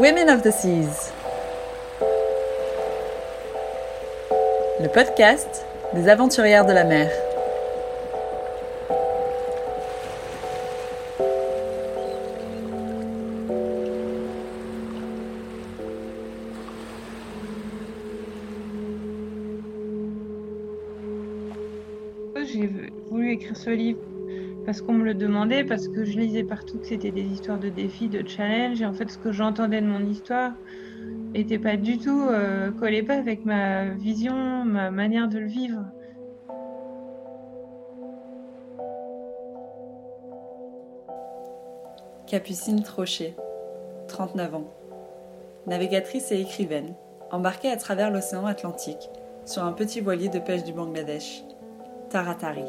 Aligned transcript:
Women 0.00 0.30
of 0.30 0.40
the 0.40 0.50
Seas. 0.50 1.12
Le 4.80 4.88
podcast 4.88 5.66
des 5.92 6.08
aventurières 6.08 6.64
de 6.64 6.72
la 6.72 6.84
mer. 6.84 7.10
J'ai 22.50 22.70
voulu 23.10 23.32
écrire 23.32 23.54
ce 23.54 23.68
livre 23.68 24.00
parce 24.64 24.82
qu'on 24.82 24.92
me 24.92 25.04
le 25.04 25.14
demandait, 25.14 25.64
parce 25.64 25.88
que 25.88 26.04
je 26.04 26.18
lisais 26.18 26.44
partout 26.44 26.78
que 26.78 26.86
c'était 26.86 27.10
des 27.10 27.22
histoires 27.22 27.58
de 27.58 27.68
défis, 27.68 28.08
de 28.08 28.26
challenges, 28.26 28.80
et 28.82 28.86
en 28.86 28.92
fait 28.92 29.10
ce 29.10 29.18
que 29.18 29.32
j'entendais 29.32 29.80
de 29.80 29.86
mon 29.86 30.04
histoire 30.04 30.52
était 31.34 31.58
pas 31.58 31.76
du 31.76 31.98
tout 31.98 32.26
euh, 32.28 32.70
collait 32.72 33.02
pas 33.02 33.14
avec 33.14 33.44
ma 33.44 33.86
vision, 33.86 34.64
ma 34.64 34.90
manière 34.90 35.28
de 35.28 35.38
le 35.38 35.46
vivre. 35.46 35.84
Capucine 42.26 42.82
Trochet, 42.82 43.34
39 44.08 44.54
ans. 44.54 44.74
Navigatrice 45.66 46.30
et 46.32 46.40
écrivaine, 46.40 46.94
embarquée 47.30 47.70
à 47.70 47.76
travers 47.76 48.10
l'océan 48.10 48.46
Atlantique 48.46 49.10
sur 49.44 49.64
un 49.64 49.72
petit 49.72 50.00
voilier 50.00 50.28
de 50.28 50.38
pêche 50.38 50.64
du 50.64 50.72
Bangladesh, 50.72 51.42
Taratari. 52.08 52.64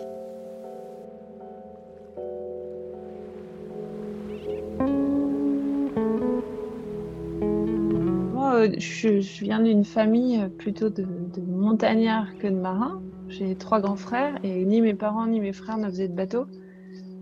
Je, 8.82 9.44
viens 9.44 9.62
d'une 9.62 9.86
famille 9.86 10.50
plutôt 10.58 10.90
de, 10.90 11.04
de 11.04 11.42
montagnards 11.42 12.38
que 12.40 12.48
de 12.48 12.56
marins. 12.56 13.02
J'ai 13.30 13.56
trois 13.56 13.80
grands 13.80 13.96
frères 13.96 14.38
et 14.44 14.66
ni 14.66 14.82
mes 14.82 14.94
parents 14.94 15.28
ni 15.28 15.40
mes 15.40 15.54
frères 15.54 15.78
ne 15.78 15.88
faisaient 15.88 16.10
de 16.10 16.16
bateau. 16.16 16.48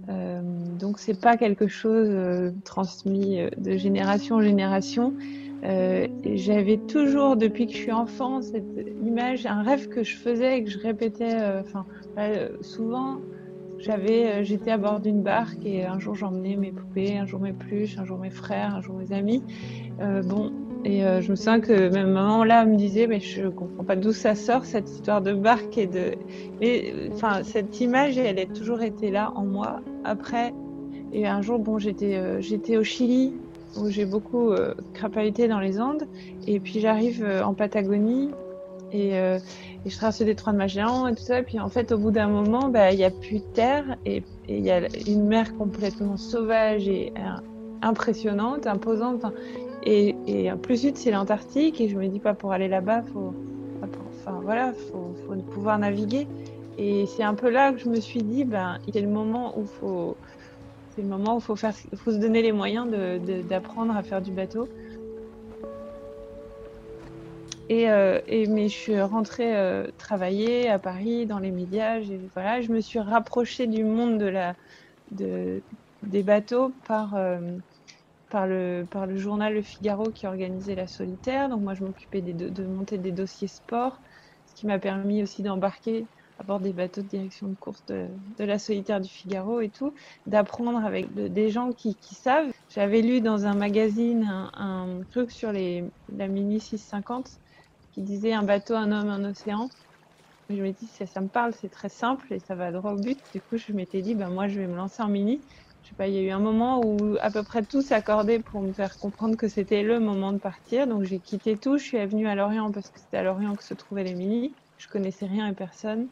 Euh, 0.09 0.41
donc 0.79 0.97
c'est 0.97 1.19
pas 1.19 1.37
quelque 1.37 1.67
chose 1.67 2.07
euh, 2.09 2.51
transmis 2.63 3.39
euh, 3.39 3.49
de 3.57 3.77
génération 3.77 4.37
en 4.37 4.41
génération. 4.41 5.13
Euh, 5.63 6.07
J'avais 6.35 6.77
toujours, 6.77 7.35
depuis 7.35 7.67
que 7.67 7.73
je 7.73 7.77
suis 7.77 7.91
enfant, 7.91 8.41
cette 8.41 8.63
image, 9.03 9.45
un 9.45 9.61
rêve 9.61 9.89
que 9.89 10.03
je 10.03 10.15
faisais 10.15 10.59
et 10.59 10.63
que 10.63 10.69
je 10.69 10.79
répétais. 10.79 11.35
Enfin, 11.59 11.85
souvent, 12.61 13.17
j'avais, 13.77 14.45
j'étais 14.45 14.71
à 14.71 14.77
bord 14.77 15.01
d'une 15.01 15.21
barque 15.21 15.65
et 15.65 15.85
un 15.85 15.99
jour 15.99 16.15
j'emmenais 16.15 16.55
mes 16.55 16.71
poupées, 16.71 17.17
un 17.17 17.25
jour 17.25 17.41
mes 17.41 17.51
pluches, 17.51 17.97
un 17.97 18.05
jour 18.05 18.17
mes 18.17 18.29
frères, 18.29 18.73
un 18.73 18.81
jour 18.81 18.95
mes 18.95 19.11
amis. 19.11 19.43
Bon, 19.99 20.53
et 20.85 21.03
euh, 21.03 21.21
je 21.21 21.31
me 21.31 21.35
souviens 21.35 21.59
que 21.59 21.89
même 21.89 22.11
maman 22.11 22.43
là 22.43 22.65
me 22.65 22.75
disait, 22.75 23.07
mais 23.07 23.19
je 23.19 23.47
comprends 23.47 23.83
pas 23.83 23.95
d'où 23.95 24.13
ça 24.13 24.35
sort 24.35 24.65
cette 24.65 24.89
histoire 24.89 25.21
de 25.21 25.33
barque 25.33 25.77
et 25.77 25.87
de. 25.87 26.13
Mais 26.61 26.93
enfin, 27.13 27.43
cette 27.43 27.81
image, 27.81 28.17
elle 28.17 28.39
a 28.39 28.45
toujours 28.45 28.81
été 28.81 29.11
là 29.11 29.31
en 29.35 29.43
moi. 29.43 29.81
Après, 30.05 30.53
et 31.11 31.27
un 31.27 31.41
jour, 31.41 31.59
bon, 31.59 31.79
j'étais, 31.79 32.17
euh, 32.17 32.79
au 32.79 32.83
Chili 32.83 33.33
où 33.77 33.89
j'ai 33.89 34.05
beaucoup 34.05 34.51
euh, 34.51 34.73
dans 35.47 35.59
les 35.59 35.79
Andes, 35.79 36.07
et 36.47 36.59
puis 36.59 36.79
j'arrive 36.79 37.23
euh, 37.23 37.43
en 37.43 37.53
Patagonie. 37.53 38.31
Et, 38.91 39.11
je 39.85 39.95
traverse 39.95 40.19
le 40.19 40.25
détroit 40.25 40.51
de 40.51 40.57
Magellan 40.57 41.07
et 41.07 41.15
tout 41.15 41.21
ça. 41.21 41.39
Et 41.39 41.43
puis 41.43 41.59
en 41.59 41.69
fait, 41.69 41.91
au 41.91 41.97
bout 41.97 42.11
d'un 42.11 42.27
moment, 42.27 42.69
bah, 42.69 42.91
il 42.91 42.97
n'y 42.97 43.05
a 43.05 43.11
plus 43.11 43.37
de 43.37 43.53
terre 43.53 43.97
et 44.05 44.23
il 44.49 44.59
y 44.59 44.71
a 44.71 44.81
une 45.07 45.25
mer 45.25 45.55
complètement 45.55 46.17
sauvage 46.17 46.87
et 46.89 47.13
impressionnante, 47.81 48.65
imposante. 48.65 49.25
Et, 49.83 50.15
et 50.27 50.51
plus 50.61 50.81
sud, 50.81 50.97
c'est 50.97 51.11
l'Antarctique. 51.11 51.79
Et 51.81 51.87
je 51.89 51.97
me 51.97 52.07
dis 52.07 52.19
pas 52.19 52.33
pour 52.33 52.51
aller 52.51 52.67
là-bas, 52.67 53.03
faut, 53.13 53.33
enfin 53.81 54.39
voilà, 54.41 54.73
faut, 54.73 55.15
faut 55.25 55.35
pouvoir 55.51 55.79
naviguer. 55.79 56.27
Et 56.77 57.05
c'est 57.05 57.23
un 57.23 57.35
peu 57.35 57.49
là 57.49 57.73
que 57.73 57.79
je 57.79 57.89
me 57.89 57.99
suis 57.99 58.23
dit, 58.23 58.45
ben, 58.45 58.79
il 58.87 58.97
est 58.97 59.01
le 59.01 59.09
moment 59.09 59.57
où 59.59 59.65
faut, 59.65 60.17
c'est 60.95 61.01
le 61.01 61.07
moment 61.09 61.35
où 61.35 61.39
faut 61.39 61.55
faire, 61.55 61.73
faut 61.95 62.11
se 62.11 62.17
donner 62.17 62.41
les 62.41 62.51
moyens 62.53 62.89
de, 62.89 63.17
de- 63.17 63.41
d'apprendre 63.41 63.95
à 63.95 64.03
faire 64.03 64.21
du 64.21 64.31
bateau. 64.31 64.67
Et, 67.69 67.89
euh, 67.89 68.19
et 68.27 68.47
mais 68.47 68.67
je 68.67 68.75
suis 68.75 68.99
rentrée 68.99 69.55
euh, 69.55 69.87
travailler 69.97 70.69
à 70.69 70.79
Paris 70.79 71.27
dans 71.27 71.37
les 71.37 71.51
médias. 71.51 71.99
Voilà, 72.33 72.61
je 72.61 72.71
me 72.71 72.81
suis 72.81 72.99
rapprochée 72.99 73.67
du 73.67 73.83
monde 73.83 74.17
de 74.17 74.25
la, 74.25 74.55
de, 75.11 75.61
des 76.01 76.23
bateaux 76.23 76.73
par 76.87 77.15
euh, 77.15 77.39
par 78.29 78.47
le 78.47 78.87
par 78.89 79.05
le 79.07 79.15
journal 79.17 79.53
Le 79.53 79.61
Figaro 79.61 80.11
qui 80.11 80.27
organisait 80.27 80.75
la 80.75 80.87
solitaire. 80.87 81.49
Donc 81.49 81.61
moi, 81.61 81.73
je 81.73 81.83
m'occupais 81.83 82.21
do- 82.21 82.49
de 82.49 82.65
monter 82.67 82.97
des 82.97 83.11
dossiers 83.11 83.47
sport, 83.47 83.99
ce 84.45 84.53
qui 84.55 84.65
m'a 84.67 84.79
permis 84.79 85.23
aussi 85.23 85.43
d'embarquer 85.43 86.09
à 86.37 86.43
bord 86.43 86.59
des 86.61 86.71
bateaux 86.73 87.01
de 87.01 87.07
direction 87.07 87.47
de 87.49 87.55
course 87.55 87.85
de, 87.87 88.07
de 88.37 88.43
la 88.45 88.59
solitaire 88.59 89.01
du 89.01 89.09
Figaro 89.09 89.59
et 89.61 89.69
tout, 89.71 89.93
d'apprendre 90.25 90.79
avec 90.85 91.13
de- 91.13 91.27
des 91.27 91.49
gens 91.49 91.73
qui, 91.73 91.97
savent. 92.15 92.51
J'avais 92.69 93.01
lu 93.01 93.19
dans 93.21 93.45
un 93.45 93.55
magazine 93.55 94.23
un, 94.53 95.01
truc 95.11 95.31
sur 95.31 95.51
les, 95.51 95.83
la 96.07 96.27
Mini 96.27 96.61
650 96.61 97.29
qui 97.91 98.03
disait 98.03 98.33
un 98.33 98.43
bateau, 98.43 98.75
un 98.75 98.91
homme, 98.91 99.09
un 99.09 99.29
océan. 99.29 99.69
Je 100.49 100.61
me 100.63 100.71
dis, 100.71 100.87
ça, 100.87 101.05
ça 101.05 101.21
me 101.21 101.29
parle, 101.29 101.53
c'est 101.53 101.69
très 101.69 101.89
simple 101.89 102.33
et 102.33 102.39
ça 102.39 102.55
va 102.55 102.71
droit 102.71 102.93
au 102.93 102.97
but. 102.97 103.19
Du 103.33 103.41
coup, 103.41 103.57
je 103.57 103.71
m'étais 103.71 104.01
dit, 104.01 104.15
ben, 104.15 104.29
moi, 104.29 104.47
je 104.47 104.59
vais 104.59 104.67
me 104.67 104.75
lancer 104.75 105.01
en 105.03 105.07
mini. 105.09 105.45
Je 105.89 105.93
sais 105.95 105.97
pas, 105.97 106.07
il 106.07 106.13
y 106.13 106.19
a 106.19 106.21
eu 106.21 106.29
un 106.29 106.39
moment 106.39 106.81
où 106.85 107.17
à 107.19 107.31
peu 107.31 107.41
près 107.41 107.65
tout 107.65 107.81
s'accordait 107.81 108.43
pour 108.43 108.61
me 108.61 108.73
faire 108.73 108.95
comprendre 108.99 109.35
que 109.35 109.47
c'était 109.47 109.81
le 109.81 109.99
moment 109.99 110.31
de 110.31 110.37
partir. 110.37 110.85
Donc, 110.85 111.03
j'ai 111.03 111.19
quitté 111.19 111.57
tout. 111.57 111.79
Je 111.79 111.83
suis 111.83 112.05
venue 112.05 112.27
à 112.27 112.35
Lorient 112.35 112.71
parce 112.71 112.91
que 112.91 112.99
c'était 112.99 113.17
à 113.17 113.23
Lorient 113.23 113.55
que 113.55 113.63
se 113.63 113.73
trouvaient 113.73 114.03
les 114.03 114.13
mini. 114.13 114.55
Je 114.77 114.87
connaissais 114.87 115.25
rien 115.25 115.47
et 115.47 115.55
personne. 115.55 116.07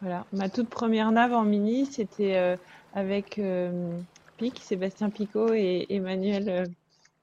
Voilà. 0.00 0.28
Ma 0.30 0.48
toute 0.48 0.70
première 0.70 1.10
nave 1.10 1.32
en 1.32 1.42
mini, 1.42 1.86
c'était 1.86 2.36
euh, 2.36 2.56
avec 2.92 3.40
euh, 3.40 4.00
Pic, 4.36 4.60
Sébastien 4.62 5.10
Picot 5.10 5.52
et 5.52 5.86
Emmanuel 5.88 6.48
euh, 6.48 6.64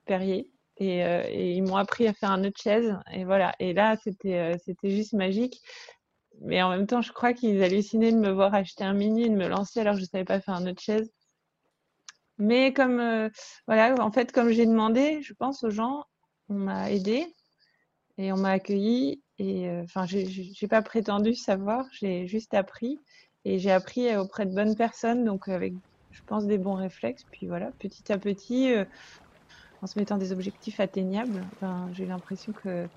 Perrier. 0.05 0.49
Et, 0.75 1.05
euh, 1.05 1.23
et 1.29 1.53
ils 1.53 1.63
m'ont 1.63 1.77
appris 1.77 2.05
à 2.09 2.13
faire 2.13 2.31
un 2.31 2.39
nœud 2.39 2.51
de 2.51 2.57
chaise. 2.57 2.97
Et 3.13 3.23
voilà. 3.23 3.55
Et 3.59 3.71
là, 3.73 3.95
c'était 4.03 4.57
c'était 4.65 4.89
juste 4.89 5.13
magique. 5.13 5.61
Mais 6.41 6.61
en 6.61 6.69
même 6.69 6.85
temps, 6.85 7.01
je 7.01 7.13
crois 7.13 7.31
qu'ils 7.31 7.63
hallucinaient 7.63 8.11
de 8.11 8.17
me 8.17 8.31
voir 8.31 8.53
acheter 8.53 8.83
un 8.83 8.93
mini 8.93 9.23
et 9.27 9.29
de 9.29 9.35
me 9.35 9.47
lancer 9.47 9.79
alors 9.79 9.95
que 9.95 10.01
je 10.01 10.05
savais 10.05 10.25
pas 10.25 10.41
faire 10.41 10.55
un 10.55 10.61
de 10.65 10.77
chaise. 10.77 11.09
Mais 12.37 12.73
comme 12.73 12.99
euh, 12.99 13.29
voilà, 13.67 13.95
en 14.03 14.11
fait, 14.11 14.31
comme 14.31 14.49
j'ai 14.51 14.65
demandé, 14.65 15.21
je 15.21 15.33
pense 15.33 15.63
aux 15.63 15.69
gens, 15.69 16.03
on 16.49 16.55
m'a 16.55 16.91
aidé 16.91 17.27
et 18.17 18.31
on 18.33 18.37
m'a 18.37 18.51
accueilli. 18.51 19.23
Et 19.39 19.69
euh, 19.69 19.83
enfin, 19.83 20.05
j'ai 20.05 20.67
pas 20.67 20.81
prétendu 20.81 21.35
savoir, 21.35 21.85
j'ai 21.91 22.27
juste 22.27 22.53
appris 22.53 22.99
et 23.45 23.59
j'ai 23.59 23.71
appris 23.71 24.07
euh, 24.09 24.21
auprès 24.21 24.45
de 24.45 24.53
bonnes 24.53 24.75
personnes, 24.75 25.25
donc 25.25 25.47
avec, 25.47 25.73
je 26.11 26.21
pense, 26.25 26.45
des 26.45 26.57
bons 26.57 26.75
réflexes. 26.75 27.23
Puis 27.31 27.47
voilà, 27.47 27.71
petit 27.79 28.11
à 28.11 28.17
petit, 28.17 28.73
en 29.81 29.87
se 29.87 29.99
mettant 29.99 30.17
des 30.17 30.31
objectifs 30.31 30.79
atteignables, 30.79 31.49
ben, 31.61 31.89
j'ai 31.91 32.05
l'impression 32.05 32.53
que 32.53 32.87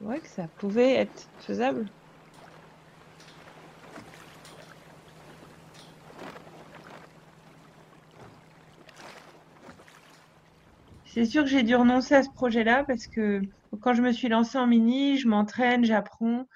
ouais, 0.00 0.20
que 0.20 0.28
ça 0.28 0.48
pouvait 0.58 0.94
être 0.94 1.30
faisable. 1.38 1.86
C'est 11.16 11.24
sûr 11.24 11.44
que 11.44 11.48
j'ai 11.48 11.62
dû 11.62 11.74
renoncer 11.74 12.14
à 12.14 12.22
ce 12.22 12.28
projet-là 12.28 12.84
parce 12.84 13.06
que 13.06 13.40
quand 13.80 13.94
je 13.94 14.02
me 14.02 14.12
suis 14.12 14.28
lancée 14.28 14.58
en 14.58 14.66
mini, 14.66 15.16
je 15.16 15.28
m'entraîne, 15.28 15.82
j'apprends 15.82 16.46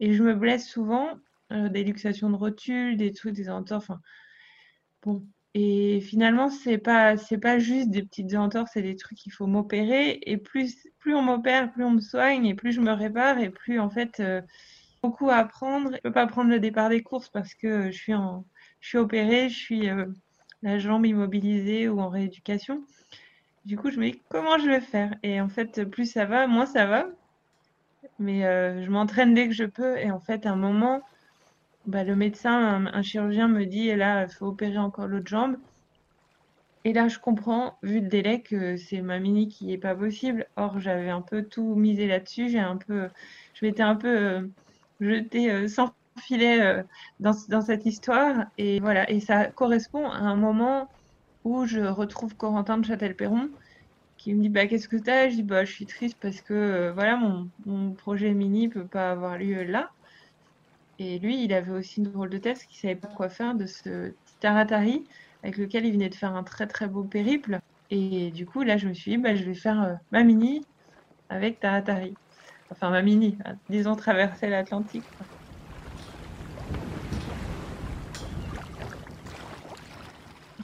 et 0.00 0.14
je 0.14 0.24
me 0.24 0.34
blesse 0.34 0.68
souvent. 0.68 1.10
Euh, 1.52 1.68
des 1.68 1.84
luxations 1.84 2.28
de 2.28 2.34
rotule, 2.34 2.96
des 2.96 3.12
trucs, 3.12 3.34
des 3.34 3.48
entorses. 3.48 3.92
Bon. 5.04 5.24
Et 5.54 6.00
finalement, 6.00 6.50
c'est 6.50 6.78
pas, 6.78 7.14
pas 7.40 7.58
juste 7.60 7.90
des 7.90 8.02
petites 8.02 8.34
entorses, 8.34 8.72
c'est 8.74 8.82
des 8.82 8.96
trucs 8.96 9.16
qu'il 9.16 9.32
faut 9.32 9.46
m'opérer. 9.46 10.18
Et 10.22 10.38
plus, 10.38 10.88
plus 10.98 11.14
on 11.14 11.22
m'opère, 11.22 11.70
plus 11.70 11.84
on 11.84 11.92
me 11.92 12.00
soigne, 12.00 12.46
et 12.46 12.54
plus 12.54 12.72
je 12.72 12.80
me 12.80 12.90
répare, 12.90 13.38
et 13.38 13.50
plus 13.50 13.78
en 13.78 13.90
fait, 13.90 14.18
euh, 14.18 14.42
beaucoup 15.04 15.30
à 15.30 15.36
apprendre. 15.36 15.92
Je 15.94 16.00
peux 16.00 16.12
pas 16.12 16.26
prendre 16.26 16.50
le 16.50 16.58
départ 16.58 16.88
des 16.88 17.04
courses 17.04 17.28
parce 17.28 17.54
que 17.54 17.92
je 17.92 17.96
suis 17.96 18.14
en, 18.14 18.44
je 18.80 18.88
suis 18.88 18.98
opérée, 18.98 19.48
je 19.48 19.56
suis 19.56 19.88
euh, 19.88 20.06
la 20.62 20.80
jambe 20.80 21.06
immobilisée 21.06 21.88
ou 21.88 22.00
en 22.00 22.08
rééducation. 22.08 22.84
Du 23.64 23.76
coup, 23.76 23.90
je 23.90 23.98
me 23.98 24.10
dis 24.10 24.20
comment 24.28 24.58
je 24.58 24.66
vais 24.66 24.80
faire? 24.80 25.14
Et 25.22 25.40
en 25.40 25.48
fait, 25.48 25.84
plus 25.84 26.10
ça 26.10 26.24
va, 26.24 26.46
moins 26.46 26.66
ça 26.66 26.86
va. 26.86 27.06
Mais 28.18 28.42
je 28.82 28.90
m'entraîne 28.90 29.34
dès 29.34 29.48
que 29.48 29.54
je 29.54 29.64
peux. 29.64 29.98
Et 29.98 30.10
en 30.10 30.20
fait, 30.20 30.46
à 30.46 30.52
un 30.52 30.56
moment, 30.56 31.02
bah, 31.86 32.04
le 32.04 32.14
médecin, 32.16 32.86
un, 32.86 33.02
chirurgien 33.02 33.48
me 33.48 33.64
dit, 33.64 33.88
et 33.88 33.96
là, 33.96 34.24
il 34.24 34.30
faut 34.30 34.46
opérer 34.46 34.78
encore 34.78 35.06
l'autre 35.06 35.28
jambe. 35.28 35.56
Et 36.84 36.92
là, 36.92 37.08
je 37.08 37.18
comprends, 37.18 37.78
vu 37.82 38.00
le 38.00 38.08
délai, 38.08 38.40
que 38.42 38.76
c'est 38.76 39.02
ma 39.02 39.18
mini 39.18 39.48
qui 39.48 39.66
n'est 39.66 39.78
pas 39.78 39.94
possible. 39.94 40.46
Or, 40.56 40.78
j'avais 40.80 41.10
un 41.10 41.20
peu 41.20 41.42
tout 41.42 41.74
misé 41.74 42.06
là-dessus. 42.06 42.48
J'ai 42.48 42.58
un 42.58 42.76
peu, 42.76 43.08
je 43.54 43.66
m'étais 43.66 43.82
un 43.82 43.96
peu 43.96 44.08
euh, 44.08 44.42
jetée 45.00 45.50
euh, 45.50 45.68
sans 45.68 45.92
filet 46.18 46.60
euh, 46.60 46.82
dans, 47.20 47.34
dans, 47.48 47.60
cette 47.60 47.86
histoire. 47.86 48.46
Et 48.56 48.80
voilà, 48.80 49.10
et 49.10 49.20
ça 49.20 49.46
correspond 49.46 50.08
à 50.10 50.18
un 50.18 50.36
moment 50.36 50.88
où 51.44 51.66
je 51.66 51.80
retrouve 51.80 52.36
Corentin 52.36 52.78
de 52.78 52.86
Châtel-Perron 52.86 53.50
qui 54.18 54.34
me 54.34 54.42
dit 54.42 54.48
bah 54.50 54.66
qu'est-ce 54.68 54.88
que 54.88 54.96
t'as? 54.96 55.30
Je 55.30 55.36
dis 55.36 55.42
bah 55.44 55.64
je 55.66 55.72
suis 55.72 55.86
triste 55.86 56.18
parce 56.20 56.42
que 56.42 56.92
voilà 56.94 57.16
mon, 57.16 57.50
mon 57.66 57.94
projet 57.94 58.34
mini 58.34 58.68
peut 58.68 58.88
pas 58.88 59.12
avoir 59.12 59.38
lieu 59.38 59.64
là. 59.64 59.90
Et 60.98 61.18
lui, 61.18 61.44
il 61.44 61.52
avait 61.52 61.72
aussi 61.72 62.00
une 62.00 62.10
drôle 62.12 62.30
de 62.30 62.38
tête, 62.38 62.58
qu'il 62.66 62.78
savait 62.78 62.96
pas 62.96 63.08
quoi 63.08 63.28
faire 63.30 63.54
de 63.54 63.66
ce 63.66 64.16
Taratari 64.40 65.08
avec 65.42 65.56
lequel 65.56 65.86
il 65.86 65.92
venait 65.92 66.08
de 66.10 66.14
faire 66.14 66.34
un 66.36 66.44
très 66.44 66.66
très 66.66 66.88
beau 66.88 67.04
périple. 67.04 67.58
Et 67.90 68.30
du 68.30 68.46
coup, 68.46 68.62
là, 68.62 68.76
je 68.76 68.88
me 68.88 68.92
suis 68.94 69.12
dit, 69.12 69.18
bah, 69.18 69.34
je 69.34 69.44
vais 69.44 69.54
faire 69.54 69.82
euh, 69.82 69.94
ma 70.10 70.22
mini 70.24 70.66
avec 71.30 71.60
Taratari. 71.60 72.18
Enfin, 72.70 72.90
ma 72.90 73.02
mini, 73.02 73.38
hein, 73.46 73.56
disons 73.68 73.96
traverser 73.96 74.48
l'Atlantique. 74.48 75.08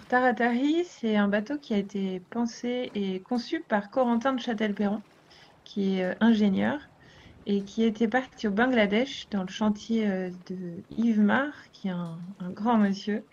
Taratari, 0.08 0.84
c'est 0.84 1.16
un 1.16 1.26
bateau 1.26 1.58
qui 1.58 1.74
a 1.74 1.78
été 1.78 2.20
pensé 2.30 2.92
et 2.94 3.18
conçu 3.18 3.60
par 3.66 3.90
Corentin 3.90 4.34
de 4.34 4.40
Châtel-Perron, 4.40 5.02
qui 5.64 5.98
est 5.98 6.04
euh, 6.04 6.14
ingénieur 6.20 6.78
et 7.46 7.62
qui 7.62 7.82
était 7.82 8.06
parti 8.06 8.46
au 8.46 8.52
Bangladesh 8.52 9.26
dans 9.32 9.42
le 9.42 9.48
chantier 9.48 10.08
euh, 10.08 10.30
de 10.48 10.56
Yves 10.96 11.20
Mar, 11.20 11.48
qui 11.72 11.88
est 11.88 11.92
un, 11.92 12.18
grand 12.50 12.78
monsieur, 12.78 13.24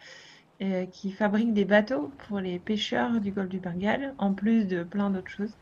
euh, 0.64 0.88
qui 0.88 1.12
fabrique 1.12 1.54
des 1.54 1.66
bateaux 1.66 2.12
pour 2.28 2.40
les 2.40 2.58
pêcheurs 2.58 3.22
du 3.22 3.32
golfe 3.32 3.50
du 3.50 3.60
Bengale, 3.60 4.16
en 4.18 4.34
plus 4.34 4.66
de 4.66 4.82
plein 4.82 5.12
d'autres 5.12 5.30
choses. 5.30 5.54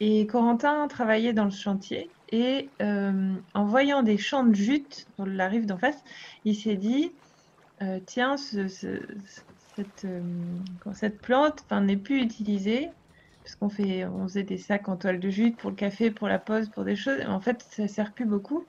Et 0.00 0.26
Corentin 0.26 0.86
travaillait 0.88 1.32
dans 1.32 1.46
le 1.46 1.50
chantier 1.50 2.10
et 2.30 2.68
en 2.80 3.64
voyant 3.64 4.02
des 4.02 4.18
champs 4.18 4.44
de 4.44 4.54
jute 4.54 5.06
sur 5.14 5.24
la 5.24 5.48
rive 5.48 5.64
d'en 5.64 5.78
face, 5.78 6.04
il 6.44 6.54
s'est 6.54 6.76
dit 6.76 7.12
tiens, 8.04 8.36
cette, 9.76 10.06
cette, 10.94 11.20
plante 11.20 11.64
n'est 11.70 11.96
plus 11.96 12.22
utilisée, 12.22 12.90
parce 13.42 13.54
qu'on 13.54 13.68
faisait 13.68 14.42
des 14.42 14.58
sacs 14.58 14.88
en 14.88 14.96
toile 14.96 15.20
de 15.20 15.30
jute 15.30 15.56
pour 15.56 15.70
le 15.70 15.76
café, 15.76 16.10
pour 16.10 16.26
la 16.26 16.38
pause, 16.38 16.68
pour 16.68 16.84
des 16.84 16.96
choses. 16.96 17.20
En 17.28 17.40
fait, 17.40 17.64
ça 17.70 17.86
sert 17.86 18.12
plus 18.12 18.24
beaucoup, 18.24 18.64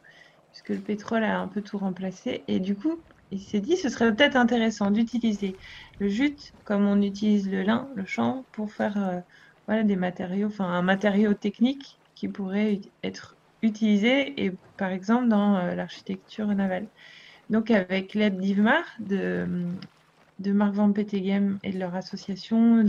puisque 0.52 0.70
le 0.70 0.78
pétrole 0.78 1.24
a 1.24 1.40
un 1.40 1.48
peu 1.48 1.62
tout 1.62 1.78
remplacé. 1.78 2.44
Et 2.48 2.60
du 2.60 2.76
coup, 2.76 3.00
il 3.32 3.40
s'est 3.40 3.60
dit, 3.60 3.76
ce 3.76 3.90
serait 3.90 4.14
peut-être 4.14 4.36
intéressant 4.36 4.92
d'utiliser 4.92 5.56
le 6.00 6.10
jute 6.10 6.54
comme 6.64 6.88
on 6.88 7.02
utilise 7.02 7.50
le 7.50 7.64
lin, 7.64 7.88
le 7.96 8.06
champ, 8.06 8.46
pour 8.52 8.72
faire 8.72 8.98
euh, 8.98 9.20
voilà, 9.66 9.84
des 9.84 9.96
matériaux, 9.96 10.48
enfin 10.48 10.66
un 10.66 10.82
matériau 10.82 11.34
technique 11.34 11.98
qui 12.16 12.28
pourrait 12.28 12.82
être 13.04 13.36
utilisé, 13.64 14.46
et 14.46 14.52
par 14.78 14.92
exemple 14.92 15.28
dans 15.28 15.58
euh, 15.58 15.76
l'architecture 15.76 16.48
navale. 16.48 16.88
Donc 17.50 17.72
avec 17.72 18.14
l'aide 18.14 18.38
d'Ivmar, 18.40 18.84
de, 19.00 19.48
de 20.40 20.52
Marc 20.52 20.74
Van 20.74 20.92
Petegem 20.92 21.60
et 21.64 21.72
de 21.72 21.80
leur 21.80 21.96
association. 21.96 22.86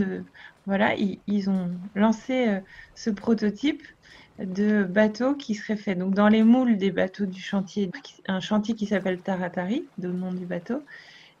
Voilà, 0.65 0.95
ils, 0.95 1.49
ont 1.49 1.71
lancé 1.95 2.47
euh, 2.47 2.59
ce 2.95 3.09
prototype 3.09 3.83
de 4.39 4.83
bateau 4.83 5.35
qui 5.35 5.55
serait 5.55 5.75
fait 5.75 5.95
donc 5.95 6.13
dans 6.13 6.29
les 6.29 6.43
moules 6.43 6.77
des 6.77 6.91
bateaux 6.91 7.25
du 7.25 7.41
chantier, 7.41 7.91
un 8.27 8.39
chantier 8.39 8.75
qui 8.75 8.85
s'appelle 8.85 9.19
Taratari, 9.21 9.85
le 10.01 10.11
nom 10.11 10.31
du 10.31 10.45
bateau. 10.45 10.83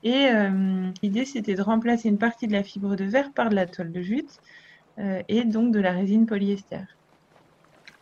Et 0.03 0.27
euh, 0.27 0.89
l'idée, 1.03 1.25
c'était 1.25 1.55
de 1.55 1.61
remplacer 1.61 2.09
une 2.09 2.17
partie 2.17 2.47
de 2.47 2.53
la 2.53 2.63
fibre 2.63 2.95
de 2.95 3.05
verre 3.05 3.31
par 3.33 3.49
de 3.49 3.55
la 3.55 3.65
toile 3.65 3.91
de 3.91 4.01
jute 4.01 4.39
euh, 4.97 5.21
et 5.27 5.43
donc 5.43 5.73
de 5.73 5.79
la 5.79 5.91
résine 5.91 6.25
polyester. 6.25 6.81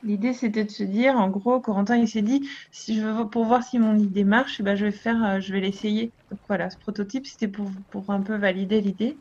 L'idée, 0.08 0.32
c'était 0.34 0.64
de 0.64 0.72
se 0.72 0.84
dire, 0.84 1.16
en 1.18 1.30
gros, 1.30 1.60
Corentin, 1.60 1.98
il 1.98 2.08
s'est 2.08 2.22
dit, 2.22 2.48
si 2.72 2.96
je 2.96 3.02
veux, 3.06 3.30
pour 3.30 3.44
voir 3.46 3.62
si 3.64 3.78
mon 3.78 3.98
idée 3.98 4.24
marche, 4.24 4.62
bah, 4.62 4.76
je 4.76 4.86
vais 4.86 4.92
faire, 4.92 5.22
euh, 5.26 5.40
je 5.42 5.52
vais 5.52 5.60
l'essayer. 5.60 6.14
Donc 6.32 6.40
voilà, 6.48 6.70
ce 6.70 6.78
prototype, 6.78 7.26
c'était 7.28 7.50
pour, 7.50 7.70
pour 7.90 8.10
un 8.10 8.22
peu 8.22 8.38
valider 8.38 8.80
l'idée. 8.80 9.18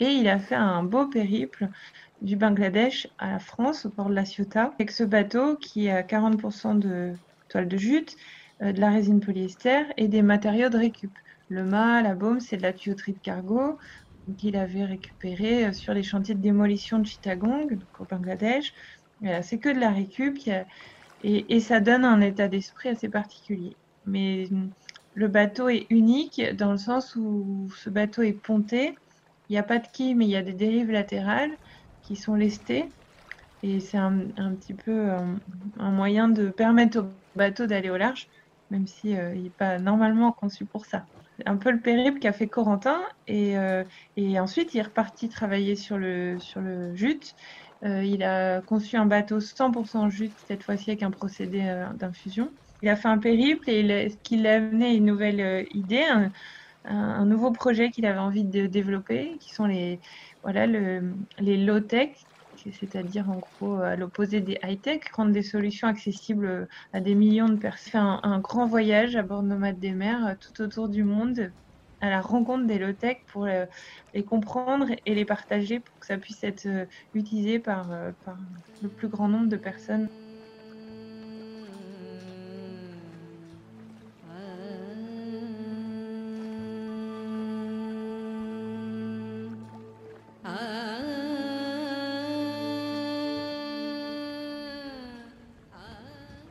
Et 0.00 0.06
il 0.06 0.28
a 0.28 0.38
fait 0.38 0.54
un 0.54 0.82
beau 0.84 1.06
périple 1.06 1.68
du 2.22 2.36
Bangladesh 2.36 3.08
à 3.18 3.32
la 3.32 3.38
France, 3.40 3.84
au 3.84 3.90
port 3.90 4.08
de 4.08 4.14
la 4.14 4.24
Ciotat, 4.24 4.72
avec 4.74 4.90
ce 4.90 5.04
bateau 5.04 5.56
qui 5.58 5.90
a 5.90 6.02
40% 6.02 6.78
de 6.78 7.12
toile 7.48 7.68
de 7.68 7.76
jute, 7.76 8.16
euh, 8.62 8.72
de 8.72 8.80
la 8.80 8.90
résine 8.90 9.20
polyester 9.20 9.82
et 9.98 10.08
des 10.08 10.22
matériaux 10.22 10.70
de 10.70 10.78
récup. 10.78 11.12
Le 11.48 11.62
mât, 11.64 12.00
la 12.00 12.14
baume, 12.14 12.40
c'est 12.40 12.56
de 12.56 12.62
la 12.62 12.72
tuyauterie 12.72 13.12
de 13.12 13.18
cargo 13.18 13.78
qu'il 14.38 14.56
avait 14.56 14.84
récupéré 14.84 15.66
euh, 15.66 15.72
sur 15.72 15.94
les 15.94 16.02
chantiers 16.02 16.34
de 16.34 16.40
démolition 16.40 16.98
de 16.98 17.06
Chittagong, 17.06 17.68
donc 17.78 18.00
au 18.00 18.06
Bangladesh 18.06 18.72
c'est 19.42 19.58
que 19.58 19.68
de 19.68 19.78
la 19.78 19.90
récup 19.90 20.38
et, 21.24 21.60
ça 21.60 21.80
donne 21.80 22.04
un 22.04 22.20
état 22.20 22.48
d'esprit 22.48 22.90
assez 22.90 23.08
particulier. 23.08 23.76
Mais 24.06 24.48
le 25.14 25.28
bateau 25.28 25.68
est 25.68 25.86
unique 25.90 26.42
dans 26.56 26.72
le 26.72 26.78
sens 26.78 27.16
où 27.16 27.68
ce 27.76 27.90
bateau 27.90 28.22
est 28.22 28.32
ponté. 28.32 28.94
Il 29.48 29.52
n'y 29.52 29.58
a 29.58 29.62
pas 29.62 29.78
de 29.78 29.86
quille, 29.92 30.14
mais 30.14 30.26
il 30.26 30.30
y 30.30 30.36
a 30.36 30.42
des 30.42 30.52
dérives 30.52 30.90
latérales 30.90 31.52
qui 32.02 32.16
sont 32.16 32.34
lestées. 32.34 32.88
Et 33.62 33.80
c'est 33.80 33.98
un, 33.98 34.18
petit 34.60 34.74
peu 34.74 35.08
un, 35.78 35.90
moyen 35.90 36.28
de 36.28 36.50
permettre 36.50 37.00
au 37.00 37.06
bateau 37.34 37.66
d'aller 37.66 37.90
au 37.90 37.96
large, 37.96 38.28
même 38.70 38.84
euh, 39.06 39.34
n'est 39.34 39.50
pas 39.50 39.78
normalement 39.78 40.30
conçu 40.30 40.64
pour 40.64 40.86
ça. 40.86 41.06
Un 41.44 41.56
peu 41.56 41.70
le 41.70 41.80
périple 41.80 42.18
qu'a 42.18 42.32
fait 42.32 42.46
Corentin. 42.46 43.00
Et, 43.26 43.58
euh, 43.58 43.82
et, 44.16 44.38
ensuite, 44.38 44.74
il 44.74 44.78
est 44.78 44.82
reparti 44.82 45.28
travailler 45.28 45.74
sur 45.74 45.98
le, 45.98 46.38
sur 46.38 46.60
le 46.60 46.94
jute. 46.94 47.34
Euh, 47.84 48.02
il 48.04 48.22
a 48.22 48.62
conçu 48.62 48.96
un 48.96 49.06
bateau 49.06 49.38
100% 49.40 50.08
jute, 50.10 50.32
cette 50.48 50.62
fois-ci 50.62 50.90
avec 50.90 51.02
un 51.02 51.10
procédé 51.10 51.60
euh, 51.62 51.86
d'infusion. 51.94 52.50
Il 52.82 52.88
a 52.88 52.96
fait 52.96 53.08
un 53.08 53.18
périple 53.18 53.68
et 53.70 54.10
ce 54.10 54.16
qui 54.22 54.38
l'a 54.38 54.56
amené 54.56 54.94
une 54.94 55.04
nouvelle 55.04 55.40
euh, 55.40 55.64
idée, 55.72 56.04
un, 56.84 57.24
nouveau 57.24 57.50
projet 57.50 57.90
qu'il 57.90 58.06
avait 58.06 58.18
envie 58.18 58.44
de 58.44 58.66
développer, 58.66 59.36
qui 59.40 59.52
sont 59.52 59.66
les, 59.66 59.98
voilà, 60.42 60.66
les 60.66 61.56
low-tech, 61.56 62.10
c'est-à-dire 62.54 63.28
en 63.28 63.38
gros 63.38 63.80
à 63.80 63.96
l'opposé 63.96 64.40
des 64.40 64.58
high-tech, 64.62 65.00
rendre 65.12 65.32
des 65.32 65.42
solutions 65.42 65.88
accessibles 65.88 66.68
à 66.92 67.00
des 67.00 67.14
millions 67.16 67.48
de 67.48 67.56
personnes. 67.56 68.00
Un, 68.00 68.20
un 68.22 68.38
grand 68.38 68.66
voyage 68.66 69.16
à 69.16 69.22
bord 69.22 69.42
de 69.42 69.48
Nomade 69.48 69.80
des 69.80 69.92
mers 69.92 70.36
tout 70.38 70.62
autour 70.62 70.88
du 70.88 71.02
monde 71.02 71.52
à 72.00 72.10
la 72.10 72.20
rencontre 72.20 72.66
des 72.66 72.78
low-tech 72.78 73.18
pour 73.26 73.44
euh, 73.46 73.66
les 74.14 74.24
comprendre 74.24 74.88
et 75.04 75.14
les 75.14 75.24
partager 75.24 75.80
pour 75.80 75.98
que 75.98 76.06
ça 76.06 76.18
puisse 76.18 76.44
être 76.44 76.66
euh, 76.66 76.86
utilisé 77.14 77.58
par, 77.58 77.90
euh, 77.92 78.12
par 78.24 78.38
le 78.82 78.90
plus 78.90 79.08
grand 79.08 79.28
nombre 79.28 79.48
de 79.48 79.56
personnes. 79.56 80.08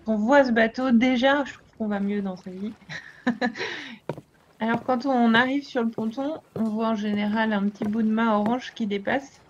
On 0.07 0.17
voit 0.17 0.43
ce 0.43 0.51
bateau 0.51 0.91
déjà, 0.91 1.43
je 1.45 1.53
trouve 1.53 1.67
qu'on 1.77 1.87
va 1.87 1.99
mieux 1.99 2.21
dans 2.21 2.35
sa 2.37 2.51
vie. 2.51 2.77
Alors 4.65 4.83
quand 4.83 5.05
on 5.05 5.35
arrive 5.35 5.63
sur 5.63 5.83
le 5.83 5.91
ponton, 5.91 6.39
on 6.55 6.63
voit 6.63 6.87
en 6.89 6.95
général 6.95 7.53
un 7.53 7.69
petit 7.69 7.83
bout 7.83 8.01
de 8.01 8.09
mât 8.09 8.35
orange 8.39 8.73
qui 8.73 8.87
dépasse. 8.87 9.43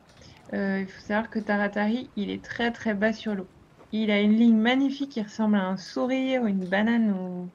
Euh, 0.54 0.82
il 0.82 0.90
faut 0.90 1.00
savoir 1.00 1.30
que 1.30 1.40
Taratari, 1.40 2.12
il 2.18 2.30
est 2.30 2.44
très 2.44 2.70
très 2.74 2.94
bas 2.94 3.14
sur 3.14 3.34
l'eau. 3.34 3.50
Il 3.94 4.12
a 4.12 4.20
une 4.20 4.36
ligne 4.36 4.58
magnifique 4.58 5.14
qui 5.14 5.22
ressemble 5.22 5.56
à 5.56 5.68
un 5.68 5.78
sourire 5.78 6.42
ou 6.42 6.48
une 6.48 6.68
banane 6.68 7.14
ou 7.14 7.50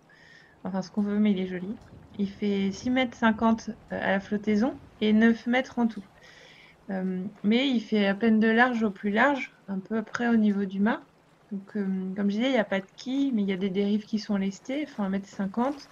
enfin 0.64 0.80
ce 0.80 0.90
qu'on 0.90 1.02
veut, 1.02 1.18
mais 1.18 1.32
il 1.32 1.38
est 1.38 1.48
joli. 1.48 1.78
Il 2.16 2.30
fait 2.30 2.72
6 2.72 2.88
mètres 2.88 3.18
50 3.18 3.68
euh, 3.68 3.72
à 3.90 4.12
la 4.12 4.20
flottaison 4.20 4.80
et 5.02 5.12
9 5.12 5.46
mètres 5.46 5.78
en 5.78 5.86
tout. 5.86 6.04
Euh, 6.88 7.26
mais 7.42 7.68
il 7.68 7.80
fait 7.80 8.06
à 8.06 8.14
peine 8.14 8.40
de 8.40 8.48
large 8.48 8.82
au 8.84 8.90
plus 8.90 9.10
large, 9.10 9.52
un 9.68 9.80
peu 9.80 10.02
près 10.02 10.28
au 10.28 10.36
niveau 10.36 10.64
du 10.64 10.80
mât. 10.80 11.02
Donc, 11.52 11.72
comme 11.74 12.14
je 12.16 12.36
disais, 12.36 12.48
il 12.48 12.52
n'y 12.52 12.56
a 12.56 12.64
pas 12.64 12.80
de 12.80 12.90
quille, 12.96 13.32
mais 13.32 13.42
il 13.42 13.50
y 13.50 13.52
a 13.52 13.58
des 13.58 13.68
dérives 13.68 14.06
qui 14.06 14.18
sont 14.18 14.38
lestées, 14.38 14.86
faut 14.86 15.02
1m50. 15.02 15.88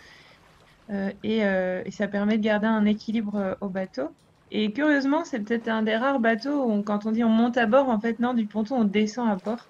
Et, 1.23 1.39
et, 1.39 1.91
ça 1.91 2.09
permet 2.09 2.39
de 2.39 2.43
garder 2.43 2.67
un 2.67 2.85
équilibre 2.85 3.57
au 3.61 3.69
bateau. 3.69 4.09
Et 4.51 4.73
curieusement, 4.73 5.25
c'est 5.25 5.41
peut-être 5.41 5.69
un 5.69 5.83
des 5.83 5.97
rares 5.97 6.21
bateaux 6.21 6.65
où, 6.71 6.83
quand 6.83 7.05
on 7.07 7.13
dit 7.13 7.25
on 7.25 7.29
monte 7.29 7.59
à 7.59 7.67
bord, 7.67 7.89
en 7.89 8.01
fait, 8.01 8.19
non, 8.21 8.35
du 8.35 8.47
ponton, 8.47 8.77
on 8.81 8.85
descend 8.85 9.29
à 9.29 9.37
bord. 9.37 9.69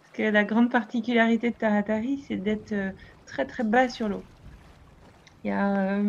Parce 0.00 0.12
que 0.14 0.22
la 0.22 0.44
grande 0.44 0.70
particularité 0.70 1.50
de 1.50 1.56
Taratari, 1.56 2.24
c'est 2.26 2.36
d'être 2.36 2.74
très 3.26 3.44
très 3.46 3.64
bas 3.64 3.88
sur 3.88 4.08
l'eau. 4.08 4.22
Il 5.44 5.50
y 5.50 5.52
a 5.52 6.00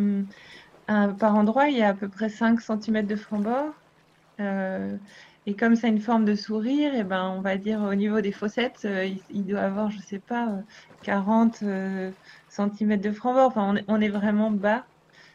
par 0.88 1.36
endroit, 1.36 1.70
il 1.70 1.78
y 1.78 1.82
a 1.82 1.90
à 1.90 1.94
peu 1.94 2.10
près 2.10 2.30
5 2.30 2.60
cm 2.62 3.06
de 3.06 3.16
franc-bord. 3.16 3.74
Euh, 4.40 4.98
et 5.46 5.56
comme 5.56 5.76
ça 5.76 5.88
a 5.88 5.90
une 5.90 6.00
forme 6.02 6.26
de 6.26 6.36
sourire, 6.36 6.94
et 6.96 7.00
eh 7.00 7.04
ben, 7.04 7.30
on 7.38 7.42
va 7.42 7.58
dire 7.58 7.82
au 7.82 7.96
niveau 7.96 8.22
des 8.22 8.32
fossettes, 8.32 8.86
euh, 8.86 9.10
il, 9.30 9.46
doit 9.46 9.62
avoir, 9.62 9.92
je 9.92 10.00
sais 10.00 10.20
pas, 10.20 10.60
40 11.04 11.60
euh, 11.64 12.12
cm 12.56 12.98
de 12.98 13.12
franc-bord. 13.12 13.48
Enfin, 13.48 13.76
on 13.88 14.02
est, 14.02 14.10
vraiment 14.10 14.52
bas 14.52 14.88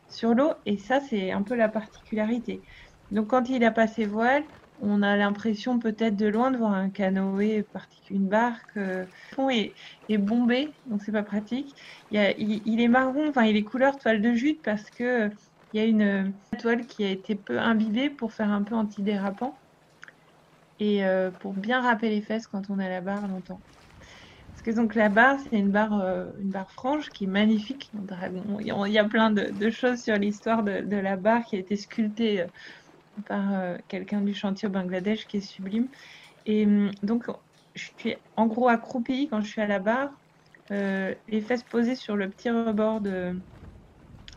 sur 0.09 0.35
l'eau. 0.35 0.53
Et 0.67 0.79
ça, 0.79 1.01
c'est 1.01 1.33
un 1.33 1.43
peu 1.43 1.55
la 1.57 1.69
particularité. 1.69 2.63
Donc, 3.11 3.29
quand 3.31 3.49
il 3.49 3.65
a 3.65 3.71
passé 3.71 4.07
voile, 4.07 4.45
on 4.79 5.03
a 5.03 5.17
l'impression 5.17 5.79
peut-être 5.79 6.17
de 6.17 6.27
loin 6.27 6.51
de 6.51 6.57
voir 6.57 6.73
un 6.73 6.91
canoë, 6.91 7.67
une 8.11 8.29
barque. 8.29 8.75
Le 8.77 9.09
fond 9.35 9.51
est, 9.51 9.75
bombé, 10.19 10.75
donc 10.87 11.03
c'est 11.03 11.13
pas 11.13 11.23
pratique. 11.23 11.77
Il, 12.11 12.81
est 12.81 12.89
marron, 12.89 13.29
enfin 13.29 13.45
il 13.45 13.57
est 13.57 13.65
couleur 13.65 13.99
toile 13.99 14.23
de 14.23 14.33
jute 14.33 14.63
parce 14.63 14.91
que 14.91 15.31
il 15.73 15.81
y 15.81 15.83
a 15.83 15.87
une 15.87 16.35
toile 16.59 16.87
qui 16.87 17.05
a 17.05 17.11
été 17.11 17.35
peu 17.37 17.59
imbibée 17.61 18.11
pour 18.11 18.33
faire 18.33 18.51
un 18.51 18.63
peu 18.63 18.75
antidérapant 18.75 19.61
et 20.81 21.05
euh, 21.05 21.31
pour 21.31 21.53
bien 21.53 21.81
râper 21.81 22.11
les 22.11 22.23
fesses 22.23 22.47
quand 22.47 22.71
on 22.71 22.79
a 22.79 22.89
la 22.89 23.01
barre 23.01 23.29
longtemps. 23.29 23.61
Parce 24.61 24.77
que 24.77 24.83
donc 24.83 24.95
la 24.95 25.09
barre, 25.09 25.39
c'est 25.41 25.57
une 25.57 25.71
barre, 25.71 25.99
euh, 26.03 26.27
une 26.39 26.51
barre 26.51 26.71
franche 26.71 27.09
qui 27.09 27.25
est 27.25 27.27
magnifique. 27.27 27.91
Il 27.95 28.93
y 28.93 28.99
a 28.99 29.05
plein 29.05 29.31
de, 29.31 29.71
choses 29.71 30.03
sur 30.03 30.17
l'histoire 30.17 30.63
de, 30.63 30.97
la 30.97 31.17
barre 31.17 31.47
qui 31.47 31.57
a 31.57 31.59
été 31.59 31.77
sculptée 31.77 32.43
euh, 32.43 32.47
par 33.25 33.79
quelqu'un 33.89 34.21
du 34.21 34.35
chantier 34.35 34.69
au 34.69 34.71
Bangladesh 34.71 35.27
qui 35.27 35.39
est 35.39 35.41
sublime. 35.41 35.89
Et 36.45 36.67
hum, 36.67 36.91
donc 37.03 37.25
je 37.75 37.89
suis 37.99 38.17
en 38.37 38.47
gros 38.49 38.69
accroupie 38.69 39.29
quand 39.29 39.41
je 39.41 39.49
suis 39.49 39.63
à 39.63 39.67
la 39.67 39.79
barre, 39.79 40.11
les 40.69 41.41
fesses 41.41 41.65
posées 41.65 41.97
sur 41.97 42.15
le 42.15 42.29
petit 42.29 42.51
rebord 42.51 43.01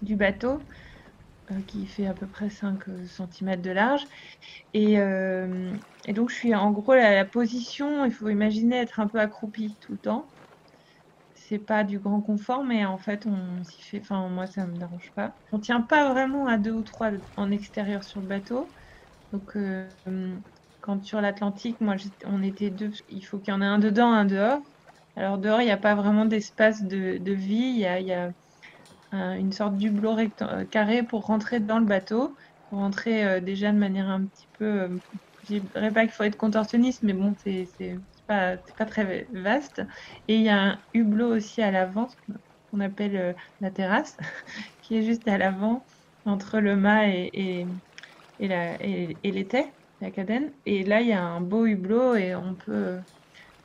du 0.01 0.15
bateau 0.15 0.61
euh, 1.51 1.61
qui 1.67 1.85
fait 1.85 2.07
à 2.07 2.13
peu 2.13 2.25
près 2.25 2.49
5 2.49 2.87
euh, 2.87 3.05
cm 3.05 3.59
de 3.59 3.71
large. 3.71 4.03
Euh, 4.77 5.73
et, 6.05 6.13
donc, 6.13 6.29
je 6.29 6.35
suis 6.35 6.55
en 6.55 6.71
gros 6.71 6.93
la, 6.95 7.25
position, 7.25 8.05
il 8.05 8.11
faut 8.11 8.29
imaginer 8.29 8.77
être 8.77 8.99
un 8.99 9.07
peu 9.07 9.19
accroupi 9.19 9.77
tout 9.81 9.93
le 9.93 9.99
temps. 9.99 10.29
C'est 11.35 11.59
pas 11.59 11.83
du 11.83 11.99
grand 11.99 12.21
confort, 12.21 12.63
mais 12.63 12.85
en 12.85 12.97
fait, 12.97 13.25
on 13.25 13.63
s'y 13.63 13.81
fait. 13.81 13.99
Enfin, 13.99 14.29
moi, 14.29 14.47
ça 14.47 14.65
me 14.65 14.77
dérange 14.77 15.11
pas. 15.15 15.35
On 15.51 15.59
tient 15.59 15.81
pas 15.81 16.11
vraiment 16.11 16.47
à 16.47 16.57
deux 16.57 16.71
ou 16.71 16.83
trois 16.83 17.11
en 17.37 17.51
extérieur 17.51 18.03
sur 18.03 18.21
le 18.21 18.27
bateau. 18.27 18.67
Donc, 19.31 19.57
quand 20.81 21.03
sur 21.03 21.21
l'Atlantique, 21.21 21.79
moi, 21.81 21.95
on 22.25 22.43
était 22.43 22.69
deux. 22.69 22.91
Il 23.09 23.21
faut 23.21 23.39
qu'il 23.39 23.53
y 23.53 23.57
en 23.57 23.61
ait 23.61 23.65
un 23.65 23.79
dedans, 23.79 24.11
un 24.11 24.25
dehors. 24.25 24.61
Alors, 25.15 25.37
dehors, 25.37 25.61
il 25.61 25.65
n'y 25.65 25.71
a 25.71 25.77
pas 25.77 25.95
vraiment 25.95 26.25
d'espace 26.25 26.83
de, 26.83 27.33
vie. 27.33 27.55
Il 27.55 27.79
y 27.79 27.85
a, 28.13 28.31
une 29.11 29.51
sorte 29.51 29.77
d'hublot 29.77 30.17
euh, 30.41 30.65
carré 30.65 31.03
pour 31.03 31.25
rentrer 31.25 31.59
dans 31.59 31.79
le 31.79 31.85
bateau, 31.85 32.35
pour 32.69 32.79
rentrer 32.79 33.23
euh, 33.25 33.39
déjà 33.39 33.71
de 33.71 33.77
manière 33.77 34.09
un 34.09 34.25
petit 34.25 34.47
peu. 34.57 34.65
Euh, 34.65 34.99
je 35.43 35.59
dirais 35.59 35.91
pas 35.93 36.01
qu'il 36.03 36.11
faut 36.11 36.23
être 36.23 36.37
contorsionniste, 36.37 37.03
mais 37.03 37.13
bon, 37.13 37.35
c'est 37.37 37.67
pas, 38.27 38.57
pas 38.77 38.85
très 38.85 39.27
vaste. 39.33 39.81
Et 40.27 40.35
il 40.37 40.43
y 40.43 40.49
a 40.49 40.61
un 40.61 40.83
hublot 40.93 41.35
aussi 41.35 41.61
à 41.61 41.71
l'avant, 41.71 42.07
qu'on 42.71 42.79
appelle 42.79 43.35
la 43.59 43.71
terrasse, 43.71 44.17
qui 44.81 44.95
est 44.97 45.03
juste 45.03 45.27
à 45.27 45.37
l'avant, 45.37 45.85
entre 46.25 46.59
le 46.59 46.75
mât 46.75 47.09
et, 47.09 47.29
et, 47.33 47.67
et, 48.39 48.47
la, 48.47 48.81
et, 48.83 49.19
l'étai, 49.31 49.73
la 50.01 50.11
cadène. 50.11 50.53
Et 50.65 50.83
là, 50.83 51.01
il 51.01 51.07
y 51.07 51.13
a 51.13 51.23
un 51.23 51.41
beau 51.41 51.65
hublot 51.65 52.15
et 52.15 52.35
on 52.35 52.55
peut, 52.55 52.99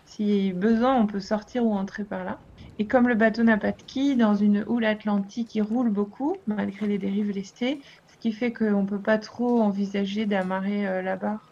si 0.05 0.53
besoin, 0.53 0.97
on 0.97 1.07
peut 1.07 1.21
sortir 1.21 1.65
ou 1.67 1.75
entrer 1.75 2.05
par 2.05 2.25
là. 2.25 2.43
Et 2.79 2.87
comme 2.89 3.09
le 3.09 3.15
bateau 3.17 3.43
n'a 3.45 3.59
pas 3.59 3.73
de 3.73 3.83
quille, 3.83 4.17
dans 4.17 4.35
une 4.35 4.65
houle 4.69 4.85
atlantique, 4.85 5.55
il 5.55 5.63
roule 5.63 5.91
beaucoup, 5.91 6.43
malgré 6.47 6.87
les 6.87 6.99
dérives 6.99 7.31
lestées, 7.31 7.83
ce 8.07 8.17
qui 8.19 8.33
fait 8.33 8.53
qu'on 8.53 8.83
ne 8.83 8.87
peut 8.89 9.03
pas 9.03 9.19
trop 9.19 9.61
envisager 9.63 10.27
d'amarrer 10.27 10.87
euh, 10.89 11.03
la 11.03 11.17
barre. 11.17 11.48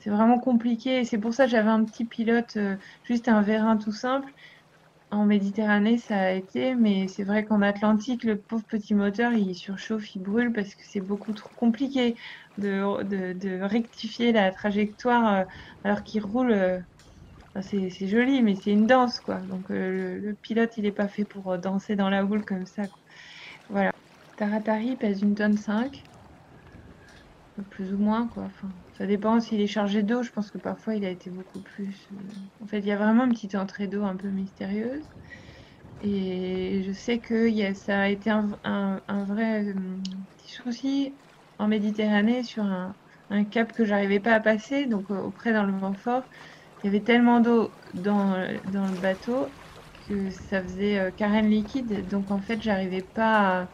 C'est 0.00 0.10
vraiment 0.10 0.40
compliqué. 0.40 1.04
C'est 1.04 1.18
pour 1.18 1.34
ça 1.34 1.44
que 1.44 1.50
j'avais 1.52 1.70
un 1.70 1.84
petit 1.84 2.04
pilote, 2.06 2.56
euh, 2.56 2.76
juste 3.04 3.28
un 3.28 3.42
vérin 3.42 3.76
tout 3.76 3.92
simple. 3.92 4.30
En 5.10 5.24
Méditerranée, 5.26 5.98
ça 5.98 6.18
a 6.20 6.30
été, 6.32 6.74
mais 6.74 7.08
c'est 7.08 7.24
vrai 7.24 7.44
qu'en 7.44 7.62
Atlantique, 7.62 8.24
le 8.24 8.40
pauvre 8.40 8.64
petit 8.68 8.94
moteur, 8.94 9.32
il 9.32 9.54
surchauffe, 9.54 10.14
il 10.14 10.22
brûle 10.22 10.52
parce 10.52 10.74
que 10.74 10.82
c'est 10.88 11.00
beaucoup 11.00 11.32
trop 11.32 11.50
compliqué 11.56 12.16
de, 12.58 13.62
rectifier 13.62 14.32
la 14.32 14.52
trajectoire 14.52 15.34
euh, 15.40 15.44
alors 15.84 16.02
qu'il 16.04 16.22
roule 16.24 16.84
c'est 17.62 18.06
joli, 18.06 18.42
mais 18.42 18.54
c'est 18.54 18.70
une 18.70 18.86
danse, 18.86 19.20
quoi. 19.20 19.38
Donc 19.40 19.70
euh, 19.70 20.18
le, 20.20 20.34
pilote, 20.34 20.76
il 20.76 20.84
n'est 20.84 20.92
pas 20.92 21.08
fait 21.08 21.24
pour 21.24 21.52
euh, 21.52 21.58
danser 21.58 21.96
dans 21.96 22.10
la 22.10 22.24
houle 22.24 22.44
comme 22.44 22.66
ça. 22.66 22.86
Voilà. 23.68 23.90
Taratari 24.36 24.96
pèse 24.96 25.22
une 25.22 25.34
tonne 25.34 25.56
5. 25.56 26.02
Plus 27.70 27.92
ou 27.92 27.98
moins, 27.98 28.28
quoi. 28.28 28.48
Ça 29.00 29.06
dépend 29.06 29.40
s'il 29.40 29.62
est 29.62 29.66
chargé 29.66 30.02
d'eau. 30.02 30.22
Je 30.22 30.30
pense 30.30 30.50
que 30.50 30.58
parfois, 30.58 30.94
il 30.94 31.06
a 31.06 31.08
été 31.08 31.30
beaucoup 31.30 31.62
plus... 31.62 32.06
Euh, 32.12 32.16
en 32.62 32.66
fait, 32.66 32.80
il 32.80 32.86
y 32.86 32.92
a 32.92 32.98
vraiment 32.98 33.24
une 33.24 33.32
petite 33.32 33.54
entrée 33.54 33.86
d'eau 33.86 34.04
un 34.04 34.14
peu 34.14 34.28
mystérieuse. 34.28 35.08
Et 36.02 36.82
je 36.86 36.92
sais 36.92 37.18
que 37.18 37.48
ça 37.72 37.98
a 37.98 38.08
été 38.08 38.28
un, 38.28 39.00
vrai 39.24 39.72
petit 40.36 40.52
souci 40.52 41.14
en 41.58 41.66
Méditerranée 41.66 42.42
sur 42.42 42.64
un, 42.64 42.94
cap 43.50 43.72
que 43.72 43.86
j'arrivais 43.86 44.20
pas 44.20 44.34
à 44.34 44.40
passer, 44.40 44.84
donc 44.84 45.08
auprès 45.08 45.54
dans 45.54 45.64
le 45.64 45.72
vent 45.72 45.94
fort. 45.94 46.24
Il 46.82 46.86
y 46.86 46.88
avait 46.90 47.02
tellement 47.02 47.40
d'eau 47.40 47.70
dans, 47.94 48.32
dans, 48.66 48.86
le 48.86 49.00
bateau 49.00 49.46
que 50.06 50.28
ça 50.28 50.62
faisait 50.62 50.98
euh, 50.98 51.10
carène 51.10 51.48
liquide. 51.48 52.06
Donc 52.06 52.30
en 52.30 52.40
fait, 52.40 52.60
j'arrivais 52.60 53.02
pas, 53.02 53.70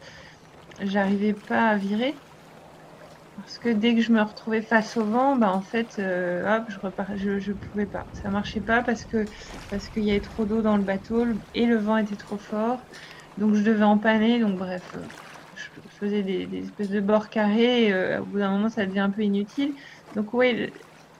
j'arrivais 0.79 1.33
pas 1.33 1.67
à 1.67 1.75
virer. 1.75 2.26
Parce 3.37 3.59
que 3.59 3.69
dès 3.69 3.95
que 3.95 4.01
je 4.01 4.11
me 4.11 4.21
retrouvais 4.21 4.61
face 4.61 4.97
au 4.97 5.05
vent, 5.05 5.35
bah 5.35 5.51
en 5.51 5.61
fait, 5.61 5.99
euh, 5.99 6.43
hop, 6.57 6.65
je, 6.69 6.79
repars, 6.79 7.15
je, 7.15 7.39
je 7.39 7.53
pouvais 7.53 7.85
pas. 7.85 8.07
Ça 8.13 8.29
marchait 8.29 8.61
pas 8.61 8.81
parce 8.83 9.05
que 9.05 9.29
parce 9.69 9.89
qu'il 9.89 10.03
y 10.03 10.11
avait 10.11 10.21
trop 10.21 10.45
d'eau 10.45 10.61
dans 10.61 10.77
le 10.77 10.83
bateau 10.83 11.25
et 11.53 11.65
le 11.67 11.77
vent 11.77 11.97
était 11.97 12.17
trop 12.17 12.37
fort. 12.37 12.81
Donc 13.37 13.53
je 13.55 13.63
devais 13.63 13.83
empanner. 13.83 14.39
Donc 14.39 14.57
bref, 14.57 14.93
euh, 14.95 15.05
je 15.53 15.81
faisais 15.89 16.23
des, 16.23 16.49
espèces 16.59 16.89
de 16.89 16.99
bords 16.99 17.29
carrés. 17.29 17.87
Et, 17.89 18.17
au 18.17 18.25
bout 18.25 18.39
d'un 18.39 18.51
moment, 18.51 18.69
ça 18.69 18.85
devient 18.87 18.99
un 18.99 19.11
peu 19.11 19.21
inutile. 19.21 19.75
Donc 20.15 20.33
oui, 20.33 20.71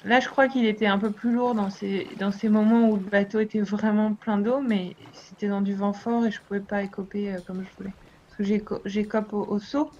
Là, 0.04 0.20
je 0.20 0.30
crois 0.30 0.48
qu'il 0.48 0.66
était 0.66 0.86
un 0.86 1.00
peu 1.00 1.12
plus 1.12 1.32
lourd 1.34 1.56
dans 1.56 1.70
ces, 1.70 2.16
dans 2.18 2.32
ces 2.32 2.50
moments 2.50 2.90
où 2.90 2.98
le 2.98 3.04
bateau 3.10 3.40
était 3.40 3.60
vraiment 3.62 4.16
plein 4.16 4.38
d'eau, 4.38 4.62
mais 4.62 4.96
c'était 5.12 5.50
dans 5.50 5.62
du 5.62 5.76
vent 5.76 5.92
fort 5.94 6.26
et 6.26 6.32
je 6.32 6.40
pouvais 6.48 6.62
pas 6.62 6.84
écoper 6.84 7.34
euh, 7.34 7.42
comme 7.46 7.64
je 7.64 7.72
voulais. 7.78 7.98
Parce 8.38 8.50
que 8.50 8.80
j'écope 8.86 9.34
au, 9.34 9.44
au, 9.46 9.60
seau, 9.60 9.92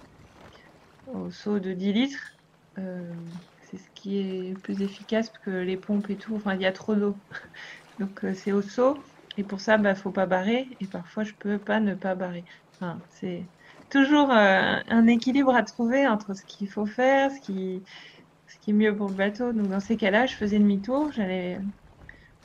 au 1.14 1.30
seau 1.30 1.58
de 1.58 1.72
10 1.72 1.92
litres. 1.92 2.38
Euh, 2.78 3.14
c'est 3.70 3.78
ce 3.78 3.90
qui 3.94 4.18
est 4.18 4.54
plus 4.62 4.82
efficace 4.82 5.30
que 5.44 5.50
les 5.50 5.76
pompes 5.76 6.08
et 6.10 6.16
tout, 6.16 6.34
enfin, 6.36 6.54
il 6.54 6.62
y 6.62 6.66
a 6.66 6.72
trop 6.72 6.94
d'eau. 6.94 7.16
Donc, 7.98 8.24
euh, 8.24 8.34
c'est 8.34 8.52
au 8.52 8.62
seau. 8.62 8.98
Et 9.36 9.44
pour 9.44 9.60
ça, 9.60 9.78
bah, 9.78 9.94
faut 9.94 10.12
pas 10.12 10.26
barrer. 10.26 10.76
Et 10.80 10.86
parfois, 10.86 11.24
je 11.24 11.32
peux 11.38 11.58
pas 11.58 11.80
ne 11.80 11.94
pas 11.94 12.14
barrer. 12.14 12.44
C'est 13.10 13.50
toujours 13.90 14.30
un 14.30 15.06
équilibre 15.06 15.54
à 15.54 15.62
trouver 15.62 16.06
entre 16.06 16.34
ce 16.34 16.44
qu'il 16.44 16.70
faut 16.70 16.86
faire, 16.86 17.30
ce 17.32 17.40
qui 17.40 17.84
est 18.68 18.72
mieux 18.72 18.96
pour 18.96 19.08
le 19.08 19.14
bateau. 19.14 19.52
Donc 19.52 19.68
dans 19.70 19.80
ces 19.80 19.96
cas-là, 19.96 20.26
je 20.26 20.34
faisais 20.34 20.58
demi-tour, 20.58 21.10
j'allais 21.12 21.60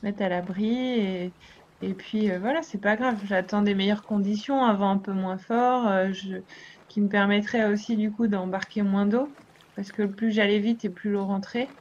mettre 0.03 0.23
à 0.23 0.29
l'abri 0.29 1.33
et, 1.81 1.93
puis 1.95 2.31
euh, 2.31 2.39
voilà, 2.39 2.61
c'est 2.63 2.79
pas 2.79 2.95
grave. 2.95 3.19
J'attends 3.25 3.61
des 3.61 3.75
meilleures 3.75 4.03
conditions, 4.03 4.63
un 4.63 4.73
vent 4.73 4.91
un 4.91 4.97
peu 4.99 5.13
moins 5.13 5.37
fort, 5.37 5.87
euh, 5.87 6.13
je, 6.13 6.37
qui 6.93 7.01
me 7.01 7.09
permettrait 7.09 7.65
aussi 7.65 7.97
du 7.97 8.11
coup 8.11 8.27
d'embarquer 8.27 8.83
moins 8.83 9.07
d'eau 9.07 9.35
parce 9.75 9.91
que 9.91 10.03
plus 10.03 10.31
j'allais 10.31 10.59
vite 10.59 10.85
et 10.85 10.91
plus 10.91 11.09
l'eau 11.09 11.25
rentrait. 11.25 11.73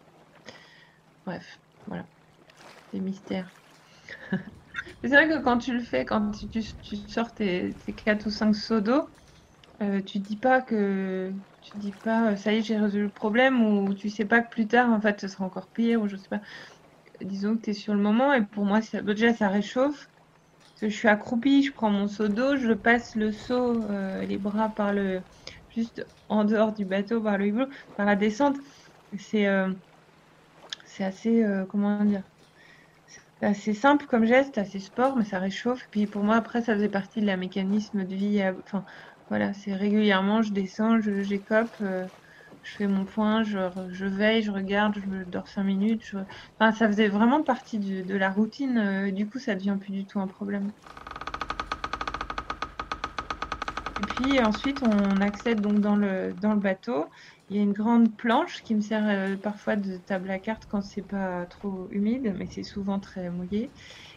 Bref, 1.27 1.61
voilà, 1.87 2.09
des 2.93 3.01
mystères. 3.01 3.51
c'est 5.05 5.11
vrai 5.11 5.29
que 5.29 5.43
quand 5.43 5.59
tu 5.59 5.75
le 5.75 5.83
fais, 5.83 6.07
quand 6.07 6.31
tu, 6.31 6.49
tu, 6.49 6.97
sors 7.11 7.35
tes, 7.35 7.75
tes 7.85 7.95
4 7.95 8.25
ou 8.25 8.31
5 8.31 8.55
seaux 8.55 8.81
d'eau, 8.81 9.11
euh, 9.83 10.01
tu 10.01 10.19
dis 10.19 10.39
pas 10.39 10.63
que 10.63 11.35
tu 11.61 11.77
dis 11.77 11.93
pas 11.93 12.33
euh, 12.33 12.37
ça 12.37 12.55
y 12.55 12.57
est 12.57 12.63
j'ai 12.63 12.79
résolu 12.79 13.05
le 13.05 13.11
problème 13.11 13.63
ou 13.63 13.93
tu 13.93 14.09
sais 14.09 14.25
pas 14.25 14.41
que 14.41 14.49
plus 14.49 14.67
tard 14.67 14.91
en 14.91 15.01
fait 15.01 15.21
ce 15.21 15.29
sera 15.29 15.45
encore 15.45 15.69
pire 15.73 16.01
ou 16.01 16.09
je 16.09 16.17
sais 16.17 16.29
pas 16.29 16.41
disons 17.21 17.57
que 17.57 17.63
tu 17.63 17.71
es 17.71 17.75
sur 17.75 17.95
le 17.95 18.01
moment 18.01 18.33
et 18.33 18.47
pour 18.47 18.65
moi 18.65 18.81
ça, 18.81 19.03
déjà 19.03 19.35
ça 19.35 19.49
réchauffe 19.49 20.12
je 20.89 20.97
suis 20.97 21.09
accroupie 21.09 21.63
je 21.63 21.73
prends 21.73 21.91
mon 21.91 22.07
seau 22.09 22.29
d'eau 22.29 22.57
je 22.57 22.73
passe 22.73 23.15
le 23.15 23.33
seau 23.33 23.85
euh, 23.91 24.25
les 24.25 24.39
bras 24.39 24.69
par 24.75 24.93
le 24.93 25.23
juste 25.69 26.07
en 26.29 26.45
dehors 26.45 26.73
du 26.73 26.85
bateau 26.85 27.23
par 27.23 27.39
le 27.39 27.47
hublot 27.47 27.67
par 27.97 28.07
la 28.07 28.17
descente 28.17 28.57
c'est 29.19 29.47
c'est 30.85 31.03
assez, 31.05 31.45
comment 31.69 32.05
dire, 32.05 32.23
c'est 33.55 33.75
simple 33.75 34.07
comme 34.07 34.25
geste, 34.25 34.59
assez 34.59 34.79
sport, 34.81 35.17
mais 35.17 35.25
ça 35.25 35.39
réchauffe. 35.39 35.87
Puis 35.91 36.07
pour 36.07 36.23
moi, 36.25 36.37
après, 36.37 36.63
ça 36.63 36.75
faisait 36.75 36.89
partie 36.89 37.21
de 37.21 37.27
la 37.27 37.37
mécanisme 37.37 38.05
de 38.05 38.15
vie. 38.15 38.43
Enfin, 38.65 38.85
voilà, 39.29 39.53
c'est 39.53 39.75
régulièrement, 39.75 40.43
je 40.43 40.53
descends, 40.53 41.01
je 41.01 41.23
j'écope, 41.23 41.75
euh, 41.81 42.07
je 42.63 42.77
fais 42.77 42.87
mon 42.87 43.05
point, 43.05 43.43
je, 43.43 43.59
je, 43.91 44.07
veille, 44.07 44.43
je 44.43 44.51
regarde, 44.51 44.97
je 44.99 45.25
dors 45.25 45.49
cinq 45.49 45.65
minutes. 45.65 46.05
Enfin, 46.59 46.73
ça 46.73 46.87
faisait 46.89 47.09
vraiment 47.09 47.43
partie 47.43 47.79
de 47.81 48.15
la 48.17 48.31
routine. 48.31 48.79
Euh, 48.79 49.11
du 49.13 49.29
coup, 49.29 49.39
ça 49.39 49.55
devient 49.55 49.77
plus 49.81 49.93
du 49.93 50.07
tout 50.07 50.21
un 50.21 50.29
problème. 50.29 50.73
Et 53.99 54.05
puis 54.05 54.41
ensuite, 54.41 54.83
on 54.83 55.21
accède 55.21 55.61
donc 55.61 55.81
dans 55.83 55.97
le, 55.97 56.33
dans 56.35 56.55
le 56.55 56.61
bateau. 56.61 57.11
Il 57.49 57.57
y 57.57 57.61
a 57.61 57.63
une 57.63 57.73
grande 57.75 58.17
planche 58.17 58.63
qui 58.63 58.75
me 58.75 58.81
sert 58.81 59.07
euh, 59.07 59.37
parfois 59.37 59.77
de 59.77 59.99
table 59.99 60.31
à 60.31 60.39
cartes 60.39 60.65
quand 60.69 60.81
c'est 60.83 61.03
pas 61.03 61.45
trop 61.47 61.89
humide, 61.91 62.33
mais 62.37 62.47
c'est 62.47 62.63
souvent 62.63 63.01
très 63.01 63.29
mouillé. 63.31 63.73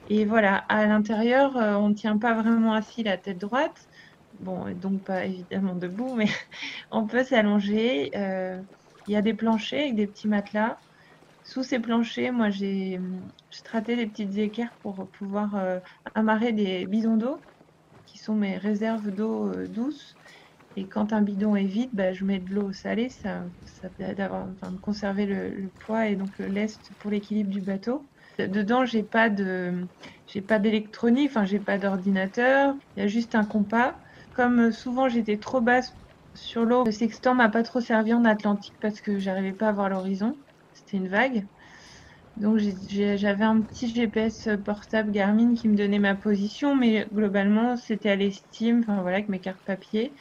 Et 0.08 0.26
voilà, 0.26 0.58
à 0.70 0.86
l'intérieur, 0.88 1.58
euh, 1.58 1.76
on 1.76 1.90
ne 1.90 1.94
tient 1.96 2.18
pas 2.18 2.34
vraiment 2.42 2.74
assis 2.74 3.04
la 3.04 3.18
tête 3.18 3.38
droite. 3.40 3.78
Bon, 4.40 4.74
donc 4.76 5.04
pas 5.04 5.26
évidemment 5.26 5.76
debout, 5.76 6.16
mais 6.16 6.28
on 6.92 7.08
peut 7.08 7.24
s'allonger. 7.24 8.12
Euh, 8.16 8.62
il 9.08 9.14
y 9.14 9.16
a 9.16 9.22
des 9.22 9.34
planchers 9.34 9.82
avec 9.84 9.96
des 9.96 10.08
petits 10.08 10.28
matelas. 10.28 10.80
Sous 11.44 11.64
ces 11.64 11.80
planchers, 11.80 12.34
moi, 12.34 12.50
j'ai 12.50 13.00
straté 13.52 13.96
des 13.96 14.08
petites 14.08 14.38
équerres 14.38 14.74
pour 14.82 15.10
pouvoir 15.12 15.82
amarrer 16.16 16.54
des 16.54 16.88
bidons 16.88 17.18
d'eau, 17.18 17.46
qui 18.06 18.18
sont 18.18 18.36
mes 18.36 18.58
réserves 18.58 19.12
d'eau 19.12 19.68
douce. 19.68 20.18
Et 20.76 20.88
quand 20.90 21.14
un 21.14 21.22
bidon 21.22 21.56
est 21.56 21.66
vide, 21.66 21.92
bah, 21.94 22.12
je 22.14 22.26
mets 22.26 22.40
de 22.40 22.54
l'eau 22.54 22.74
salée, 22.74 23.10
ça, 23.10 23.46
ça 23.64 23.90
d'avoir, 24.14 24.50
enfin, 24.50 24.72
de 24.72 24.78
conserver 24.80 25.26
le, 25.26 25.72
poids 25.80 26.08
et 26.08 26.16
donc 26.16 26.38
le 26.38 26.48
lest 26.48 26.92
pour 27.00 27.12
l'équilibre 27.12 27.50
du 27.50 27.62
bateau. 27.62 28.10
Dedans, 28.40 28.86
j'ai 28.86 29.04
pas 29.04 29.30
de, 29.30 29.88
j'ai 30.28 30.42
pas 30.42 30.60
d'électronique, 30.60 31.30
enfin, 31.30 31.46
j'ai 31.46 31.62
pas 31.62 31.78
d'ordinateur. 31.78 32.76
Il 32.96 33.02
y 33.02 33.04
a 33.04 33.08
juste 33.08 33.36
un 33.36 33.46
compas. 33.46 33.98
Comme 34.36 34.72
souvent 34.72 35.10
j'étais 35.10 35.40
trop 35.40 35.62
basse 35.62 35.92
sur 36.36 36.66
l'eau, 36.66 36.84
le 36.86 36.92
sextant 36.92 37.36
m'a 37.36 37.50
pas 37.50 37.64
trop 37.64 37.82
servi 37.82 38.14
en 38.14 38.26
Atlantique 38.26 38.76
parce 38.82 39.02
que 39.02 39.18
j'arrivais 39.20 39.54
pas 39.54 39.70
à 39.70 39.72
voir 39.72 39.90
l'horizon. 39.90 40.38
C'était 40.74 40.98
une 40.98 41.08
vague. 41.08 41.48
Donc 42.36 42.60
j'avais 42.60 43.46
un 43.46 43.62
petit 43.62 43.88
GPS 43.94 44.50
portable 44.66 45.12
Garmin 45.12 45.54
qui 45.56 45.70
me 45.70 45.76
donnait 45.76 46.00
ma 46.00 46.16
position, 46.16 46.76
mais 46.76 47.08
globalement 47.14 47.78
c'était 47.78 48.10
à 48.10 48.18
l'estime, 48.18 48.80
enfin 48.82 49.02
voilà, 49.02 49.18
avec 49.18 49.30
mes 49.30 49.40
cartes 49.40 49.64
papier. 49.66 50.14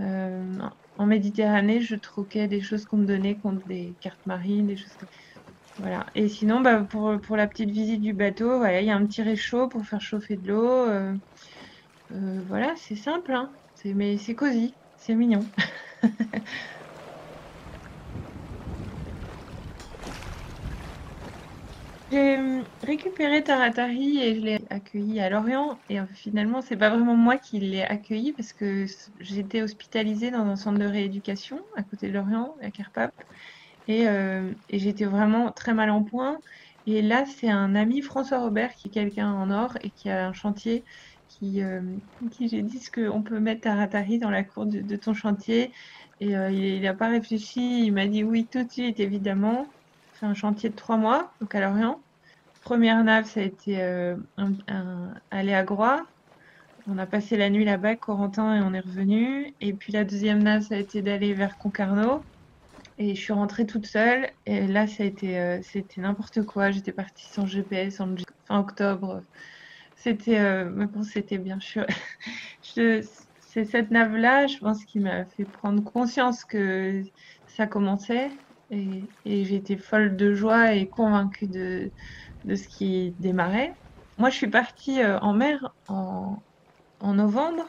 Euh, 0.00 0.58
en 0.98 1.06
Méditerranée, 1.06 1.80
je 1.80 1.96
troquais 1.96 2.48
des 2.48 2.60
choses 2.60 2.84
qu'on 2.84 2.98
me 2.98 3.06
donnait 3.06 3.38
contre 3.40 3.66
des 3.66 3.96
cartes 4.00 4.24
marines, 4.26 4.66
des 4.68 4.76
choses 4.76 4.94
comme 4.96 5.08
voilà. 5.78 6.06
Et 6.14 6.28
sinon, 6.28 6.60
bah, 6.60 6.84
pour, 6.84 7.20
pour 7.22 7.36
la 7.36 7.46
petite 7.48 7.70
visite 7.70 8.02
du 8.02 8.12
bateau, 8.14 8.64
il 8.66 8.84
y 8.84 8.90
a 8.90 8.96
un 8.96 9.06
petit 9.06 9.22
réchaud 9.22 9.68
pour 9.68 9.84
faire 9.86 10.00
chauffer 10.02 10.36
de 10.36 10.48
l'eau. 10.48 10.88
Euh, 10.88 11.14
euh, 12.10 12.42
voilà, 12.46 12.74
c'est 12.76 12.96
simple, 12.96 13.32
hein. 13.32 13.52
mais 13.84 14.18
c'est 14.18 14.34
cosy, 14.34 14.78
c'est 14.96 15.14
mignon. 15.14 15.50
J'ai 22.10 22.36
hum, 22.38 22.66
récupéré 22.82 23.44
Taratari 23.44 24.18
et 24.18 24.34
je 24.34 24.40
l'ai 24.40 24.58
accueilli 24.70 25.20
à 25.20 25.30
Lorient. 25.30 25.80
Et 25.88 26.00
euh, 26.00 26.06
finalement, 26.12 26.60
c'est 26.60 26.76
pas 26.76 26.90
vraiment 26.90 27.14
moi 27.16 27.38
qui 27.38 27.60
l'ai 27.60 27.82
accueilli 27.82 28.32
parce 28.32 28.52
que 28.52 28.84
j'étais 29.20 29.62
hospitalisée 29.62 30.30
dans 30.32 30.44
un 30.46 30.56
centre 30.56 30.78
de 30.78 30.84
rééducation 30.86 31.60
à 31.76 31.84
côté 31.84 32.08
de 32.08 32.12
Lorient, 32.12 32.56
à 32.62 32.70
Kerpap. 32.72 33.12
Euh, 33.90 34.54
et 34.68 34.78
j'étais 34.78 35.06
vraiment 35.06 35.52
très 35.52 35.74
mal 35.74 35.90
en 35.90 36.04
point. 36.04 36.38
Et 36.86 37.02
là, 37.02 37.26
c'est 37.26 37.50
un 37.50 37.74
ami, 37.76 38.02
François 38.02 38.40
Robert, 38.40 38.72
qui 38.74 38.88
est 38.88 38.90
quelqu'un 38.90 39.32
en 39.32 39.50
or 39.50 39.76
et 39.82 39.90
qui 39.92 40.08
a 40.10 40.28
un 40.28 40.32
chantier 40.32 40.84
qui, 41.30 41.62
euh, 41.62 41.80
qui 42.30 42.48
j'ai 42.48 42.62
dit 42.62 42.80
qu'on 42.94 43.22
peut 43.22 43.40
mettre 43.40 43.62
Taratari 43.62 44.18
dans 44.18 44.30
la 44.30 44.44
cour 44.44 44.66
de, 44.66 44.96
ton 44.96 45.14
chantier. 45.14 45.72
Et 46.20 46.32
il 46.32 46.82
n'a 46.82 46.92
pas 46.92 47.08
réfléchi, 47.08 47.86
il 47.86 47.92
m'a 47.92 48.06
dit 48.06 48.22
oui 48.22 48.46
tout 48.50 48.62
de 48.62 48.70
suite, 48.70 49.00
évidemment 49.00 49.66
un 50.26 50.34
chantier 50.34 50.70
de 50.70 50.76
trois 50.76 50.96
mois, 50.96 51.32
donc 51.40 51.54
à 51.54 51.60
Lorient. 51.60 52.00
Première 52.62 53.02
nave, 53.02 53.24
ça 53.24 53.40
a 53.40 53.42
été 53.42 53.80
euh, 53.80 54.16
aller 55.30 55.54
à 55.54 55.64
Groix. 55.64 56.06
On 56.88 56.98
a 56.98 57.06
passé 57.06 57.36
la 57.36 57.50
nuit 57.50 57.64
là-bas, 57.64 57.96
Corentin, 57.96 58.56
et 58.56 58.60
on 58.60 58.74
est 58.74 58.80
revenu. 58.80 59.54
Et 59.60 59.72
puis 59.72 59.92
la 59.92 60.04
deuxième 60.04 60.42
nave, 60.42 60.62
ça 60.62 60.74
a 60.74 60.78
été 60.78 61.02
d'aller 61.02 61.32
vers 61.34 61.56
Concarneau. 61.58 62.22
Et 62.98 63.14
je 63.14 63.20
suis 63.20 63.32
rentrée 63.32 63.66
toute 63.66 63.86
seule. 63.86 64.28
Et 64.46 64.66
là, 64.66 64.86
ça 64.86 65.04
a 65.04 65.06
été, 65.06 65.38
euh, 65.38 65.60
c'était 65.62 66.00
n'importe 66.00 66.42
quoi. 66.42 66.70
J'étais 66.70 66.92
partie 66.92 67.26
sans 67.26 67.46
GPS 67.46 68.00
en 68.00 68.14
fin 68.46 68.58
octobre. 68.58 69.22
C'était, 70.02 70.38
euh, 70.40 70.86
bon, 70.86 71.02
c'était 71.02 71.36
bien 71.38 71.60
sûr. 71.60 71.84
c'est 72.62 73.02
cette 73.64 73.90
nave-là, 73.90 74.46
je 74.46 74.56
pense, 74.58 74.82
qui 74.86 74.98
m'a 74.98 75.26
fait 75.26 75.44
prendre 75.44 75.82
conscience 75.84 76.44
que 76.46 77.02
ça 77.46 77.66
commençait. 77.66 78.30
Et, 78.70 79.10
j'étais 79.26 79.76
folle 79.76 80.16
de 80.16 80.32
joie 80.32 80.72
et 80.74 80.88
convaincue 80.88 81.48
de, 81.48 81.92
de 82.44 82.54
ce 82.54 82.66
qui 82.68 83.12
démarrait. 83.18 83.74
Moi, 84.16 84.30
je 84.30 84.36
suis 84.36 84.48
partie 84.48 85.02
euh, 85.02 85.18
en 85.20 85.34
mer 85.34 85.74
en, 85.88 86.42
en 87.00 87.14
novembre 87.14 87.68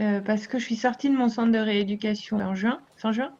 euh, 0.00 0.20
parce 0.20 0.46
que 0.46 0.58
je 0.58 0.64
suis 0.66 0.76
sortie 0.76 1.10
de 1.10 1.16
mon 1.16 1.28
centre 1.30 1.52
de 1.52 1.58
rééducation 1.58 2.38
en 2.38 2.54
juin, 2.54 2.80
fin 2.96 3.12
juin. 3.12 3.32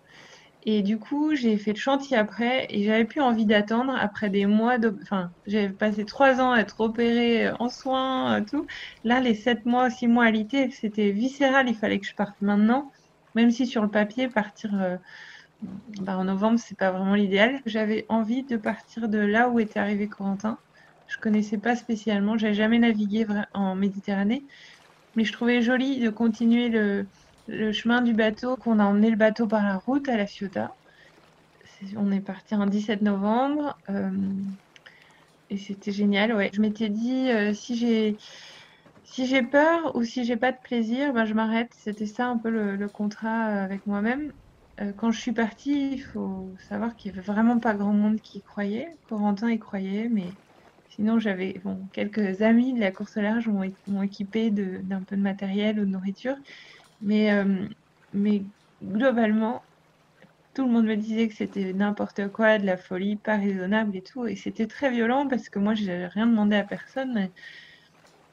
Et 0.63 0.83
du 0.83 0.99
coup, 0.99 1.35
j'ai 1.35 1.57
fait 1.57 1.73
le 1.73 1.79
chantier 1.79 2.17
après 2.17 2.67
et 2.71 2.85
j'avais 2.85 3.05
plus 3.07 3.21
envie 3.23 3.47
d'attendre 3.47 3.95
après 3.99 4.29
des 4.31 4.47
mois 4.47 4.79
de, 4.79 4.97
enfin, 5.03 5.31
j'avais 5.47 5.71
passé 5.71 6.05
trois 6.05 6.41
ans 6.41 6.53
à 6.53 6.61
être 6.61 6.81
opérée 6.81 7.47
euh, 7.49 7.55
en 7.59 7.69
soins, 7.71 8.45
tout. 8.45 8.67
Là, 9.05 9.21
les 9.21 9.35
sept 9.35 9.65
mois, 9.65 9.89
six 9.91 10.07
mois 10.07 10.27
à 10.27 10.31
l'IT, 10.31 10.71
c'était 10.73 11.13
viscéral. 11.13 11.69
Il 11.69 11.77
fallait 11.77 11.99
que 11.99 12.07
je 12.07 12.15
parte 12.15 12.41
maintenant, 12.43 12.91
même 13.35 13.51
si 13.51 13.67
sur 13.67 13.83
le 13.83 13.91
papier, 13.91 14.29
partir 14.29 14.99
bah, 15.63 16.17
en 16.19 16.25
novembre, 16.25 16.59
c'est 16.59 16.77
pas 16.79 16.91
vraiment 16.91 17.15
l'idéal. 17.15 17.61
J'avais 17.67 18.07
envie 18.09 18.45
de 18.45 18.57
partir 18.57 19.09
de 19.09 19.19
là 19.19 19.49
où 19.49 19.61
était 19.61 19.79
arrivé 19.79 20.09
Corentin. 20.09 20.59
Je 21.07 21.17
connaissais 21.19 21.59
pas 21.59 21.77
spécialement, 21.77 22.39
j'avais 22.39 22.55
jamais 22.55 22.79
navigué 22.79 23.27
en 23.53 23.75
Méditerranée, 23.75 24.47
mais 25.17 25.25
je 25.25 25.33
trouvais 25.33 25.63
joli 25.63 26.01
de 26.01 26.11
continuer 26.11 26.69
le, 26.69 27.09
chemin 27.73 28.03
du 28.03 28.15
bateau, 28.15 28.57
qu'on 28.57 28.79
a 28.79 28.85
emmené 28.85 29.11
le 29.11 29.17
bateau 29.17 29.47
par 29.47 29.63
la 29.65 29.77
route 29.79 30.09
à 30.09 30.17
la 30.17 30.27
Ciotat. 30.27 30.75
on 31.97 32.13
est 32.13 32.21
parti 32.21 32.55
en 32.55 32.67
17 32.67 33.03
novembre 33.03 33.79
euh, 33.89 34.11
et 35.49 35.57
c'était 35.57 35.93
génial. 35.93 36.35
Ouais. 36.35 36.51
Je 36.53 36.61
m'étais 36.61 36.89
dit 36.89 37.31
euh, 37.31 37.53
si 37.55 37.77
j'ai 37.77 38.17
si 39.05 39.27
j'ai 39.27 39.43
peur 39.43 39.97
ou 39.97 40.05
si 40.05 40.25
j'ai 40.25 40.37
pas 40.37 40.53
de 40.53 40.59
plaisir, 40.63 41.13
ben 41.13 41.25
je 41.25 41.35
m'arrête. 41.35 41.71
C'était 41.77 42.07
ça 42.07 42.27
un 42.29 42.39
peu 42.39 42.51
le 42.51 42.89
contrat 42.89 43.47
avec 43.47 43.87
moi-même. 43.87 44.33
Euh, 44.81 44.93
quand 44.97 45.11
je 45.11 45.21
suis 45.21 45.33
partie, 45.33 45.93
il 45.95 45.99
faut 45.99 46.55
savoir 46.69 46.97
qu'il 46.97 47.13
n'y 47.13 47.19
avait 47.19 47.27
vraiment 47.27 47.59
pas 47.59 47.75
grand 47.75 47.93
monde 47.93 48.21
qui 48.21 48.39
y 48.39 48.43
croyait. 48.43 48.89
Corentin 49.09 49.51
y 49.51 49.59
croyait, 49.59 50.09
mais 50.09 50.31
sinon 50.89 51.19
j'avais 51.19 51.61
quelques 51.93 52.43
amis 52.43 52.73
de 52.75 52.81
la 52.81 52.91
course 52.91 53.17
au 53.17 53.21
large 53.21 53.49
m'ont 53.49 54.03
équipé 54.03 54.51
d'un 54.51 55.03
peu 55.03 55.17
de 55.17 55.23
matériel 55.23 55.81
ou 55.81 55.85
de 55.85 55.91
nourriture. 55.91 56.37
Mais, 57.01 57.33
euh, 57.33 57.69
mais 58.13 58.45
globalement, 58.83 59.63
tout 60.55 60.65
le 60.67 60.73
monde 60.73 60.87
me 60.87 60.97
disait 60.97 61.29
que 61.29 61.35
c'était 61.35 61.73
n'importe 61.73 62.29
quoi, 62.33 62.59
de 62.59 62.67
la 62.67 62.77
folie, 62.77 63.17
pas 63.17 63.37
raisonnable 63.37 63.97
et 63.97 64.03
tout. 64.03 64.27
Et 64.27 64.37
c'était 64.37 64.67
très 64.67 64.91
violent 64.91 65.29
parce 65.29 65.49
que 65.49 65.59
moi, 65.59 65.75
je 65.75 65.85
n'avais 65.85 66.09
rien 66.09 66.27
demandé 66.27 66.57
à 66.57 66.65
personne. 66.65 67.31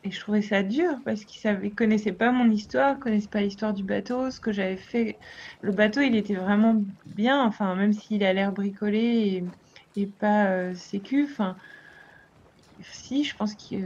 Et 0.03 0.11
je 0.11 0.19
trouvais 0.19 0.41
ça 0.41 0.63
dur 0.63 1.01
parce 1.05 1.25
qu'ils 1.25 1.51
ne 1.51 1.69
connaissaient 1.69 2.13
pas 2.13 2.31
mon 2.31 2.49
histoire, 2.49 2.99
connaissaient 2.99 3.27
pas 3.27 3.41
l'histoire 3.41 3.73
du 3.73 3.83
bateau, 3.83 4.31
ce 4.31 4.39
que 4.39 4.51
j'avais 4.51 4.77
fait. 4.77 5.19
Le 5.61 5.71
bateau, 5.71 6.01
il 6.01 6.15
était 6.15 6.35
vraiment 6.35 6.75
bien, 7.05 7.43
enfin, 7.43 7.75
même 7.75 7.93
s'il 7.93 8.23
a 8.23 8.33
l'air 8.33 8.53
bricolé 8.53 9.43
et, 9.95 10.07
pas 10.07 10.51
euh, 10.51 10.75
sécu, 10.75 11.25
enfin, 11.29 11.57
si, 12.81 13.23
je 13.23 13.35
pense 13.35 13.55
qu'il 13.55 13.79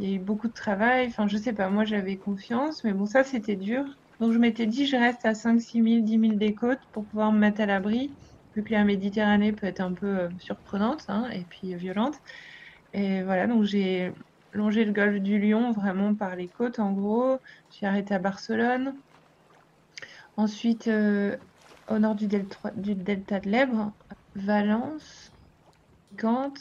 y 0.00 0.06
a 0.06 0.14
eu 0.14 0.18
beaucoup 0.18 0.48
de 0.48 0.52
travail, 0.52 1.06
enfin, 1.08 1.26
je 1.28 1.36
sais 1.36 1.52
pas, 1.52 1.68
moi 1.70 1.84
j'avais 1.84 2.18
confiance, 2.18 2.82
mais 2.84 2.92
bon, 2.92 3.06
ça 3.06 3.24
c'était 3.24 3.56
dur. 3.56 3.99
Donc 4.20 4.32
je 4.32 4.38
m'étais 4.38 4.66
dit, 4.66 4.86
je 4.86 4.96
reste 4.96 5.24
à 5.24 5.34
5, 5.34 5.60
6 5.60 5.82
000, 5.82 6.02
10 6.02 6.20
000 6.20 6.32
des 6.34 6.54
côtes 6.54 6.80
pour 6.92 7.06
pouvoir 7.06 7.32
me 7.32 7.38
mettre 7.38 7.62
à 7.62 7.66
l'abri, 7.66 8.10
vu 8.54 8.62
que 8.62 8.72
la 8.72 8.84
Méditerranée 8.84 9.52
peut 9.52 9.66
être 9.66 9.80
un 9.80 9.94
peu 9.94 10.06
euh, 10.06 10.28
surprenante 10.38 11.04
hein, 11.08 11.28
et 11.32 11.44
puis 11.44 11.74
violente. 11.74 12.16
Et 12.92 13.22
voilà, 13.22 13.46
donc 13.46 13.64
j'ai 13.64 14.12
longer 14.52 14.84
le 14.84 14.92
golfe 14.92 15.20
du 15.20 15.38
Lion 15.38 15.72
vraiment 15.72 16.14
par 16.14 16.36
les 16.36 16.48
côtes 16.48 16.78
en 16.80 16.92
gros. 16.92 17.38
J'ai 17.70 17.86
arrêté 17.86 18.14
à 18.14 18.18
Barcelone. 18.18 18.94
Ensuite, 20.36 20.88
euh, 20.88 21.36
au 21.88 21.98
nord 21.98 22.14
du 22.14 22.26
delta, 22.26 22.70
de 22.76 23.48
l'Ebre, 23.48 23.92
Valence, 24.34 25.32
Gand. 26.16 26.52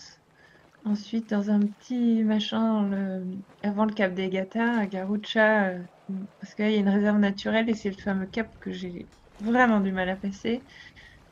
Ensuite, 0.85 1.29
dans 1.29 1.51
un 1.51 1.59
petit 1.59 2.23
machin 2.23 3.21
avant 3.63 3.85
le 3.85 3.93
cap 3.93 4.13
des 4.13 4.29
Gata, 4.29 4.79
à 4.79 4.85
Garucha, 4.85 5.65
euh, 5.69 5.83
parce 6.39 6.55
qu'il 6.55 6.69
y 6.71 6.75
a 6.75 6.77
une 6.77 6.89
réserve 6.89 7.17
naturelle 7.19 7.69
et 7.69 7.75
c'est 7.75 7.89
le 7.89 7.97
fameux 7.97 8.27
cap 8.27 8.47
que 8.59 8.71
j'ai 8.71 9.09
vraiment 9.39 9.79
du 9.79 9.91
mal 9.91 10.09
à 10.09 10.15
passer. 10.15 10.65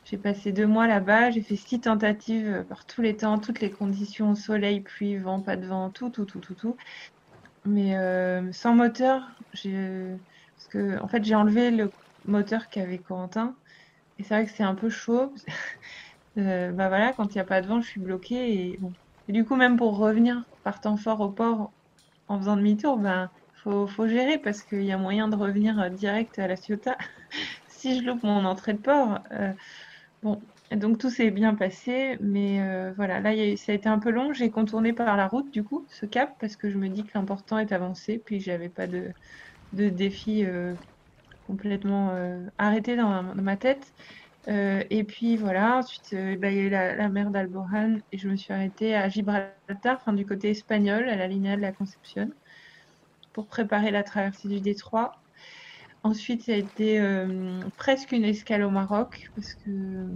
J'ai 0.04 0.18
passé 0.18 0.52
deux 0.52 0.66
mois 0.66 0.86
là-bas, 0.86 1.30
j'ai 1.30 1.42
fait 1.42 1.56
six 1.56 1.80
tentatives 1.80 2.64
par 2.68 2.86
tous 2.86 3.02
les 3.02 3.16
temps, 3.16 3.38
toutes 3.38 3.60
les 3.60 3.70
conditions, 3.70 4.34
soleil, 4.34 4.80
pluie, 4.80 5.18
vent, 5.18 5.42
pas 5.42 5.56
de 5.56 5.66
vent, 5.66 5.90
tout, 5.90 6.10
tout, 6.10 6.24
tout, 6.24 6.40
tout, 6.40 6.54
tout. 6.54 6.76
Mais 7.66 7.94
sans 8.52 8.74
moteur, 8.74 9.22
parce 9.52 10.68
que 10.70 11.00
en 11.02 11.08
fait 11.08 11.24
j'ai 11.24 11.34
enlevé 11.34 11.70
le 11.70 11.92
moteur 12.24 12.68
qu'avait 12.68 12.98
Corentin. 13.00 13.56
Et 14.18 14.24
c'est 14.24 14.34
vrai 14.34 14.46
que 14.46 14.52
c'est 14.52 14.62
un 14.64 14.74
peu 14.74 14.90
chaud. 14.90 15.34
Euh, 16.38 16.70
bah 16.70 16.88
voilà, 16.88 17.12
quand 17.14 17.34
il 17.34 17.38
n'y 17.38 17.40
a 17.40 17.44
pas 17.44 17.60
de 17.60 17.66
vent, 17.66 17.80
je 17.80 17.88
suis 17.88 18.00
bloquée. 18.00 18.78
Et, 19.28 19.32
du 19.32 19.44
coup, 19.44 19.56
même 19.56 19.76
pour 19.76 19.96
revenir 19.98 20.44
partant 20.62 20.96
fort 20.96 21.20
au 21.20 21.32
port 21.32 21.74
en 22.28 22.38
faisant 22.38 22.56
demi-tour, 22.56 22.98
ben 22.98 23.28
faut, 23.62 23.86
faut 23.86 24.08
gérer 24.08 24.38
parce 24.38 24.62
qu'il 24.62 24.82
y 24.84 24.92
a 24.92 24.98
moyen 24.98 25.28
de 25.28 25.36
revenir 25.36 25.78
euh, 25.80 25.88
direct 25.88 26.38
à 26.38 26.46
la 26.46 26.56
Ciotat 26.56 26.98
si 27.68 27.98
je 27.98 28.04
loupe 28.04 28.22
mon 28.22 28.44
entrée 28.44 28.74
de 28.74 28.78
port. 28.78 29.20
Euh, 29.32 29.52
bon, 30.22 30.40
donc 30.72 30.98
tout 30.98 31.10
s'est 31.10 31.30
bien 31.30 31.54
passé, 31.54 32.18
mais 32.20 32.60
voilà, 32.96 33.20
là 33.20 33.30
ça 33.56 33.72
a 33.72 33.74
été 33.74 33.88
un 33.88 33.98
peu 33.98 34.10
long. 34.10 34.32
J'ai 34.32 34.50
contourné 34.50 34.92
par 34.92 35.16
la 35.16 35.26
route 35.26 35.50
du 35.50 35.64
coup 35.64 35.86
ce 35.88 36.04
cap 36.04 36.34
parce 36.40 36.56
que 36.56 36.68
je 36.68 36.76
me 36.76 36.88
dis 36.88 37.04
que 37.04 37.12
l'important 37.14 37.58
est 37.58 37.72
avancé, 37.72 38.20
puis 38.22 38.40
j'avais 38.40 38.68
pas 38.68 38.86
de, 38.86 39.12
défi 39.72 40.44
complètement 41.46 42.12
arrêté 42.58 42.96
dans 42.96 43.22
ma 43.34 43.56
tête. 43.56 43.94
Euh, 44.48 44.82
et 44.88 45.04
puis 45.04 45.36
voilà, 45.36 45.78
ensuite 45.78 46.12
euh, 46.14 46.36
bah, 46.38 46.50
il 46.50 46.56
y 46.56 46.60
a 46.60 46.62
eu 46.62 46.70
la, 46.70 47.08
mer 47.10 47.30
d'Alboran 47.30 47.98
et 48.12 48.18
je 48.18 48.28
me 48.28 48.36
suis 48.36 48.52
arrêtée 48.52 48.94
à 48.94 49.08
Gibraltar, 49.08 49.96
enfin, 49.96 50.14
du 50.14 50.24
côté 50.24 50.50
espagnol, 50.50 51.08
à 51.08 51.16
la 51.16 51.26
ligne 51.26 51.54
de 51.54 51.60
la 51.60 51.72
Concepción, 51.72 52.30
pour 53.38 53.46
préparer 53.46 53.92
la 53.92 54.02
traversée 54.02 54.48
du 54.48 54.60
Détroit. 54.60 55.12
Ensuite, 56.02 56.42
ça 56.42 56.54
a 56.54 56.56
été 56.56 56.98
euh, 56.98 57.60
presque 57.76 58.10
une 58.10 58.24
escale 58.24 58.64
au 58.64 58.70
Maroc, 58.70 59.28
parce 59.36 59.54
que 59.54 60.08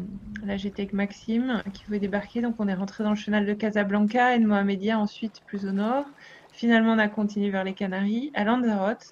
là 0.44 0.56
j'étais 0.56 0.82
avec 0.82 0.92
Maxime 0.92 1.62
qui 1.72 1.84
voulait 1.84 2.00
débarquer, 2.00 2.40
donc 2.40 2.56
on 2.58 2.66
est 2.66 2.74
rentré 2.74 3.04
dans 3.04 3.10
le 3.10 3.16
chenal 3.16 3.46
de 3.46 3.54
Casablanca 3.54 4.34
et 4.34 4.40
de 4.40 4.46
Mohamedia 4.46 4.98
ensuite 4.98 5.36
plus 5.46 5.66
au 5.66 5.70
nord. 5.70 6.04
Finalement, 6.50 6.94
on 6.94 6.98
a 6.98 7.06
continué 7.06 7.50
vers 7.50 7.62
les 7.62 7.74
Canaries, 7.74 8.32
à 8.34 8.42
Lanzarote. 8.42 9.04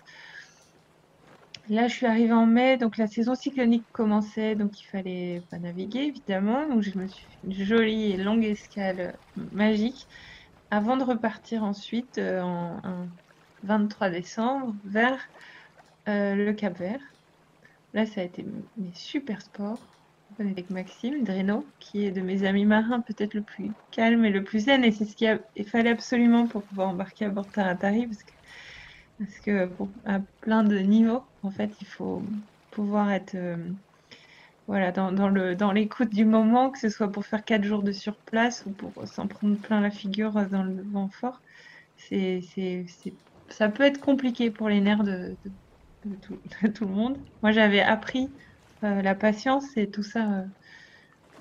Là, 1.69 1.87
je 1.87 1.95
suis 1.95 2.07
arrivée 2.07 2.33
en 2.33 2.47
mai, 2.47 2.79
donc 2.79 2.97
la 2.97 3.07
saison 3.07 3.37
cyclonique 3.37 3.87
commençait, 3.93 4.57
donc 4.57 4.73
il 4.81 4.87
fallait 4.87 5.45
pas 5.51 5.61
naviguer 5.61 6.01
évidemment. 6.01 6.69
Donc 6.69 6.83
je 6.83 6.99
me 6.99 7.07
suis 7.07 7.29
fait 7.29 7.39
une 7.45 7.53
jolie 7.53 8.11
et 8.11 8.17
longue 8.17 8.45
escale 8.45 9.21
magique 9.37 10.09
avant 10.71 10.97
de 10.97 11.05
repartir 11.05 11.63
ensuite 11.65 12.19
euh, 12.19 12.41
en, 12.43 13.09
23 13.65 14.11
décembre 14.11 14.75
vers 14.85 15.19
euh, 16.09 16.35
le 16.35 16.53
Cap 16.53 16.79
Vert. 16.79 17.01
Là, 17.95 18.07
ça 18.07 18.21
a 18.21 18.25
été 18.25 18.45
mes 18.77 18.93
super 18.95 19.43
sports. 19.43 19.81
Avec 20.39 20.71
Maxime 20.71 21.25
Dreno, 21.25 21.67
qui 21.81 22.07
est 22.07 22.13
de 22.13 22.21
mes 22.21 22.45
amis 22.45 22.65
marins 22.65 23.01
peut-être 23.01 23.35
le 23.35 23.43
plus 23.43 23.73
calme 23.91 24.25
et 24.25 24.31
le 24.31 24.43
plus 24.45 24.61
zen, 24.61 24.85
et 24.85 24.93
c'est 24.93 25.05
ce 25.05 25.17
qu'il 25.17 25.67
fallait 25.67 25.91
absolument 25.91 26.47
pour 26.47 26.63
pouvoir 26.63 26.89
embarquer 26.89 27.27
à 27.27 27.31
bord 27.31 27.51
Taratari, 27.51 28.07
parce 28.07 28.23
que 28.23 28.33
parce 29.19 29.39
que 29.41 29.69
à 30.07 30.21
plein 30.41 30.65
de 30.65 30.79
niveaux, 30.79 31.23
en 31.43 31.51
fait, 31.51 31.71
il 31.81 31.87
faut 31.87 32.23
pouvoir 32.71 33.11
être 33.13 33.35
euh, 33.35 33.57
voilà, 34.67 34.93
dans, 34.93 35.13
dans 35.13 35.31
dans 35.55 35.73
l'écoute 35.73 36.11
du 36.11 36.25
moment, 36.25 36.71
que 36.71 36.79
ce 36.79 36.89
soit 36.89 37.11
pour 37.13 37.27
faire 37.27 37.45
quatre 37.45 37.65
jours 37.65 37.83
de 37.83 37.93
surplace 37.93 38.65
ou 38.67 38.71
pour 38.71 39.07
s'en 39.09 39.27
prendre 39.27 39.57
plein 39.59 39.81
la 39.81 39.91
figure 39.91 40.33
dans 40.49 40.63
le 40.63 40.83
vent 40.83 41.09
fort. 41.09 41.43
C'est, 41.97 42.41
ça 43.51 43.69
peut 43.69 43.85
être 43.85 44.01
compliqué 44.01 44.51
pour 44.51 44.69
les 44.69 44.81
nerfs 44.81 45.05
de, 45.05 45.37
tout, 46.23 46.85
le 46.85 46.93
monde. 46.93 47.19
Moi, 47.43 47.53
j'avais 47.53 47.81
appris 47.81 48.31
euh, 48.85 49.03
la 49.03 49.15
patience 49.15 49.77
et 49.77 49.89
tout 49.89 50.03
ça 50.03 50.45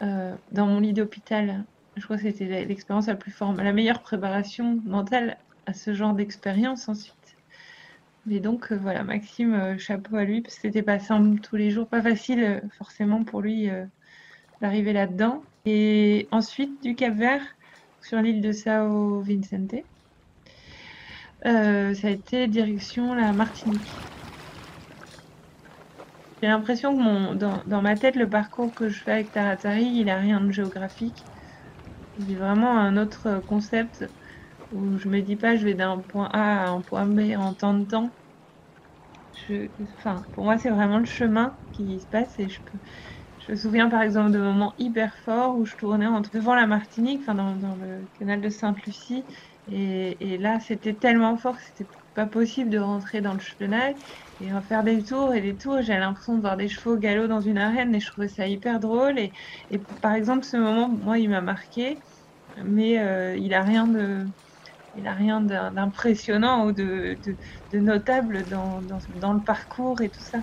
euh, 0.01 0.35
dans 0.51 0.67
mon 0.67 0.79
lit 0.79 0.93
d'hôpital. 0.93 1.63
Je 1.95 2.03
crois 2.03 2.17
que 2.17 2.23
c'était 2.23 2.65
l'expérience 2.65 3.07
la 3.07 3.15
plus 3.15 3.31
forte, 3.31 3.57
la 3.57 3.73
meilleure 3.73 4.01
préparation 4.01 4.81
mentale 4.85 5.37
à 5.65 5.73
ce 5.73 5.93
genre 5.93 6.13
d'expérience 6.13 6.89
ensuite. 6.89 7.19
Mais 8.25 8.39
donc 8.39 8.71
euh, 8.71 8.77
voilà, 8.77 9.03
Maxime, 9.03 9.53
euh, 9.53 9.77
chapeau 9.77 10.15
à 10.15 10.23
lui, 10.23 10.41
parce 10.41 10.55
que 10.55 10.61
c'était 10.61 10.83
pas 10.83 10.99
simple 10.99 11.39
tous 11.39 11.55
les 11.55 11.71
jours, 11.71 11.87
pas 11.87 12.01
facile 12.01 12.43
euh, 12.43 12.59
forcément 12.77 13.23
pour 13.23 13.41
lui 13.41 13.69
d'arriver 14.61 14.93
là-dedans. 14.93 15.43
Et 15.65 16.27
ensuite, 16.31 16.81
du 16.83 16.95
Cap 16.95 17.15
Vert, 17.15 17.41
sur 18.01 18.21
l'île 18.21 18.41
de 18.41 18.51
Sao 18.51 19.21
Vicente, 19.21 19.75
ça 21.43 22.07
a 22.07 22.09
été 22.09 22.47
direction 22.47 23.13
la 23.13 23.33
Martinique. 23.33 23.89
J'ai 26.41 26.47
l'impression 26.47 26.95
que 26.95 27.33
dans, 27.35 27.63
dans, 27.65 27.81
ma 27.81 27.97
tête, 27.97 28.15
le 28.15 28.29
parcours 28.29 28.73
que 28.73 28.87
je 28.87 29.03
fais 29.03 29.11
avec 29.11 29.31
Taratari, 29.31 29.85
il 29.85 30.09
a 30.09 30.17
rien 30.17 30.39
de 30.39 30.51
géographique. 30.51 31.25
Il 32.17 32.31
est 32.31 32.35
vraiment 32.35 32.77
un 32.77 32.95
autre 32.97 33.43
concept 33.47 34.05
où 34.71 34.97
je 34.97 35.09
me 35.09 35.21
dis 35.21 35.35
pas 35.35 35.55
je 35.55 35.65
vais 35.65 35.73
d'un 35.73 35.97
point 35.99 36.29
A 36.31 36.65
à 36.65 36.69
un 36.69 36.81
point 36.81 37.05
B 37.05 37.35
en 37.35 37.53
temps 37.53 37.73
de 37.73 37.85
temps. 37.85 38.11
Enfin, 39.97 40.21
pour 40.33 40.43
moi, 40.43 40.57
c'est 40.57 40.69
vraiment 40.69 40.99
le 40.99 41.05
chemin 41.05 41.57
qui 41.71 41.99
se 41.99 42.07
passe 42.07 42.37
et 42.39 42.49
je 42.49 42.61
peux. 42.63 42.77
Je 43.39 43.53
me 43.53 43.57
souviens 43.57 43.89
par 43.89 44.01
exemple 44.01 44.31
de 44.31 44.39
moments 44.39 44.73
hyper 44.77 45.15
forts 45.23 45.57
où 45.57 45.65
je 45.65 45.75
tournais 45.75 46.07
devant 46.33 46.55
la 46.55 46.67
Martinique, 46.67 47.21
enfin 47.21 47.35
dans, 47.35 47.75
le 47.75 48.07
canal 48.17 48.41
de 48.41 48.49
Sainte-Lucie, 48.49 49.23
et, 49.71 50.37
là 50.37 50.59
c'était 50.59 50.95
tellement 50.95 51.37
fort 51.37 51.55
que 51.57 51.63
c'était 51.63 51.89
pas 52.13 52.25
possible 52.25 52.69
de 52.69 52.79
rentrer 52.79 53.21
dans 53.21 53.33
le 53.33 53.39
chenal 53.39 53.95
et 54.39 54.49
faire 54.67 54.83
des 54.83 55.03
tours 55.03 55.33
et 55.33 55.41
des 55.41 55.57
tours. 55.57 55.81
J'avais 55.81 55.99
l'impression 55.99 56.35
de 56.35 56.41
voir 56.41 56.57
des 56.57 56.67
chevaux 56.67 56.97
galop 56.97 57.27
dans 57.27 57.41
une 57.41 57.57
arène 57.57 57.93
et 57.95 57.99
je 57.99 58.07
trouvais 58.07 58.27
ça 58.27 58.47
hyper 58.47 58.79
drôle. 58.79 59.19
Et, 59.19 59.31
par 60.01 60.13
exemple, 60.13 60.45
ce 60.45 60.57
moment, 60.57 60.89
moi, 60.89 61.19
il 61.19 61.29
m'a 61.29 61.41
marqué, 61.41 61.99
mais 62.63 62.99
euh, 62.99 63.35
il 63.37 63.53
a 63.53 63.63
rien 63.63 63.87
de 63.87 64.27
il 64.95 65.03
n'a 65.03 65.13
rien 65.13 65.41
d'impressionnant 65.41 66.65
ou 66.65 66.71
de, 66.71 67.17
notable 67.73 68.47
dans, 68.47 68.81
le 68.81 69.43
parcours 69.43 70.01
et 70.01 70.09
tout 70.09 70.21
ça. 70.21 70.39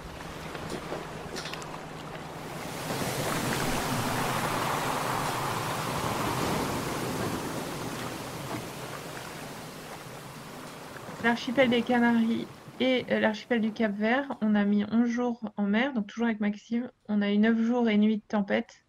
L'archipel 11.26 11.70
des 11.70 11.82
Canaries 11.82 12.46
et 12.78 13.04
euh, 13.10 13.18
l'archipel 13.18 13.60
du 13.60 13.72
Cap 13.72 13.92
Vert, 13.92 14.36
on 14.42 14.54
a 14.54 14.64
mis 14.64 14.84
11 14.84 15.08
jours 15.08 15.40
en 15.56 15.64
mer, 15.64 15.92
donc 15.92 16.06
toujours 16.06 16.26
avec 16.26 16.38
Maxime. 16.38 16.88
On 17.08 17.20
a 17.20 17.32
eu 17.32 17.38
9 17.38 17.60
jours 17.62 17.88
et 17.88 17.98
nuits 17.98 18.18
de 18.18 18.22
tempête. 18.28 18.84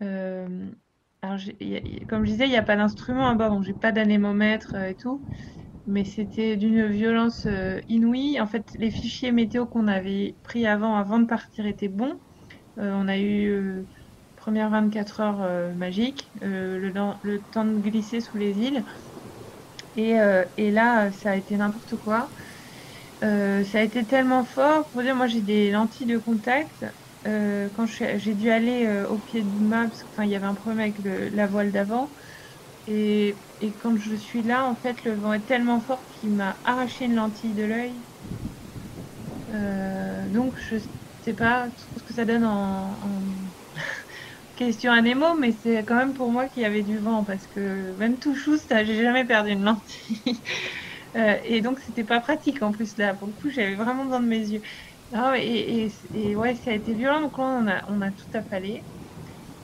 Euh, 0.00 0.70
comme 2.08 2.24
je 2.24 2.30
disais, 2.30 2.46
il 2.46 2.50
n'y 2.50 2.56
a 2.56 2.62
pas 2.62 2.76
d'instrument 2.76 3.28
à 3.28 3.34
bord, 3.34 3.50
donc 3.50 3.62
j'ai 3.64 3.74
pas 3.74 3.92
d'anémomètre 3.92 4.72
euh, 4.74 4.88
et 4.88 4.94
tout. 4.94 5.20
Mais 5.86 6.04
c'était 6.04 6.56
d'une 6.56 6.86
violence 6.86 7.44
euh, 7.44 7.78
inouïe. 7.90 8.40
En 8.40 8.46
fait, 8.46 8.64
les 8.78 8.90
fichiers 8.90 9.30
météo 9.30 9.66
qu'on 9.66 9.86
avait 9.86 10.34
pris 10.44 10.66
avant, 10.66 10.94
avant 10.96 11.18
de 11.18 11.26
partir, 11.26 11.66
étaient 11.66 11.88
bons. 11.88 12.18
Euh, 12.78 12.90
on 12.94 13.06
a 13.06 13.18
eu 13.18 13.84
première 14.36 14.70
24 14.70 15.20
heures 15.20 15.74
magique, 15.76 16.30
le, 16.40 16.78
le, 16.78 17.38
temps 17.52 17.66
de 17.66 17.80
glisser 17.80 18.22
sous 18.22 18.38
les 18.38 18.58
îles. 18.60 18.82
Et, 19.96 20.14
et 20.56 20.70
là, 20.70 21.10
ça 21.12 21.30
a 21.32 21.36
été 21.36 21.56
n'importe 21.56 21.96
quoi. 21.96 22.32
ça 23.22 23.78
a 23.78 23.82
été 23.82 24.06
tellement 24.06 24.44
fort. 24.44 24.88
Pour 24.90 25.02
dire, 25.02 25.16
moi, 25.16 25.26
j'ai 25.26 25.42
des 25.42 25.70
lentilles 25.70 26.06
de 26.06 26.18
contact. 26.18 26.84
Euh, 27.26 27.70
quand 27.70 27.86
j'ai 27.86 28.34
dû 28.34 28.50
aller 28.50 28.86
euh, 28.86 29.08
au 29.08 29.18
pied 29.18 29.42
du 29.42 29.60
mât, 29.60 29.86
parce 29.88 30.04
qu'il 30.04 30.26
y 30.30 30.36
avait 30.36 30.46
un 30.46 30.54
problème 30.54 30.80
avec 30.80 30.98
la 31.02 31.46
voile 31.46 31.72
d'avant. 31.72 32.12
Et, 32.86 33.44
quand 33.80 33.96
je 33.96 34.14
suis 34.16 34.42
là, 34.42 34.66
en 34.66 34.76
fait, 34.76 35.04
le 35.04 35.16
vent 35.16 35.32
est 35.34 35.44
tellement 35.46 35.80
fort 35.80 36.06
qu'il 36.08 36.32
m'a 36.34 36.60
arraché 36.64 37.06
une 37.06 37.14
lentille 37.14 37.54
de 37.54 37.64
l'œil. 37.64 38.06
Euh, 39.48 40.28
donc, 40.28 40.56
je 40.58 40.76
sais 41.20 41.34
pas 41.34 41.70
ce 41.96 42.02
que 42.02 42.12
ça 42.14 42.24
donne 42.24 42.44
en, 42.44 43.45
question 44.56 45.00
Nemo, 45.00 45.36
mais 45.36 45.52
c'est 45.52 45.84
quand 45.84 45.96
même 45.96 46.14
pour 46.14 46.30
moi 46.32 46.48
qu'il 46.48 46.62
y 46.62 46.66
avait 46.66 46.82
du 46.82 46.98
vent, 46.98 47.24
parce 47.24 47.46
que 47.46 47.94
même 47.96 48.18
tout 48.18 48.34
chouste, 48.34 48.74
j'ai 48.84 49.02
jamais 49.02 49.24
perdu 49.24 49.50
une 49.52 49.64
lentille. 49.64 50.42
et 51.44 51.60
donc, 51.62 51.80
c'était 51.80 52.04
pas 52.04 52.20
pratique 52.20 52.62
en 52.62 52.72
plus 52.72 52.96
là. 52.98 53.14
Pour 53.14 53.28
le 53.28 53.34
coup, 53.34 53.50
j'avais 53.50 53.74
vraiment 53.76 54.04
besoin 54.04 54.20
de 54.20 54.26
mes 54.26 54.48
yeux. 54.48 54.62
Ah 55.12 55.34
et, 55.38 55.88
ouais, 56.36 56.54
ça 56.56 56.72
a 56.72 56.74
été 56.74 56.94
violent. 56.94 57.20
Donc 57.22 57.38
là, 57.38 57.44
on 57.44 57.68
a, 57.68 57.84
on 57.88 58.02
a 58.02 58.10
tout 58.10 58.26
affalé. 58.34 58.84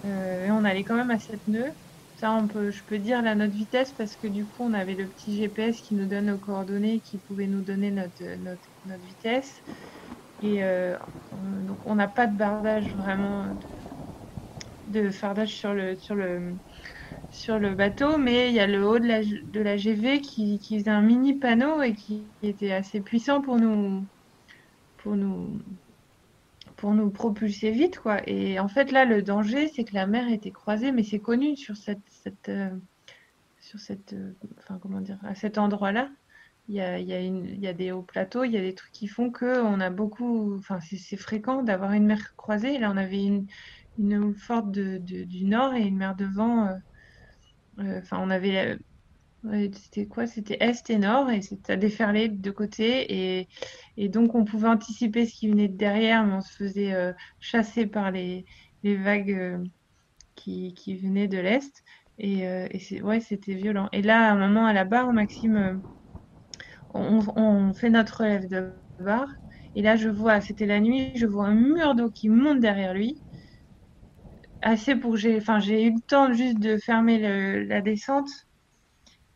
Euh, 0.05 0.46
et 0.46 0.50
on 0.50 0.64
allait 0.64 0.85
quand 0.85 0.96
même 0.96 1.11
à 1.11 1.18
7 1.18 1.46
nœuds. 1.46 1.72
Ça, 2.16 2.33
on 2.33 2.46
peut, 2.48 2.70
je 2.70 2.85
peux 2.85 2.98
dire 2.98 3.22
la 3.22 3.35
notre 3.35 3.55
vitesse 3.55 3.92
parce 3.92 4.16
que 4.16 4.26
du 4.26 4.46
coup, 4.46 4.62
on 4.64 4.74
avait 4.74 4.94
le 4.94 5.09
petit 5.09 5.37
GPS 5.37 5.81
qui 5.81 5.94
nous 5.94 6.07
donne 6.07 6.26
nos 6.26 6.38
coordonnées, 6.38 7.00
qui 7.00 7.18
pouvait 7.18 7.46
nous 7.46 7.62
donner 7.62 7.90
notre, 7.90 8.22
notre, 8.37 8.68
vitesse. 9.00 9.62
Et 10.42 10.62
euh, 10.64 10.96
on, 11.31 11.62
donc, 11.64 11.87
on 11.87 11.94
n'a 11.96 12.09
pas 12.09 12.26
de 12.26 12.37
bardage 12.37 12.94
vraiment 12.94 13.57
de, 14.87 15.11
fardage 15.11 15.55
sur 15.55 15.75
le, 15.75 15.97
sur 15.97 16.14
le, 16.14 16.57
sur 17.31 17.59
le 17.59 17.75
bateau, 17.75 18.18
mais 18.18 18.49
il 18.49 18.55
y 18.55 18.61
a 18.61 18.66
le 18.66 18.87
haut 18.87 18.99
de 18.99 19.07
la, 19.07 19.23
de 19.23 19.61
la 19.61 19.77
GV 19.77 20.21
qui, 20.21 20.59
qui 20.59 20.79
faisait 20.79 20.90
un 20.90 21.03
mini 21.03 21.38
panneau 21.38 21.83
et 21.83 21.95
qui 21.95 22.33
était 22.42 22.73
assez 22.73 23.01
puissant 23.01 23.40
pour 23.40 23.57
nous, 23.57 24.07
pour 24.99 25.16
nous, 25.16 25.61
pour 26.77 26.95
nous 26.95 27.11
propulser 27.11 27.71
vite, 27.71 27.99
quoi. 27.99 28.21
Et 28.29 28.59
en 28.59 28.68
fait, 28.68 28.92
là, 28.92 29.05
le 29.05 29.23
danger, 29.23 29.68
c'est 29.68 29.85
que 29.85 29.95
la 29.95 30.07
mer 30.07 30.29
était 30.29 30.51
croisée, 30.51 30.92
mais 30.92 31.03
c'est 31.05 31.21
connu 31.21 31.57
sur 31.57 31.77
cette, 31.77 32.03
cette 32.11 32.49
euh, 32.49 32.71
sur 33.62 33.79
cette, 33.81 34.12
euh, 34.12 34.35
enfin, 34.59 34.79
comment 34.83 35.01
dire, 35.01 35.18
à 35.23 35.35
cet 35.35 35.59
endroit-là. 35.59 36.11
Il 36.68 36.77
y 36.77 36.81
a, 36.81 36.99
y, 36.99 37.07
y 37.09 37.66
a 37.66 37.73
des 37.73 37.92
hauts 37.92 38.03
plateaux, 38.03 38.45
il 38.45 38.53
y 38.53 38.57
a 38.57 38.61
des 38.61 38.75
trucs 38.75 38.92
qui 38.92 39.09
font 39.09 39.31
que 39.31 39.62
on 39.62 39.81
a 39.81 39.90
beaucoup, 39.90 40.57
enfin, 40.57 40.79
c'est 40.81 41.16
fréquent 41.16 41.62
d'avoir 41.62 41.92
une 41.92 42.07
mer 42.07 42.35
croisée. 42.37 42.79
là, 42.79 42.90
on 42.90 42.97
avait 42.97 43.25
une, 43.25 43.47
une 43.98 44.35
forte 44.35 44.70
de, 44.70 44.98
du 44.98 45.44
nord 45.44 45.74
et 45.74 45.83
une 45.83 45.96
mer 45.96 46.16
de 46.16 46.24
vent. 46.24 46.68
Euh, 47.78 47.98
enfin, 48.00 48.18
on 48.20 48.31
avait 48.31 48.78
c'était 49.72 50.07
quoi? 50.07 50.26
C'était 50.26 50.57
est 50.61 50.90
et 50.90 50.98
nord 50.98 51.31
et 51.31 51.40
à 51.68 51.76
déferler 51.76 52.28
de 52.28 52.50
côtés 52.50 53.48
et, 53.96 54.09
donc 54.09 54.35
on 54.35 54.44
pouvait 54.44 54.68
anticiper 54.68 55.26
ce 55.26 55.35
qui 55.35 55.48
venait 55.48 55.68
de 55.68 55.76
derrière, 55.76 56.24
mais 56.24 56.35
on 56.35 56.40
se 56.40 56.52
faisait 56.52 56.94
euh, 56.94 57.12
chasser 57.40 57.87
par 57.87 58.11
les, 58.12 58.44
vagues 58.85 59.33
euh, 59.33 59.59
qui, 60.37 60.74
qui, 60.74 60.96
venaient 60.96 61.28
de 61.28 61.38
l'est 61.38 61.83
et, 62.18 62.46
euh, 62.46 62.68
ouais, 63.02 63.20
c'était 63.20 63.55
violent. 63.55 63.88
Et 63.92 64.02
là, 64.02 64.28
à 64.28 64.33
un 64.33 64.37
moment 64.37 64.66
à 64.66 64.72
la 64.72 64.85
barre, 64.85 65.12
Maxime, 65.12 65.83
on, 66.94 67.20
on 67.37 67.74
fait 67.74 67.90
notre 67.90 68.20
relève 68.20 68.48
de 68.48 68.72
barre 69.00 69.28
et 69.74 69.83
là 69.83 69.96
je 69.96 70.09
vois, 70.09 70.40
c'était 70.40 70.66
la 70.66 70.78
nuit, 70.81 71.12
je 71.16 71.26
vois 71.26 71.46
un 71.46 71.55
mur 71.55 71.94
d'eau 71.96 72.11
qui 72.11 72.28
monte 72.28 72.61
derrière 72.61 72.94
lui 72.94 73.22
assez 74.62 74.96
pour 74.96 75.12
que 75.12 75.16
j'ai, 75.18 75.37
enfin 75.37 75.59
j'ai 75.61 75.85
eu 75.85 75.92
le 75.92 76.01
temps 76.01 76.33
juste 76.33 76.59
de 76.59 76.79
fermer 76.79 77.18
la 77.66 77.81
descente 77.81 78.31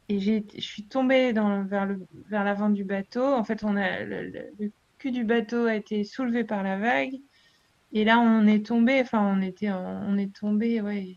et 0.08 0.20
je 0.20 0.60
suis 0.60 0.84
tombée 0.84 1.32
dans, 1.32 1.64
vers, 1.64 1.86
le, 1.86 2.06
vers 2.28 2.44
l'avant 2.44 2.70
du 2.70 2.84
bateau. 2.84 3.24
En 3.24 3.42
fait, 3.42 3.64
on 3.64 3.76
a, 3.76 4.04
le, 4.04 4.70
cul 4.98 5.10
du 5.10 5.24
bateau 5.24 5.66
a 5.66 5.74
été 5.74 6.04
soulevé 6.04 6.44
par 6.44 6.62
la 6.62 6.78
vague. 6.78 7.14
Et 7.92 8.04
là, 8.04 8.18
on 8.18 8.46
est 8.46 8.66
tombé, 8.66 9.00
enfin, 9.00 9.20
on 9.36 9.42
était, 9.42 9.70
on 9.70 10.16
est 10.16 10.34
tombé, 10.34 10.80
ouais. 10.80 11.16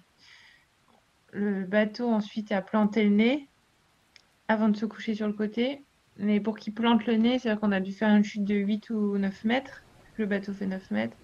Le 1.31 1.65
bateau 1.65 2.09
ensuite 2.09 2.51
a 2.51 2.61
planté 2.61 3.03
le 3.03 3.11
nez 3.11 3.47
avant 4.47 4.69
de 4.69 4.75
se 4.75 4.85
coucher 4.87 5.13
sur 5.13 5.27
le 5.27 5.33
côté. 5.33 5.83
Mais 6.17 6.39
pour 6.39 6.57
qu'il 6.57 6.73
plante 6.73 7.05
le 7.05 7.15
nez, 7.15 7.37
c'est-à-dire 7.37 7.61
qu'on 7.61 7.71
a 7.71 7.79
dû 7.79 7.93
faire 7.93 8.09
une 8.09 8.23
chute 8.23 8.43
de 8.43 8.55
8 8.55 8.89
ou 8.89 9.17
9 9.17 9.45
mètres. 9.45 9.83
Le 10.17 10.25
bateau 10.25 10.51
fait 10.53 10.65
9 10.65 10.89
mètres. 10.89 11.15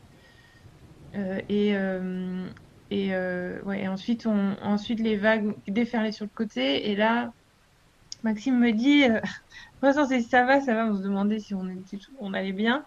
Euh, 1.15 1.41
et, 1.49 1.75
euh, 1.75 2.47
et, 2.89 3.13
euh, 3.13 3.61
ouais, 3.63 3.87
ensuite, 3.87 4.25
on, 4.27 4.55
ensuite, 4.61 4.99
les 4.99 5.17
vagues 5.17 5.55
déferlaient 5.67 6.11
sur 6.11 6.25
le 6.25 6.31
côté. 6.31 6.89
Et 6.91 6.95
là, 6.95 7.31
Maxime 8.23 8.59
me 8.59 8.71
dit, 8.73 9.05
euh, 9.05 9.21
c'est 10.09 10.21
ça 10.21 10.45
va, 10.45 10.61
ça 10.61 10.73
va, 10.75 10.87
on 10.87 10.97
se 10.97 11.03
demandait 11.03 11.39
si 11.39 11.53
on, 11.53 11.67
était, 11.69 11.97
on 12.19 12.33
allait 12.33 12.53
bien. 12.53 12.85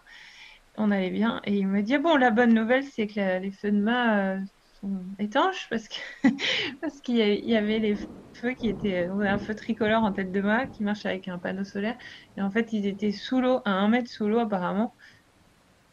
On 0.77 0.91
allait 0.91 1.11
bien. 1.11 1.41
Et 1.45 1.59
il 1.59 1.69
me 1.69 1.83
dit, 1.83 1.99
bon, 1.99 2.17
la 2.17 2.31
bonne 2.31 2.55
nouvelle, 2.55 2.85
c'est 2.85 3.07
que 3.09 3.41
les 3.41 3.53
feux 3.53 3.73
de 3.73 3.81
mât 3.81 4.37
euh, 4.37 4.41
sont 4.81 5.05
étanches 5.19 5.67
parce 5.71 5.89
que 5.89 5.97
parce 6.83 7.01
qu'il 7.01 7.17
y, 7.17 7.57
avait 7.57 7.79
les 7.81 7.97
feux 8.35 8.53
qui 8.55 8.69
étaient, 8.69 9.07
a 9.07 9.13
un 9.13 9.39
feu 9.39 9.55
tricolore 9.55 10.05
en 10.05 10.13
tête 10.13 10.33
de 10.33 10.41
mât 10.41 10.67
qui 10.69 10.85
marche 10.85 11.07
avec 11.07 11.29
un 11.29 11.39
panneau 11.39 11.65
solaire. 11.65 11.97
Et 12.37 12.43
en 12.43 12.51
fait, 12.51 12.73
ils 12.73 12.87
étaient 12.87 13.13
sous 13.13 13.41
l'eau, 13.41 13.61
à 13.65 13.73
un 13.73 13.89
mètre 13.89 14.11
sous 14.11 14.29
l'eau 14.29 14.39
apparemment. 14.41 14.95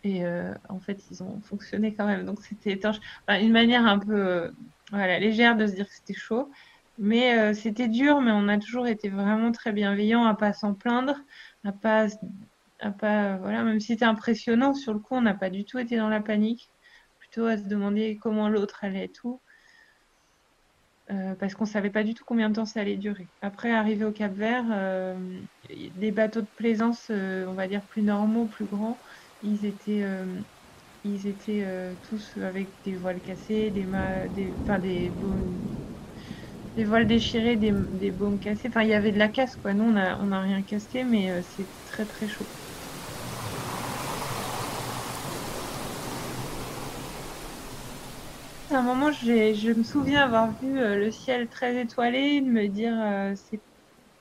Et 0.06 0.24
euh, 0.24 0.54
en 0.70 0.80
fait, 0.80 1.02
ils 1.10 1.24
ont 1.24 1.42
fonctionné 1.42 1.96
quand 1.96 2.06
même. 2.06 2.26
Donc, 2.26 2.42
c'était 2.44 2.72
étanche. 2.74 2.98
une 3.28 3.52
manière 3.52 3.86
un 3.88 3.98
peu 3.98 4.52
voilà, 4.92 5.20
légère 5.20 5.58
de 5.58 5.66
se 5.66 5.74
dire 5.74 5.88
que 5.88 5.94
c'était 5.94 6.14
chaud. 6.14 6.52
Mais 7.00 7.38
euh, 7.40 7.54
c'était 7.56 7.88
dur, 7.90 8.22
mais 8.22 8.32
on 8.32 8.48
a 8.48 8.60
toujours 8.60 8.88
été 8.88 9.10
vraiment 9.10 9.52
très 9.52 9.74
bienveillants, 9.74 10.26
à 10.26 10.36
pas 10.36 10.54
s'en 10.54 10.76
plaindre, 10.76 11.16
à 11.66 11.72
pas, 11.74 12.08
à 12.80 12.92
pas, 12.92 13.38
voilà, 13.38 13.64
même 13.64 13.80
si 13.80 13.88
c'était 13.88 14.06
impressionnant 14.06 14.74
sur 14.76 14.94
le 14.94 15.00
coup, 15.00 15.16
on 15.16 15.22
n'a 15.22 15.34
pas 15.34 15.50
du 15.50 15.66
tout 15.66 15.80
été 15.80 15.98
dans 15.98 16.08
la 16.10 16.22
panique, 16.22 16.72
plutôt 17.20 17.46
à 17.48 17.58
se 17.58 17.64
demander 17.64 18.18
comment 18.22 18.48
l'autre 18.48 18.84
allait 18.84 19.06
et 19.06 19.12
tout, 19.12 19.42
euh, 21.12 21.36
parce 21.36 21.54
qu'on 21.56 21.66
savait 21.66 21.90
pas 21.90 22.04
du 22.04 22.14
tout 22.14 22.24
combien 22.26 22.50
de 22.50 22.56
temps 22.56 22.66
ça 22.66 22.80
allait 22.82 22.98
durer. 22.98 23.30
Après, 23.42 23.72
arrivé 23.72 24.06
au 24.06 24.12
Cap 24.14 24.34
Vert, 24.34 24.66
euh, 24.72 25.42
des 25.70 26.12
bateaux 26.12 26.42
de 26.42 26.48
plaisance, 26.56 27.10
on 27.10 27.54
va 27.54 27.68
dire 27.68 27.86
plus 27.88 28.04
normaux, 28.04 28.48
plus 28.48 28.66
grands, 28.66 28.98
ils 29.46 29.66
étaient 29.66 30.04
ils 31.04 31.28
étaient 31.28 31.98
tous 32.04 32.38
avec 32.38 32.84
des 32.84 32.98
voiles 32.98 33.22
cassées, 33.22 33.72
des, 33.72 33.86
des, 34.32 34.58
enfin, 34.62 34.80
des, 34.80 35.12
des 36.76 36.86
voiles 36.86 37.08
déchirées, 37.08 37.58
des, 37.58 37.74
des 37.92 38.12
baumes 38.12 38.40
cassés. 38.40 38.68
Enfin, 38.70 38.84
il 38.84 38.90
y 38.90 38.94
avait 38.94 39.12
de 39.12 39.18
la 39.20 39.28
casse, 39.30 39.56
quoi. 39.58 39.74
Nous, 39.74 39.84
on 39.86 39.92
n'a 39.94 40.20
on 40.22 40.32
a 40.32 40.42
rien 40.42 40.64
cassé, 40.64 41.04
mais 41.04 41.32
euh, 41.32 41.42
c'est 41.44 41.70
très 41.86 42.06
très 42.06 42.28
chaud. 42.28 42.50
À 48.70 48.76
un 48.78 48.84
moment, 48.84 49.12
je 49.12 49.72
me 49.74 49.82
souviens 49.84 50.24
avoir 50.24 50.56
vu 50.60 50.78
euh, 50.80 50.98
le 50.98 51.10
ciel 51.12 51.50
très 51.50 51.82
étoilé, 51.82 52.42
de 52.42 52.48
me 52.48 52.68
dire 52.68 52.94
euh, 53.02 53.34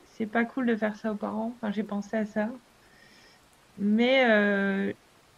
c'est 0.05 0.27
pas 0.27 0.45
cool 0.47 0.67
de 0.67 0.77
faire 0.77 0.97
ça 0.97 1.13
aux 1.13 1.17
parents. 1.17 1.55
Enfin, 1.57 1.73
j'ai 1.73 1.85
pensé 1.85 2.17
à 2.17 2.27
ça. 2.27 2.51
Mais 3.77 4.25
euh, 4.31 4.93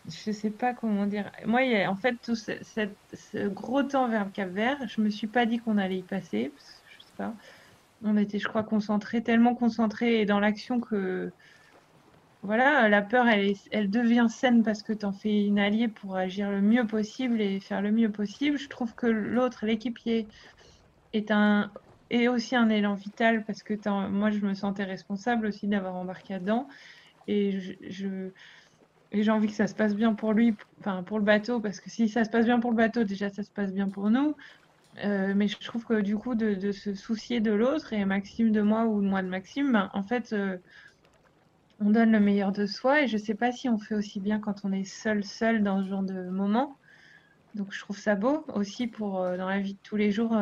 je 0.09 0.31
sais 0.31 0.51
pas 0.51 0.75
comment 0.75 1.07
dire. 1.07 1.31
Moi, 1.47 1.61
en 1.89 1.97
fait, 1.97 2.17
tout 2.23 2.37
ce, 2.37 3.49
gros 3.49 3.83
temps 3.83 4.09
vers 4.09 4.25
le 4.25 4.31
Cap 4.31 4.51
Vert, 4.51 4.79
je 4.89 5.01
me 5.01 5.11
suis 5.11 5.27
pas 5.27 5.47
dit 5.47 5.59
qu'on 5.59 5.79
allait 5.79 5.99
y 5.99 6.03
passer. 6.03 6.53
On 8.05 8.17
était, 8.17 8.39
je 8.39 8.47
crois, 8.47 8.63
concentrés, 8.63 9.23
tellement 9.23 9.55
concentrés 9.55 10.27
dans 10.27 10.39
l'action 10.39 10.81
que 10.81 11.33
voilà, 12.43 12.89
la 12.89 13.03
peur, 13.03 13.27
elle, 13.27 13.91
devient 13.91 14.27
saine 14.29 14.63
parce 14.63 14.83
que 14.83 14.93
tu 14.93 15.05
en 15.05 15.13
fais 15.13 15.45
une 15.47 15.59
alliée 15.59 15.89
pour 15.89 16.17
agir 16.17 16.51
le 16.51 16.61
mieux 16.61 16.87
possible 16.87 17.41
et 17.41 17.59
faire 17.59 17.83
le 17.83 17.91
mieux 17.91 18.11
possible. 18.11 18.59
Je 18.59 18.69
trouve 18.69 18.95
que 18.95 19.07
l'autre, 19.07 19.67
l'équipier, 19.67 20.29
est 21.13 21.33
est 22.11 22.29
aussi 22.29 22.55
un 22.55 22.69
élan 22.69 22.95
vital 22.95 23.45
parce 23.45 23.65
que 23.65 23.75
moi, 24.09 24.31
je 24.31 24.39
me 24.39 24.55
sentais 24.55 24.85
responsable 24.85 25.47
aussi 25.47 25.67
d'avoir 25.67 25.97
embarqué 25.97 26.35
là-dedans. 26.35 26.69
Et 27.27 27.59
je, 27.91 28.31
j'ai 29.13 29.31
envie 29.31 29.49
que 29.49 29.55
ça 29.55 29.67
se 29.67 29.75
passe 29.75 29.95
bien 29.95 30.15
pour 30.15 30.33
lui, 30.33 30.55
enfin 30.81 31.03
pour 31.03 31.19
le 31.19 31.25
bateau, 31.25 31.61
parce 31.61 31.81
que 31.81 31.91
si 31.91 32.09
ça 32.09 32.25
se 32.25 32.31
passe 32.31 32.45
bien 32.45 32.61
pour 32.61 32.71
le 32.71 32.77
bateau, 32.77 33.05
déjà 33.05 33.31
ça 33.31 33.43
se 33.43 33.51
passe 33.51 33.73
bien 33.73 33.89
pour 33.89 34.11
nous. 34.11 34.35
Euh, 35.05 35.35
mais 35.37 35.49
je 35.49 35.59
trouve 35.59 35.85
que 35.85 36.01
du 36.01 36.17
coup, 36.17 36.35
de, 36.35 36.73
se 36.73 36.95
soucier 36.95 37.41
de 37.41 37.53
l'autre 37.53 37.93
et 37.93 38.05
Maxime 38.05 38.51
de 38.53 38.63
moi 38.63 38.85
ou 38.85 39.01
moi 39.03 39.23
de 39.23 39.29
Maxime, 39.29 39.73
ben, 39.73 39.91
en 39.93 40.03
fait, 40.03 40.33
euh, 40.33 40.57
on 41.81 41.91
donne 41.91 42.13
le 42.13 42.21
meilleur 42.21 42.53
de 42.53 42.67
soi 42.67 43.03
et 43.03 43.07
je 43.07 43.19
sais 43.19 43.35
pas 43.35 43.53
si 43.53 43.69
on 43.69 43.79
fait 43.79 43.95
aussi 43.95 44.21
bien 44.21 44.41
quand 44.41 44.65
on 44.65 44.73
est 44.73 44.85
seul, 44.85 45.25
seul 45.25 45.63
dans 45.63 45.83
ce 45.83 45.89
genre 45.89 46.03
de 46.03 46.29
moment. 46.31 46.77
Donc 47.55 47.73
je 47.73 47.81
trouve 47.81 47.99
ça 47.99 48.15
beau 48.15 48.45
aussi 48.55 48.87
pour 48.87 49.21
euh, 49.21 49.37
dans 49.37 49.49
la 49.49 49.61
vie 49.61 49.75
de 49.75 49.79
tous 49.83 49.97
les 49.97 50.11
jours 50.11 50.37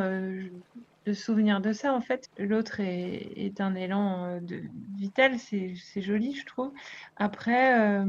de 1.06 1.12
souvenir 1.12 1.60
de 1.60 1.72
ça 1.72 1.92
en 1.92 2.00
fait. 2.00 2.30
L'autre 2.38 2.80
est, 2.80 3.32
est, 3.36 3.60
un 3.60 3.74
élan 3.74 4.40
de, 4.40 4.62
vital, 4.96 5.38
c'est 5.38 5.74
joli 5.96 6.34
je 6.34 6.46
trouve. 6.46 6.72
Après 7.16 8.04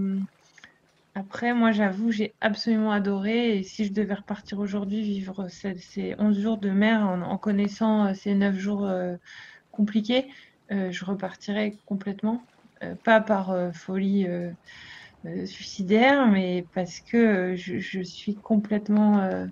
après, 1.18 1.54
moi, 1.54 1.72
j'avoue, 1.72 2.12
j'ai 2.12 2.34
absolument 2.42 2.92
adoré. 2.92 3.58
Et 3.58 3.64
si 3.64 3.86
je 3.86 3.94
devais 3.94 4.16
repartir 4.16 4.60
aujourd'hui, 4.60 5.02
vivre 5.02 5.48
ces, 5.48 6.14
11 6.20 6.38
jours 6.38 6.58
de 6.58 6.70
mer 6.70 7.08
en, 7.08 7.38
connaissant 7.38 8.08
euh, 8.08 8.14
ces 8.14 8.36
9 8.36 8.56
jours 8.58 8.86
euh, 8.86 9.16
compliqués, 9.72 10.28
euh, 10.72 10.92
je 10.92 11.06
repartirais 11.06 11.78
complètement. 11.86 12.44
pas 13.06 13.22
par 13.22 13.56
folie 13.74 14.28
suicidaire, 15.46 16.28
mais 16.28 16.66
parce 16.74 17.00
que 17.00 17.56
je, 17.56 18.02
suis 18.04 18.36
complètement 18.36 19.48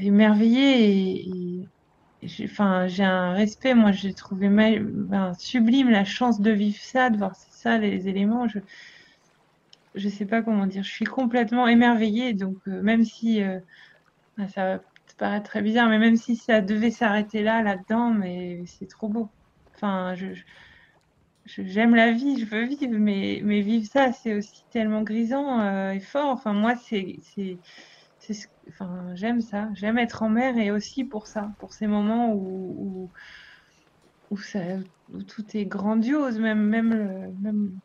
émerveillée 0.00 1.28
et, 1.28 1.68
j'ai 2.22 2.48
un 2.58 3.32
respect. 3.32 3.74
Moi, 3.74 3.92
j'ai 3.92 4.12
trouvé 4.12 4.48
ben, 4.50 5.32
sublime 5.38 5.88
la 5.88 6.04
chance 6.04 6.40
de 6.40 6.50
vivre 6.50 6.80
ça, 6.80 7.10
de 7.10 7.16
voir 7.16 7.34
ça, 7.34 7.78
les 7.78 8.08
éléments. 8.08 8.46
Je 9.98 10.08
sais 10.08 10.26
pas 10.26 10.42
comment 10.42 10.66
dire, 10.66 10.82
je 10.82 10.90
suis 10.90 11.04
complètement 11.04 11.66
émerveillée. 11.68 12.34
Donc, 12.34 12.56
euh, 12.68 12.82
même 12.82 13.04
si 13.04 13.42
euh, 13.42 13.60
bah, 14.36 14.48
ça 14.48 14.76
va 14.76 14.82
paraître 15.18 15.50
très 15.50 15.62
bizarre, 15.62 15.88
mais 15.88 15.98
même 15.98 16.16
si 16.16 16.36
ça 16.36 16.60
devait 16.60 16.90
s'arrêter 16.90 17.42
là, 17.42 17.62
là-dedans, 17.62 18.12
mais 18.12 18.62
c'est 18.66 18.88
trop 18.88 19.08
beau. 19.08 19.28
Enfin, 19.74 20.14
j'aime 21.46 21.94
la 21.94 22.12
vie, 22.12 22.38
je 22.38 22.46
veux 22.46 22.64
vivre, 22.64 22.98
mais, 22.98 23.40
mais 23.44 23.60
vivre 23.60 23.86
ça, 23.86 24.12
c'est 24.12 24.34
aussi 24.34 24.64
tellement 24.70 25.02
grisant 25.02 25.60
euh, 25.60 25.92
et 25.92 26.00
fort. 26.00 26.30
Enfin, 26.30 26.52
moi, 26.52 26.74
c'est, 26.76 27.18
enfin, 28.68 29.14
j'aime 29.14 29.40
ça. 29.40 29.68
J'aime 29.74 29.98
être 29.98 30.22
en 30.22 30.28
mer 30.30 30.56
et 30.58 30.70
aussi 30.70 31.04
pour 31.04 31.26
ça, 31.26 31.50
pour 31.58 31.72
ces 31.72 31.86
moments 31.86 32.32
où, 32.32 33.10
où, 34.30 34.36
ça, 34.38 34.60
où 35.12 35.22
tout 35.22 35.44
est 35.56 35.66
grandiose, 35.66 36.38
même, 36.38 36.62
même, 36.62 37.34
même 37.40 37.78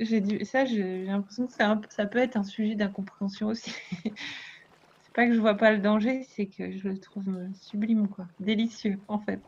j'ai 0.00 0.44
ça, 0.44 0.64
j'ai 0.64 1.04
l'impression 1.04 1.46
que 1.46 1.52
ça, 1.52 1.80
ça, 1.90 2.06
peut 2.06 2.18
être 2.18 2.36
un 2.36 2.44
sujet 2.44 2.74
d'incompréhension 2.74 3.48
aussi. 3.48 3.72
c'est 4.02 5.12
pas 5.14 5.26
que 5.26 5.34
je 5.34 5.40
vois 5.40 5.56
pas 5.56 5.72
le 5.72 5.78
danger, 5.78 6.22
c'est 6.30 6.46
que 6.46 6.70
je 6.76 6.88
le 6.88 6.98
trouve 6.98 7.28
sublime, 7.54 8.08
quoi, 8.08 8.26
délicieux 8.40 8.98
en 9.08 9.18
fait. 9.20 9.40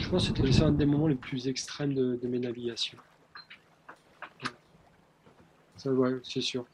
je 0.00 0.08
pense 0.08 0.28
que 0.28 0.36
c'était 0.36 0.62
un 0.62 0.72
des 0.72 0.86
moments 0.86 1.06
les 1.06 1.14
plus 1.14 1.46
extrêmes 1.46 1.94
de, 1.94 2.18
mes 2.26 2.38
navigations. 2.38 2.98
Ça, 5.76 5.92
ouais, 5.92 6.18
c'est 6.24 6.40
sûr. 6.40 6.66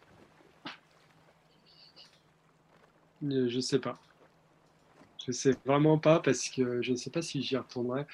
Euh, 3.24 3.48
je 3.48 3.60
sais 3.60 3.78
pas. 3.78 4.00
Je 5.26 5.32
sais 5.32 5.56
vraiment 5.64 5.98
pas 5.98 6.20
parce 6.20 6.48
que 6.48 6.82
je 6.82 6.92
ne 6.92 6.96
sais 6.96 7.10
pas 7.10 7.22
si 7.22 7.42
j'y 7.42 7.56
retournerai. 7.56 8.06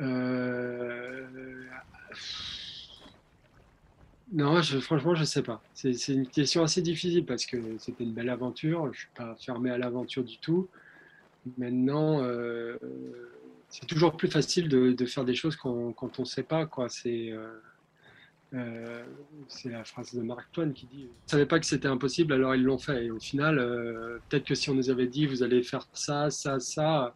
Euh, 0.00 1.26
Non, 4.32 4.60
franchement, 4.62 5.14
je 5.14 5.20
ne 5.20 5.26
sais 5.26 5.42
pas. 5.42 5.62
C'est 5.72 6.08
une 6.08 6.26
question 6.26 6.62
assez 6.62 6.82
difficile 6.82 7.24
parce 7.24 7.46
que 7.46 7.56
c'était 7.78 8.04
une 8.04 8.12
belle 8.12 8.28
aventure. 8.28 8.84
Je 8.86 8.88
ne 8.88 8.94
suis 8.94 9.08
pas 9.14 9.36
fermé 9.36 9.70
à 9.70 9.78
l'aventure 9.78 10.24
du 10.24 10.38
tout. 10.38 10.68
Maintenant, 11.58 12.20
euh, 12.22 12.76
c'est 13.68 13.86
toujours 13.86 14.16
plus 14.16 14.28
facile 14.28 14.68
de, 14.68 15.06
faire 15.06 15.24
des 15.24 15.34
choses 15.34 15.56
quand, 15.56 15.94
on 16.00 16.08
ne 16.18 16.24
sait 16.24 16.42
pas. 16.42 16.68
C'est 16.88 17.30
euh, 17.30 17.60
la 18.54 19.84
phrase 19.84 20.14
de 20.14 20.22
Mark 20.22 20.46
Twain 20.52 20.72
qui 20.72 20.86
dit 20.86 21.04
«ne 21.26 21.30
savaient 21.30 21.46
pas 21.46 21.58
que 21.58 21.66
c'était 21.66 21.88
impossible, 21.88 22.32
alors 22.32 22.54
ils 22.54 22.62
l'ont 22.62 22.78
fait. 22.78 23.06
Et 23.06 23.10
au 23.10 23.18
final, 23.18 23.56
peut-être 24.28 24.44
que 24.44 24.54
si 24.54 24.70
on 24.70 24.74
nous 24.74 24.90
avait 24.90 25.08
dit 25.08 25.26
«vous 25.28 25.42
allez 25.42 25.62
faire 25.62 25.86
ça, 25.92 26.30
ça, 26.30 26.60
ça», 26.60 27.14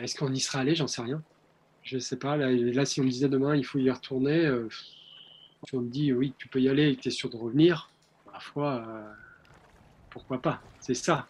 est-ce 0.00 0.16
qu'on 0.16 0.32
y 0.32 0.40
sera 0.40 0.60
allé? 0.60 0.74
J'en 0.74 0.86
sais 0.86 1.02
rien. 1.02 1.22
Je 1.82 1.96
ne 1.96 2.00
sais 2.00 2.16
pas. 2.16 2.36
Là, 2.36 2.84
si 2.84 3.00
on 3.00 3.04
me 3.04 3.08
disait 3.08 3.28
demain, 3.28 3.56
il 3.56 3.64
faut 3.64 3.78
y 3.78 3.90
retourner, 3.90 4.44
euh, 4.46 4.68
si 5.66 5.74
on 5.74 5.80
me 5.80 5.90
dit 5.90 6.12
oui, 6.12 6.34
tu 6.38 6.48
peux 6.48 6.60
y 6.60 6.68
aller 6.68 6.90
et 6.90 6.96
que 6.96 7.00
tu 7.00 7.08
es 7.08 7.10
sûr 7.10 7.30
de 7.30 7.36
revenir, 7.36 7.90
parfois, 8.30 8.84
euh, 8.86 9.12
pourquoi 10.10 10.40
pas 10.40 10.62
C'est 10.80 10.94
ça. 10.94 11.26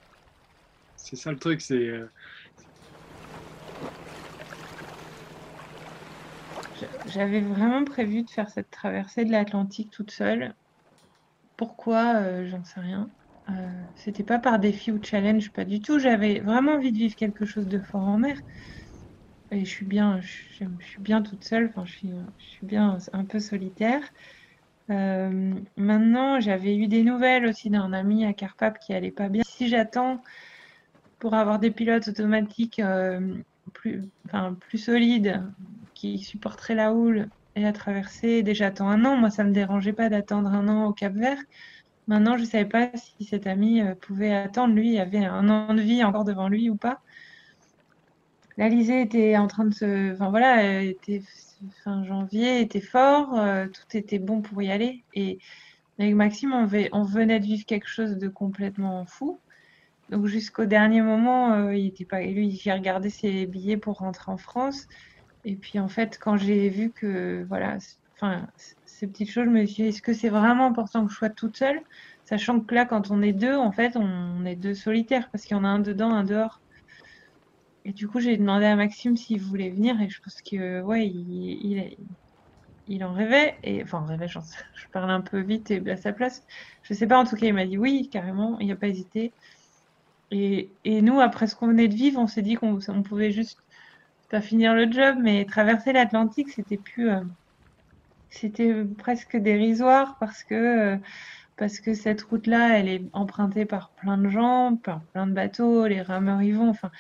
C'est 0.96 1.16
ça 1.16 1.32
le 1.32 1.38
truc. 1.38 1.60
C'est. 1.60 2.00
J'avais 7.06 7.40
vraiment 7.40 7.84
prévu 7.84 8.22
de 8.22 8.30
faire 8.30 8.50
cette 8.50 8.70
traversée 8.70 9.24
de 9.24 9.30
l'Atlantique 9.30 9.90
toute 9.90 10.10
seule. 10.10 10.54
Pourquoi 11.56 12.44
J'en 12.44 12.64
sais 12.64 12.80
rien. 12.80 13.10
Euh, 13.50 13.84
c'était 13.96 14.22
pas 14.22 14.38
par 14.38 14.58
défi 14.58 14.92
ou 14.92 15.00
challenge, 15.02 15.52
pas 15.52 15.64
du 15.64 15.80
tout. 15.80 15.98
J'avais 15.98 16.40
vraiment 16.40 16.72
envie 16.72 16.92
de 16.92 16.98
vivre 16.98 17.16
quelque 17.16 17.44
chose 17.44 17.66
de 17.66 17.80
fort 17.80 18.02
en 18.02 18.18
mer. 18.18 18.36
Et 19.50 19.64
je 19.64 19.70
suis 19.70 19.84
bien, 19.84 20.20
je, 20.20 20.64
suis 20.80 21.02
bien 21.02 21.22
toute 21.22 21.44
seule. 21.44 21.66
Enfin, 21.66 21.84
je 21.84 21.92
suis, 21.92 22.66
bien 22.66 22.98
un 23.12 23.24
peu 23.24 23.38
solitaire. 23.38 24.02
Euh, 24.90 25.54
maintenant, 25.76 26.40
j'avais 26.40 26.76
eu 26.76 26.88
des 26.88 27.02
nouvelles 27.02 27.46
aussi 27.46 27.70
d'un 27.70 27.92
ami 27.92 28.24
à 28.24 28.32
Carpap 28.32 28.78
qui 28.78 28.94
allait 28.94 29.10
pas 29.10 29.28
bien. 29.28 29.42
Si 29.44 29.68
j'attends 29.68 30.22
pour 31.18 31.34
avoir 31.34 31.58
des 31.58 31.70
pilotes 31.70 32.08
automatiques 32.08 32.78
euh, 32.80 33.42
plus, 33.72 34.02
enfin, 34.26 34.54
plus 34.54 34.78
solides 34.78 35.42
qui 35.94 36.18
supporteraient 36.18 36.74
la 36.74 36.92
houle 36.92 37.28
et 37.54 37.62
la 37.62 37.72
traversée, 37.72 38.42
déjà 38.42 38.66
j'attends 38.66 38.88
un 38.88 39.04
an. 39.04 39.16
Moi, 39.16 39.30
ça 39.30 39.44
me 39.44 39.52
dérangeait 39.52 39.92
pas 39.92 40.08
d'attendre 40.08 40.50
un 40.50 40.68
an 40.68 40.86
au 40.86 40.92
Cap 40.92 41.12
Vert. 41.14 41.38
Maintenant, 42.08 42.36
je 42.36 42.42
ne 42.42 42.46
savais 42.46 42.64
pas 42.64 42.90
si 42.96 43.24
cet 43.24 43.46
ami 43.46 43.80
euh, 43.80 43.94
pouvait 43.94 44.34
attendre. 44.34 44.74
Lui, 44.74 44.94
il 44.94 44.98
avait 44.98 45.24
un 45.24 45.48
an 45.48 45.74
de 45.74 45.80
vie 45.80 46.02
encore 46.02 46.24
devant 46.24 46.48
lui 46.48 46.68
ou 46.68 46.76
pas. 46.76 47.00
L'Alizé 48.56 49.02
était 49.02 49.36
en 49.36 49.46
train 49.46 49.64
de 49.64 49.74
se. 49.74 50.12
Enfin 50.12 50.30
voilà, 50.30 50.82
était 50.82 51.22
fin 51.84 52.04
janvier, 52.04 52.60
était 52.60 52.80
fort, 52.80 53.38
euh, 53.38 53.66
tout 53.66 53.96
était 53.96 54.18
bon 54.18 54.42
pour 54.42 54.60
y 54.62 54.70
aller. 54.70 55.04
Et 55.14 55.38
avec 55.98 56.14
Maxime, 56.14 56.52
on, 56.52 57.02
venait 57.04 57.40
de 57.40 57.44
vivre 57.44 57.64
quelque 57.64 57.88
chose 57.88 58.16
de 58.16 58.28
complètement 58.28 59.04
fou. 59.06 59.38
Donc 60.12 60.26
jusqu'au 60.26 60.66
dernier 60.66 61.00
moment, 61.00 61.54
euh, 61.54 61.74
il 61.74 61.86
était 61.86 62.04
pas. 62.04 62.20
Lui, 62.20 62.48
il 62.48 62.72
regardé 62.72 63.08
ses 63.10 63.46
billets 63.46 63.78
pour 63.78 63.96
rentrer 63.98 64.30
en 64.30 64.36
France. 64.36 64.86
Et 65.44 65.56
puis 65.56 65.78
en 65.80 65.88
fait, 65.88 66.18
quand 66.20 66.36
j'ai 66.36 66.68
vu 66.68 66.92
que 66.92 67.44
voilà, 67.48 67.78
enfin 68.16 68.46
ces 68.84 69.06
petites 69.08 69.30
choses, 69.30 69.46
je 69.46 69.50
me 69.50 69.64
suis 69.66 69.84
dit, 69.84 69.88
est-ce 69.88 70.02
que 70.02 70.12
c'est 70.12 70.28
vraiment 70.28 70.66
important 70.66 71.06
que 71.06 71.12
je 71.12 71.16
sois 71.16 71.30
toute 71.30 71.56
seule? 71.56 71.80
Sachant 72.24 72.60
que 72.60 72.74
là, 72.74 72.84
quand 72.84 73.10
on 73.10 73.22
est 73.22 73.32
deux, 73.32 73.56
en 73.56 73.72
fait, 73.72 73.96
on 73.96 74.44
est 74.44 74.54
deux 74.56 74.74
solitaires 74.74 75.30
parce 75.32 75.44
qu'il 75.44 75.56
y 75.56 75.60
en 75.60 75.64
a 75.64 75.68
un 75.68 75.80
dedans, 75.80 76.10
un 76.12 76.24
dehors. 76.24 76.60
Et 77.84 77.92
du 77.92 78.06
coup, 78.06 78.20
j'ai 78.20 78.36
demandé 78.36 78.66
à 78.66 78.76
Maxime 78.76 79.16
s'il 79.16 79.40
voulait 79.40 79.70
venir 79.70 80.00
et 80.00 80.08
je 80.10 80.20
pense 80.22 80.40
que, 80.42 80.82
ouais, 80.82 81.06
il, 81.06 83.04
en 83.04 83.12
rêvait. 83.14 83.58
Et, 83.62 83.82
enfin, 83.82 84.00
en 84.00 84.06
rêvait, 84.06 84.28
je 84.28 84.38
parle 84.92 85.10
un 85.10 85.22
peu 85.22 85.40
vite 85.40 85.70
et 85.70 85.82
à 85.90 85.96
sa 85.96 86.12
place. 86.12 86.44
Je 86.82 86.94
sais 86.94 87.06
pas, 87.06 87.18
en 87.18 87.24
tout 87.24 87.36
cas, 87.36 87.46
il 87.46 87.54
m'a 87.54 87.66
dit 87.66 87.78
oui, 87.78 88.08
carrément, 88.12 88.58
il 88.60 88.68
n'a 88.68 88.76
pas 88.76 88.88
hésité. 88.88 89.34
Et, 90.32 90.70
nous, 91.02 91.20
après 91.20 91.46
ce 91.46 91.54
qu'on 91.54 91.68
venait 91.68 91.88
de 91.88 91.94
vivre, 91.94 92.18
on 92.18 92.26
s'est 92.26 92.42
dit 92.42 92.54
qu'on 92.54 92.78
on 92.88 93.02
pouvait 93.02 93.32
juste 93.32 93.58
finir 94.40 94.74
le 94.74 94.90
job, 94.90 95.16
mais 95.20 95.44
traverser 95.44 95.92
l'Atlantique, 95.92 96.48
c'était 96.50 96.78
plus. 96.78 97.10
Euh, 97.10 97.20
c'était 98.30 98.84
presque 98.98 99.36
dérisoire 99.36 100.16
parce 100.18 100.42
que, 100.42 100.54
euh, 100.94 100.96
parce 101.56 101.80
que 101.80 101.92
cette 101.94 102.22
route-là, 102.22 102.78
elle 102.78 102.88
est 102.88 103.02
empruntée 103.12 103.66
par 103.66 103.90
plein 103.90 104.16
de 104.16 104.28
gens, 104.28 104.76
par 104.76 105.02
plein 105.12 105.26
de 105.26 105.32
bateaux, 105.32 105.86
les 105.86 106.00
rameurs 106.00 106.42
y 106.42 106.52
vont. 106.52 106.70
Enfin, 106.70 106.90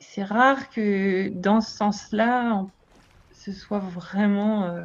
c'est 0.00 0.24
rare 0.24 0.70
que 0.70 1.28
dans 1.30 1.60
ce 1.60 1.76
sens-là, 1.76 2.64
ce 3.32 3.52
soit 3.52 3.80
vraiment, 3.80 4.64
euh, 4.64 4.84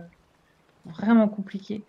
vraiment 0.86 1.30
compliqué. 1.30 1.86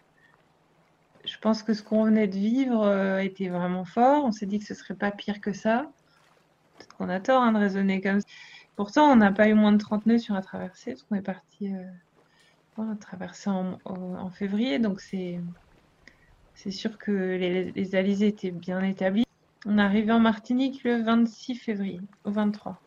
Je 1.25 1.39
pense 1.39 1.63
que 1.63 1.75
ce 1.75 1.83
qu'on 1.83 2.05
venait 2.05 2.29
de 2.29 2.37
vivre 2.37 2.83
euh, 2.85 3.19
était 3.19 3.49
vraiment 3.49 3.85
fort. 3.85 4.25
On 4.25 4.33
s'est 4.33 4.47
dit 4.47 4.59
que 4.59 4.67
ce 4.67 4.75
serait 4.75 4.95
pas 4.95 5.11
pire 5.11 5.41
que 5.41 5.53
ça. 5.53 5.91
Peut-être 6.79 6.97
qu'on 6.97 7.09
a 7.09 7.21
tort 7.21 7.43
hein, 7.43 7.53
de 7.53 7.59
raisonner 7.59 8.01
comme 8.01 8.21
ça. 8.21 8.27
Pourtant, 8.77 9.11
on 9.11 9.17
n'a 9.17 9.33
pas 9.33 9.49
eu 9.49 9.55
moins 9.55 9.73
de 9.73 9.79
30 9.79 10.07
nœuds 10.07 10.19
sur 10.19 10.35
la 10.35 10.43
traversée, 10.43 10.93
parce 10.93 11.03
qu'on 11.05 11.17
est 11.17 11.23
parti 11.23 11.71
on 12.77 12.91
a 12.91 12.97
traversé 12.97 13.51
en, 13.51 14.31
février, 14.31 14.79
donc 14.79 15.01
c'est 15.01 15.41
sûr 16.71 16.99
que 16.99 17.13
les, 17.13 17.71
les 17.73 17.95
alizés 17.95 18.29
étaient 18.29 18.51
bien 18.51 18.81
établis. 18.81 19.25
On 19.67 19.79
est 19.79 19.83
arrivé 19.83 20.13
en 20.13 20.21
Martinique 20.21 20.85
le 20.85 21.03
26 21.03 21.55
février, 21.55 22.01
au 22.25 22.31
23. 22.31 22.81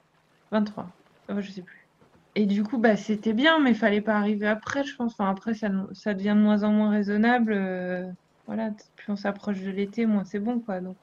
23, 0.51 0.89
oh, 1.29 1.33
je 1.39 1.51
sais 1.51 1.61
plus. 1.61 1.87
Et 2.35 2.45
du 2.45 2.63
coup, 2.63 2.77
bah, 2.77 2.95
c'était 2.95 3.33
bien, 3.33 3.59
mais 3.59 3.71
il 3.71 3.75
fallait 3.75 4.01
pas 4.01 4.15
arriver 4.15 4.47
après, 4.47 4.83
je 4.83 4.95
pense. 4.95 5.15
Après, 5.19 5.55
ça, 5.55 5.69
ça 5.93 6.13
devient 6.13 6.35
de 6.35 6.41
moins 6.41 6.63
en 6.63 6.71
moins 6.71 6.91
raisonnable. 6.91 7.53
Euh, 7.53 8.05
voilà, 8.47 8.71
plus 8.95 9.11
on 9.11 9.15
s'approche 9.15 9.61
de 9.61 9.69
l'été, 9.69 10.05
moins 10.05 10.23
c'est 10.25 10.39
bon, 10.39 10.59
quoi. 10.59 10.79
Donc, 10.79 10.95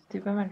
c'était 0.00 0.20
pas 0.20 0.32
mal. 0.32 0.50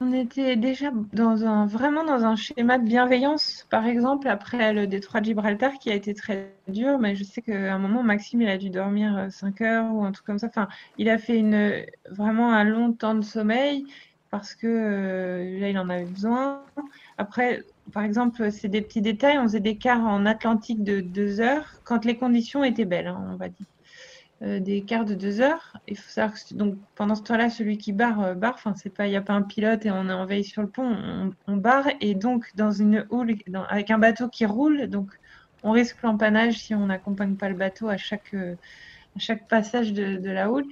On 0.00 0.12
était 0.12 0.54
déjà 0.54 0.90
dans 1.12 1.44
un, 1.44 1.66
vraiment 1.66 2.04
dans 2.04 2.24
un 2.24 2.36
schéma 2.36 2.78
de 2.78 2.84
bienveillance, 2.84 3.66
par 3.68 3.84
exemple, 3.84 4.28
après 4.28 4.72
le 4.72 4.86
détroit 4.86 5.20
de 5.20 5.26
Gibraltar 5.26 5.72
qui 5.80 5.90
a 5.90 5.94
été 5.94 6.14
très 6.14 6.54
dur, 6.68 6.98
mais 7.00 7.16
je 7.16 7.24
sais 7.24 7.42
qu'à 7.42 7.74
un 7.74 7.78
moment, 7.78 8.04
Maxime, 8.04 8.40
il 8.42 8.48
a 8.48 8.58
dû 8.58 8.70
dormir 8.70 9.26
5 9.30 9.60
euh, 9.60 9.64
heures 9.64 9.92
ou 9.92 10.04
un 10.04 10.12
truc 10.12 10.24
comme 10.24 10.38
ça. 10.38 10.46
Enfin, 10.46 10.68
il 10.98 11.10
a 11.10 11.18
fait 11.18 11.36
une, 11.38 11.84
vraiment 12.10 12.52
un 12.52 12.62
long 12.62 12.92
temps 12.92 13.16
de 13.16 13.22
sommeil 13.22 13.86
parce 14.30 14.54
que 14.54 14.66
euh, 14.68 15.58
là, 15.58 15.68
il 15.68 15.78
en 15.78 15.88
avait 15.88 16.04
besoin. 16.04 16.64
Après, 17.16 17.62
par 17.92 18.04
exemple, 18.04 18.50
c'est 18.52 18.68
des 18.68 18.82
petits 18.82 19.00
détails. 19.00 19.38
On 19.38 19.44
faisait 19.44 19.60
des 19.60 19.76
quarts 19.76 20.04
en 20.04 20.26
Atlantique 20.26 20.82
de 20.84 21.00
2 21.00 21.40
heures 21.40 21.80
quand 21.84 22.04
les 22.04 22.16
conditions 22.16 22.64
étaient 22.64 22.84
belles, 22.84 23.08
hein, 23.08 23.30
on 23.32 23.36
va 23.36 23.48
dire. 23.48 23.66
Euh, 24.40 24.60
des 24.60 24.82
quarts 24.82 25.04
de 25.04 25.14
deux 25.14 25.40
heures. 25.40 25.76
Il 25.88 25.96
faut 25.96 26.08
savoir 26.08 26.32
que 26.32 26.54
donc, 26.54 26.76
pendant 26.94 27.16
ce 27.16 27.24
temps-là, 27.24 27.50
celui 27.50 27.76
qui 27.76 27.92
barre, 27.92 28.20
euh, 28.22 28.34
barre. 28.34 28.54
Enfin, 28.54 28.72
c'est 28.76 28.90
pas, 28.90 29.08
il 29.08 29.10
n'y 29.10 29.16
a 29.16 29.20
pas 29.20 29.32
un 29.32 29.42
pilote 29.42 29.84
et 29.84 29.90
on 29.90 30.08
est 30.08 30.12
en 30.12 30.26
veille 30.26 30.44
sur 30.44 30.62
le 30.62 30.68
pont. 30.68 31.32
On, 31.48 31.56
barre 31.56 31.88
et 32.00 32.14
donc 32.14 32.46
dans 32.54 32.70
une 32.70 33.04
houle, 33.10 33.34
avec 33.68 33.90
un 33.90 33.98
bateau 33.98 34.28
qui 34.28 34.46
roule, 34.46 34.86
donc 34.86 35.10
on 35.64 35.72
risque 35.72 36.00
l'empannage 36.02 36.56
si 36.56 36.72
on 36.72 36.86
n'accompagne 36.86 37.34
pas 37.34 37.48
le 37.48 37.56
bateau 37.56 37.88
à 37.88 37.96
chaque, 37.96 38.32
euh, 38.34 38.54
passage 39.48 39.92
de, 39.92 40.30
la 40.30 40.52
houle, 40.52 40.66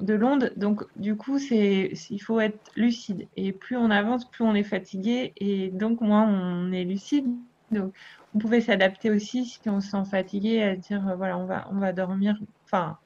de 0.00 0.14
l'onde. 0.14 0.52
Donc, 0.56 0.84
du 0.96 1.16
coup, 1.16 1.38
c'est, 1.38 1.92
il 2.10 2.18
faut 2.18 2.40
être 2.40 2.58
lucide. 2.76 3.26
Et 3.36 3.52
plus 3.52 3.76
on 3.76 3.90
avance, 3.90 4.24
plus 4.30 4.44
on 4.44 4.54
est 4.54 4.64
fatigué. 4.64 5.32
Et 5.36 5.70
donc, 5.70 6.00
moins 6.00 6.26
on 6.26 6.72
est 6.72 6.84
lucide. 6.84 7.26
Donc, 7.70 7.94
on 8.34 8.38
pouvait 8.38 8.60
s'adapter 8.60 9.10
aussi 9.10 9.44
si 9.44 9.60
on 9.66 9.80
se 9.80 9.90
sent 9.90 10.04
fatigué 10.10 10.62
à 10.62 10.76
dire 10.76 11.14
voilà, 11.16 11.38
on 11.38 11.46
va, 11.46 11.68
on 11.70 11.78
va 11.78 11.92
dormir 11.92 12.36
enfin 12.64 12.98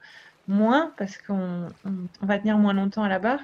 moins 0.48 0.92
parce 0.96 1.18
qu'on 1.18 1.66
va 2.22 2.38
tenir 2.38 2.58
moins 2.58 2.72
longtemps 2.72 3.02
à 3.02 3.08
la 3.08 3.18
barre. 3.18 3.40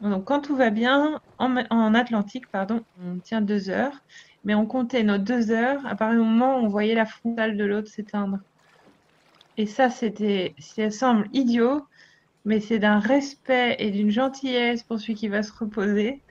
Donc 0.00 0.24
quand 0.24 0.40
tout 0.40 0.56
va 0.56 0.70
bien, 0.70 1.20
en, 1.38 1.94
Atlantique, 1.94 2.48
pardon, 2.50 2.84
on 3.04 3.18
tient 3.18 3.40
deux 3.40 3.68
heures, 3.68 4.02
mais 4.44 4.54
on 4.54 4.64
comptait 4.64 5.02
nos 5.02 5.18
deux 5.18 5.50
heures 5.50 5.84
à 5.86 5.96
partir 5.96 6.20
du 6.20 6.24
moment 6.24 6.56
où 6.56 6.64
on 6.64 6.68
voyait 6.68 6.94
la 6.94 7.06
frontale 7.06 7.56
de 7.56 7.64
l'autre 7.64 7.88
s'éteindre. 7.88 8.38
Et 9.56 9.66
ça, 9.66 9.90
c'était, 9.90 10.54
ça 10.58 10.90
semble 10.90 11.28
idiot, 11.32 11.84
mais 12.48 12.60
c'est 12.60 12.78
d'un 12.78 12.98
respect 12.98 13.76
et 13.78 13.90
d'une 13.90 14.10
gentillesse 14.10 14.82
pour 14.82 14.98
celui 14.98 15.14
qui 15.14 15.28
va 15.28 15.42
se 15.42 15.52
reposer, 15.52 16.22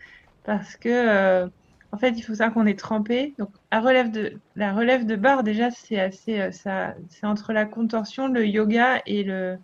parce 0.43 0.75
que 0.75 0.89
euh, 0.89 1.47
en 1.91 1.97
fait, 1.97 2.09
il 2.17 2.23
faut 2.23 2.33
savoir 2.33 2.55
qu'on 2.55 2.65
est 2.65 2.77
trempé. 2.77 3.35
Donc, 3.37 3.49
la 3.71 3.79
relève 3.79 4.11
de, 4.11 4.39
la 4.55 5.17
barre, 5.17 5.43
déjà, 5.43 5.69
c'est 5.69 5.99
assez, 5.99 6.41
euh, 6.41 6.51
ça, 6.51 6.95
c'est 7.09 7.27
entre 7.27 7.53
la 7.53 7.65
contorsion, 7.65 8.27
le 8.27 8.47
yoga 8.47 9.01
et 9.05 9.23
le, 9.23 9.57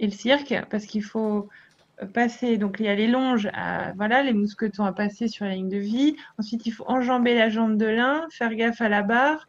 et 0.00 0.06
le 0.06 0.12
cirque, 0.12 0.54
parce 0.70 0.86
qu'il 0.86 1.04
faut, 1.04 1.48
passer, 2.06 2.56
donc 2.56 2.76
il 2.80 2.86
y 2.86 2.88
a 2.88 2.94
les 2.94 3.06
longes, 3.06 3.48
voilà, 3.96 4.22
les 4.22 4.32
mousquetons 4.32 4.84
à 4.84 4.92
passer 4.92 5.28
sur 5.28 5.44
la 5.44 5.54
ligne 5.54 5.68
de 5.68 5.78
vie. 5.78 6.16
Ensuite, 6.38 6.66
il 6.66 6.72
faut 6.72 6.84
enjamber 6.88 7.34
la 7.34 7.48
jambe 7.48 7.76
de 7.76 7.86
l'un, 7.86 8.26
faire 8.30 8.54
gaffe 8.54 8.80
à 8.80 8.88
la 8.88 9.02
barre. 9.02 9.46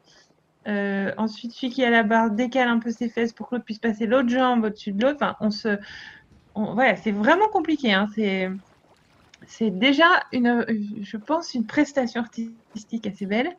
Euh, 0.67 1.11
ensuite, 1.17 1.51
celui 1.51 1.73
qui 1.73 1.83
a 1.83 1.89
la 1.89 2.03
barre 2.03 2.31
décale 2.31 2.67
un 2.69 2.79
peu 2.79 2.91
ses 2.91 3.09
fesses 3.09 3.33
pour 3.33 3.49
que 3.49 3.55
l'autre 3.55 3.65
puisse 3.65 3.79
passer 3.79 4.05
l'autre 4.05 4.29
jambe 4.29 4.65
au-dessus 4.65 4.93
de 4.93 5.03
l'autre. 5.03 5.17
Enfin, 5.21 5.35
on 5.41 5.51
se, 5.51 5.77
voilà, 6.55 6.95
c'est 6.95 7.11
vraiment 7.11 7.47
compliqué. 7.49 7.93
Hein. 7.93 8.07
C'est, 8.15 8.49
c'est 9.47 9.71
déjà 9.71 10.05
une, 10.31 10.65
je 11.01 11.17
pense, 11.17 11.53
une 11.53 11.65
prestation 11.65 12.21
artistique 12.21 13.07
assez 13.07 13.25
belle. 13.25 13.49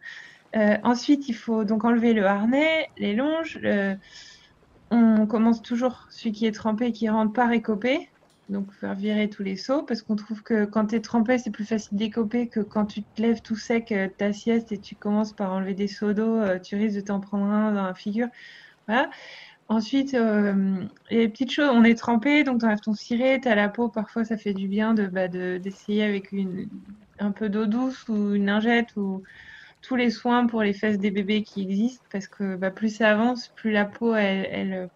Euh, 0.57 0.77
ensuite, 0.83 1.29
il 1.29 1.35
faut 1.35 1.65
donc 1.65 1.85
enlever 1.85 2.15
le 2.15 2.27
harnais, 2.27 2.89
les 2.97 3.15
longes. 3.15 3.59
On 4.91 5.27
commence 5.27 5.61
toujours 5.61 6.07
celui 6.11 6.33
qui 6.33 6.47
est 6.47 6.53
trempé 6.53 6.93
qui 6.93 7.09
rentre 7.09 7.33
par 7.33 7.51
écopé 7.53 8.09
donc 8.49 8.73
faire 8.73 8.95
virer 8.95 9.31
tous 9.31 9.43
les 9.43 9.57
seaux, 9.57 9.83
parce 9.85 10.03
qu'on 10.03 10.17
trouve 10.17 10.43
que 10.43 10.65
quand 10.67 10.87
tu 10.89 10.97
es 10.97 11.01
trempé, 11.01 11.39
c'est 11.39 11.51
plus 11.51 11.65
facile 11.65 11.97
d'écoper 11.99 12.49
que 12.49 12.61
quand 12.61 12.87
tu 12.87 13.03
te 13.05 13.23
lèves 13.23 13.41
tout 13.43 13.57
sec 13.57 13.91
euh, 13.93 14.09
ta 14.19 14.33
sieste 14.33 14.73
et 14.73 14.81
tu 14.81 14.97
commences 14.97 15.33
par 15.35 15.53
enlever 15.53 15.75
des 15.75 15.89
seaux 15.89 16.13
d'eau, 16.13 16.39
euh, 16.41 16.59
tu 16.59 16.77
risques 16.77 16.97
de 16.97 17.01
t'en 17.03 17.21
prendre 17.21 17.47
un 17.47 17.73
dans 17.73 17.85
la 17.85 17.95
figure. 17.95 18.29
Voilà. 18.89 19.11
Ensuite, 19.69 20.15
euh, 20.15 20.85
les 21.11 21.29
petites 21.29 21.53
choses, 21.53 21.71
on 21.73 21.85
est 21.85 21.95
trempé, 21.97 22.45
donc 22.45 22.61
tu 22.61 22.67
enlèves 22.67 22.81
ton 22.81 22.93
ciré, 22.95 23.41
tu 23.41 23.49
as 23.49 23.55
la 23.55 23.71
peau, 23.71 23.89
parfois 23.89 24.25
ça 24.25 24.37
fait 24.37 24.53
du 24.55 24.69
bien 24.69 24.95
de, 24.95 25.07
bah, 25.07 25.29
d'essayer 25.29 26.03
avec 26.05 26.33
une, 26.33 26.69
un 27.19 27.33
peu 27.33 27.49
d'eau 27.49 27.67
douce 27.67 28.07
ou 28.09 28.35
une 28.35 28.47
lingette 28.47 28.95
ou 28.97 29.23
tous 29.83 29.97
les 29.97 30.11
soins 30.11 30.47
pour 30.47 30.63
les 30.63 30.75
fesses 30.75 30.99
des 30.99 31.11
bébés 31.11 31.43
qui 31.43 31.63
existent, 31.63 32.07
parce 32.11 32.29
que 32.29 32.57
bah, 32.57 32.71
plus 32.71 32.91
ça 32.97 33.11
avance, 33.11 33.49
plus 33.57 33.71
la 33.73 33.87
peau, 33.87 34.15
elle, 34.15 34.47
elle, 34.51 34.91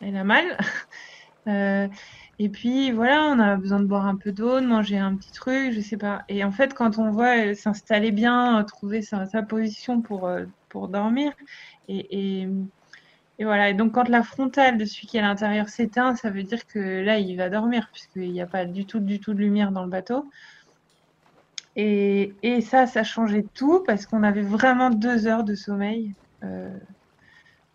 elle 0.00 0.16
a 0.16 0.24
mal. 0.24 0.58
euh, 1.48 1.88
et 2.38 2.50
puis 2.50 2.90
voilà, 2.92 3.24
on 3.28 3.38
a 3.38 3.56
besoin 3.56 3.80
de 3.80 3.86
boire 3.86 4.06
un 4.06 4.16
peu 4.16 4.30
d'eau, 4.30 4.60
de 4.60 4.66
manger 4.66 4.98
un 4.98 5.16
petit 5.16 5.32
truc, 5.32 5.72
je 5.72 5.80
sais 5.80 5.96
pas. 5.96 6.22
Et 6.28 6.44
en 6.44 6.52
fait, 6.52 6.74
quand 6.74 6.98
on 6.98 7.10
voit 7.10 7.54
s'installer 7.54 8.10
bien, 8.12 8.62
trouver 8.64 9.00
sa, 9.00 9.26
position 9.42 10.02
pour, 10.02 10.26
euh, 10.26 10.44
pour 10.68 10.88
dormir, 10.88 11.32
et, 11.88 12.42
et, 12.42 13.44
voilà. 13.44 13.70
Et 13.70 13.74
donc, 13.74 13.92
quand 13.92 14.08
la 14.08 14.22
frontale 14.22 14.76
de 14.76 14.84
celui 14.84 15.06
qui 15.06 15.16
est 15.16 15.20
à 15.20 15.22
l'intérieur 15.22 15.68
s'éteint, 15.70 16.14
ça 16.14 16.30
veut 16.30 16.42
dire 16.42 16.66
que 16.66 16.78
là, 17.02 17.18
il 17.18 17.36
va 17.36 17.48
dormir, 17.48 17.88
puisqu'il 17.92 18.32
n'y 18.32 18.42
a 18.42 18.46
pas 18.46 18.66
du 18.66 18.84
tout, 18.86 19.00
du 19.00 19.18
tout 19.20 19.32
de 19.34 19.40
lumière 19.40 19.72
dans 19.72 19.84
le 19.84 19.90
bateau. 19.90 20.28
Et, 21.76 22.34
et 22.42 22.60
ça, 22.60 22.86
ça 22.86 23.02
changeait 23.04 23.46
tout, 23.54 23.82
parce 23.86 24.06
qu'on 24.06 24.22
avait 24.22 24.42
vraiment 24.42 24.90
deux 24.90 25.26
heures 25.26 25.44
de 25.44 25.54
sommeil. 25.54 26.14
Euh, 26.44 26.68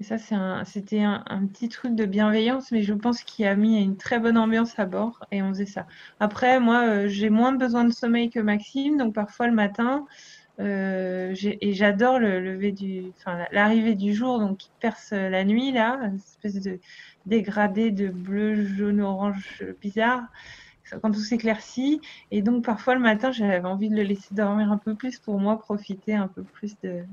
et 0.01 0.03
ça, 0.03 0.17
c'était 0.65 1.03
un, 1.03 1.45
petit 1.45 1.69
truc 1.69 1.93
de 1.93 2.05
bienveillance, 2.05 2.71
mais 2.71 2.81
je 2.81 2.95
pense 2.95 3.21
qu'il 3.21 3.45
a 3.45 3.55
mis 3.55 3.79
une 3.83 3.97
très 3.97 4.17
bonne 4.17 4.35
ambiance 4.35 4.79
à 4.79 4.87
bord 4.87 5.23
et 5.31 5.43
on 5.43 5.49
faisait 5.49 5.67
ça. 5.67 5.85
Après, 6.19 6.59
moi, 6.59 6.87
euh, 6.87 7.07
j'ai 7.07 7.29
moins 7.29 7.51
besoin 7.51 7.83
de 7.83 7.91
sommeil 7.91 8.31
que 8.31 8.39
Maxime, 8.39 8.97
donc 8.97 9.13
parfois 9.13 9.45
le 9.45 9.53
matin, 9.53 10.07
euh, 10.59 11.35
et 11.43 11.73
j'adore 11.73 12.17
le 12.17 12.39
lever 12.39 12.71
du, 12.71 13.11
enfin, 13.19 13.45
l'arrivée 13.51 13.93
du 13.93 14.15
jour, 14.15 14.39
donc 14.39 14.57
qui 14.57 14.71
perce 14.79 15.11
la 15.11 15.43
nuit 15.43 15.71
là, 15.71 15.99
une 16.01 16.15
espèce 16.15 16.59
de 16.59 16.79
dégradé 17.27 17.91
de 17.91 18.07
bleu, 18.07 18.65
jaune, 18.65 19.01
orange 19.01 19.63
bizarre 19.81 20.23
quand 20.99 21.11
tout 21.11 21.19
s'éclaircit. 21.19 22.01
Et 22.31 22.41
donc 22.41 22.65
parfois 22.65 22.95
le 22.95 23.01
matin, 23.01 23.31
j'avais 23.31 23.59
envie 23.67 23.89
de 23.89 23.95
le 23.95 24.01
laisser 24.01 24.33
dormir 24.33 24.71
un 24.71 24.77
peu 24.77 24.95
plus 24.95 25.19
pour 25.19 25.39
moi 25.39 25.59
profiter 25.59 26.15
un 26.15 26.27
peu 26.27 26.43
plus 26.43 26.73
de, 26.81 27.03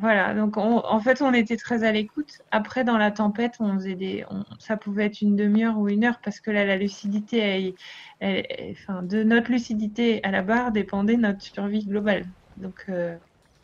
voilà, 0.00 0.34
donc 0.34 0.56
en 0.56 1.00
fait, 1.00 1.20
on 1.20 1.32
était 1.34 1.56
très 1.56 1.82
à 1.84 1.92
l'écoute. 1.92 2.42
Après, 2.50 2.84
dans 2.84 2.96
la 2.96 3.10
tempête, 3.10 3.54
on 3.60 3.74
faisait 3.74 3.96
des, 3.96 4.24
ça 4.60 4.76
pouvait 4.76 5.06
être 5.06 5.20
une 5.20 5.36
demi-heure 5.36 5.78
ou 5.78 5.88
une 5.88 6.04
heure 6.04 6.20
parce 6.22 6.40
que 6.40 6.50
là, 6.50 6.64
la 6.64 6.76
lucidité, 6.76 7.74
enfin, 8.22 9.02
de 9.02 9.22
notre 9.24 9.50
lucidité 9.50 10.22
à 10.24 10.30
la 10.30 10.42
barre 10.42 10.72
dépendait 10.72 11.16
notre 11.16 11.42
survie 11.42 11.84
globale. 11.84 12.24
Donc 12.56 12.84
euh, 12.88 13.16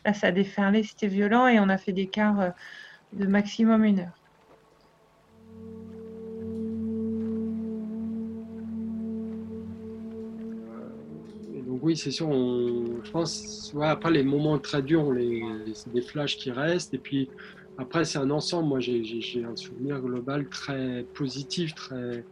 là, 0.05 0.13
ça 0.13 0.27
a 0.27 0.31
déferlé, 0.31 0.83
c'était 0.83 1.07
violent 1.07 1.47
et 1.47 1.59
on 1.59 1.69
a 1.69 1.77
fait 1.77 1.93
des 1.93 2.09
quarts 2.09 2.39
euh, 2.39 2.49
de 3.13 3.27
maximum 3.27 3.83
une 3.85 4.01
heure. 4.01 4.24
Oui, 11.85 11.95
c'est 11.95 12.09
sûr. 12.09 12.31
je 12.31 13.11
pense, 13.11 13.71
après 13.79 14.09
les 14.09 14.23
moments 14.23 14.57
très 14.57 14.81
durs, 14.81 15.11
les, 15.11 15.43
c'est 15.75 15.93
des 15.93 16.01
flashs 16.01 16.35
qui 16.35 16.49
restent. 16.49 16.95
Et 16.95 16.97
puis 16.97 17.29
après, 17.77 18.05
c'est 18.05 18.17
un 18.17 18.31
ensemble. 18.31 18.69
Moi, 18.69 18.79
j'ai, 18.79 19.45
un 19.47 19.55
souvenir 19.55 19.99
global 19.99 20.49
très 20.49 21.05
positif, 21.13 21.75
très. 21.75 22.25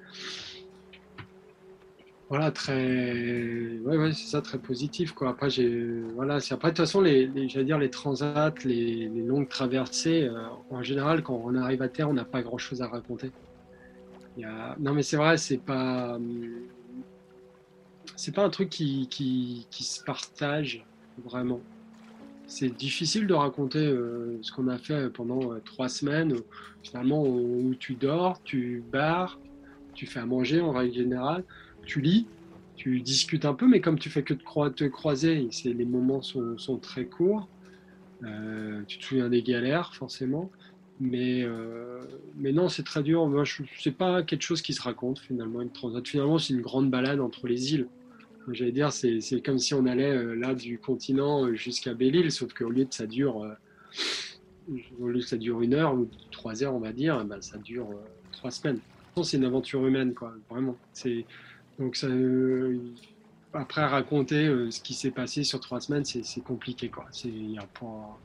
Voilà, 2.30 2.49
très. 2.49 3.78
Ouais, 3.84 4.12
c'est 4.14 4.32
ça, 4.32 4.41
très 4.41 4.58
positif. 4.58 5.12
Quoi. 5.12 5.30
Après, 5.30 5.51
j'ai. 5.51 6.01
Voilà, 6.16 6.39
c'est 6.39 6.56
après, 6.56 6.70
de 6.70 6.76
toute 6.76 6.86
façon, 6.86 7.01
les, 7.01 7.30
j'allais 7.47 7.66
dire, 7.66 7.78
les 7.78 7.91
transats, 7.91 8.56
les, 8.66 9.08
longues 9.08 9.49
traversées, 9.49 10.24
euh, 10.24 10.47
en 10.72 10.82
général, 10.82 11.22
quand 11.22 11.39
on 11.45 11.54
arrive 11.56 11.84
à 11.84 11.89
terre, 11.89 12.10
on 12.10 12.14
n'a 12.14 12.26
pas 12.26 12.41
grand 12.41 12.58
chose 12.58 12.82
à 12.82 12.88
raconter. 12.88 13.32
Non, 14.80 14.93
mais 14.95 15.04
c'est 15.04 15.18
vrai, 15.18 15.38
c'est 15.38 15.60
pas 15.60 16.18
c'est 18.16 18.34
pas 18.34 18.43
un 18.43 18.49
truc 18.49 18.70
qui, 18.70 19.68
se 19.72 20.03
partage 20.03 20.86
vraiment. 21.26 21.61
C'est 22.45 22.70
difficile 22.70 23.26
de 23.26 23.34
raconter 23.34 23.80
euh, 23.80 24.38
ce 24.41 24.51
qu'on 24.51 24.68
a 24.68 24.78
fait 24.78 25.09
pendant 25.09 25.53
euh, 25.53 25.61
trois 25.64 25.89
semaines, 25.89 26.36
finalement, 26.84 27.24
où 27.24 27.74
tu 27.80 27.95
dors, 27.95 28.41
tu 28.43 28.84
barres, 28.91 29.39
tu 29.93 30.05
fais 30.05 30.20
à 30.20 30.26
manger 30.26 30.61
en 30.61 30.72
règle 30.72 30.93
générale, 30.93 31.43
tu 31.86 32.01
lis, 32.01 32.28
tu 32.76 32.99
discutes 32.99 33.45
un 33.45 33.53
peu, 33.53 33.68
mais 33.68 33.82
comme 33.82 33.97
tu 33.97 34.09
fais 34.09 34.24
que 34.24 34.34
te 34.34 34.86
croiser, 34.86 35.49
les 35.64 35.86
moments 35.86 36.22
sont, 36.22 36.78
très 36.82 37.05
courts. 37.05 37.47
Euh, 38.24 38.82
tu 38.88 38.99
te 38.99 39.05
souviens 39.05 39.30
des 39.30 39.41
galères, 39.41 39.95
forcément. 39.95 40.51
Mais, 40.99 41.45
non, 42.38 42.70
c'est 42.70 42.84
très 42.84 43.03
dur. 43.03 43.26
Moi, 43.28 43.45
je 43.45 43.64
sais 43.80 43.91
pas 43.91 44.22
quelque 44.22 44.43
chose 44.43 44.61
qui 44.61 44.74
se 44.74 44.82
raconte 44.82 45.20
finalement. 45.20 45.59
Finalement, 46.03 46.38
c'est 46.38 46.53
une 46.53 46.61
grande 46.61 46.91
balade 46.91 47.20
entre 47.20 47.47
les 47.47 47.74
îles. 47.74 47.88
J'allais 48.52 48.72
dire, 48.72 48.91
c'est 48.91 49.41
comme 49.44 49.60
si 49.60 49.74
on 49.74 49.86
allait 49.86 50.12
euh, 50.12 50.36
là 50.36 50.54
du 50.54 50.78
continent 50.78 51.46
euh, 51.46 51.56
jusqu'à 51.56 51.94
Belle-Île, 51.94 52.32
sauf 52.32 52.54
qu'au 52.54 52.70
lieu 52.70 52.86
de 52.86 52.94
ça 52.94 53.06
dure, 53.06 53.44
euh, 53.44 53.54
au 55.00 55.08
lieu 55.08 55.20
que 55.20 55.26
ça 55.26 55.38
dure 55.38 55.62
une 55.62 55.74
heure 55.74 55.96
ou 55.96 56.10
trois 56.32 56.64
heures, 56.64 56.74
on 56.74 56.80
va 56.80 56.91
dire, 56.91 57.24
ben, 57.26 57.41
ça 57.41 57.58
dure 57.58 57.89
trois 58.32 58.52
semaines. 58.52 58.80
C'est 59.24 59.38
une 59.38 59.46
aventure 59.46 59.86
humaine, 59.86 60.14
quoi, 60.14 60.34
vraiment. 60.50 60.76
C'est 60.91 61.26
donc 61.80 61.98
après 63.54 63.86
raconter 63.86 64.48
ce 64.72 64.82
qui 64.82 64.94
s'est 64.96 65.12
passé 65.12 65.44
sur 65.44 65.60
trois 65.60 65.80
semaines, 65.80 66.04
c'est 66.04 66.44
compliqué. 66.44 66.89
Il 67.26 67.48
n'y 67.48 67.60
a 67.60 67.68
pas, 67.80 68.20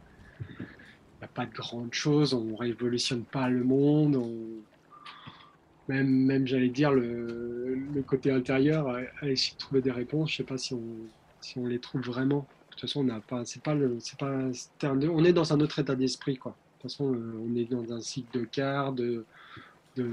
a 1.20 1.26
pas 1.26 1.44
de 1.44 1.52
grandes 1.52 1.92
choses, 1.92 2.32
on 2.32 2.56
révolutionne 2.56 3.24
pas 3.24 3.50
le 3.50 3.64
monde, 3.64 4.16
on 4.16 4.32
même, 5.88 6.08
même 6.08 6.46
j'allais 6.46 6.68
dire, 6.68 6.92
le, 6.92 7.57
le, 7.94 8.02
côté 8.02 8.30
intérieur, 8.30 8.88
à 8.88 9.28
essayer 9.28 9.54
de 9.54 9.58
trouver 9.58 9.80
des 9.80 9.90
réponses. 9.90 10.32
Je 10.32 10.36
sais 10.38 10.44
pas 10.44 10.58
si 10.58 10.74
on, 10.74 10.82
si 11.40 11.58
on 11.58 11.66
les 11.66 11.78
trouve 11.78 12.02
vraiment. 12.02 12.46
De 12.66 12.72
toute 12.72 12.80
façon, 12.82 13.00
on 13.00 13.04
n'a 13.04 13.20
pas, 13.20 13.44
c'est 13.44 13.62
pas 13.62 13.74
c'est 14.00 14.18
pas, 14.18 14.32
on 14.84 15.24
est 15.24 15.32
dans 15.32 15.52
un 15.52 15.60
autre 15.60 15.78
état 15.78 15.94
d'esprit, 15.94 16.36
quoi. 16.36 16.52
De 16.52 16.82
toute 16.82 16.92
façon, 16.92 17.12
euh, 17.12 17.44
on 17.44 17.56
est 17.56 17.64
dans 17.64 17.92
un 17.92 18.00
cycle 18.00 18.38
de 18.38 18.44
quart, 18.44 18.92
de, 18.92 19.24
la 19.96 20.04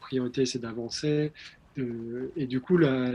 priorité, 0.00 0.44
c'est 0.44 0.58
d'avancer. 0.58 1.32
et 1.76 2.46
du 2.46 2.60
coup, 2.60 2.76
là, 2.76 3.12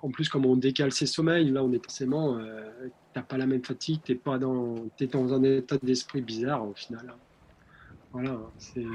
en 0.00 0.10
plus, 0.10 0.30
comme 0.30 0.46
on 0.46 0.56
décale 0.56 0.90
ses 0.90 1.06
sommeils, 1.06 1.50
là, 1.50 1.62
on 1.62 1.72
est 1.72 1.84
forcément, 1.84 2.38
euh, 2.38 2.70
t'as 3.12 3.22
pas 3.22 3.36
la 3.36 3.46
même 3.46 3.62
fatigue, 3.62 4.00
t'es 4.02 4.14
pas 4.14 4.38
dans, 4.38 4.76
es 4.98 5.06
dans 5.06 5.34
un 5.34 5.42
état 5.42 5.76
d'esprit 5.82 6.22
bizarre 6.22 6.66
au 6.66 6.72
final. 6.72 7.14
Voilà, 8.12 8.40
c'est 8.58 8.86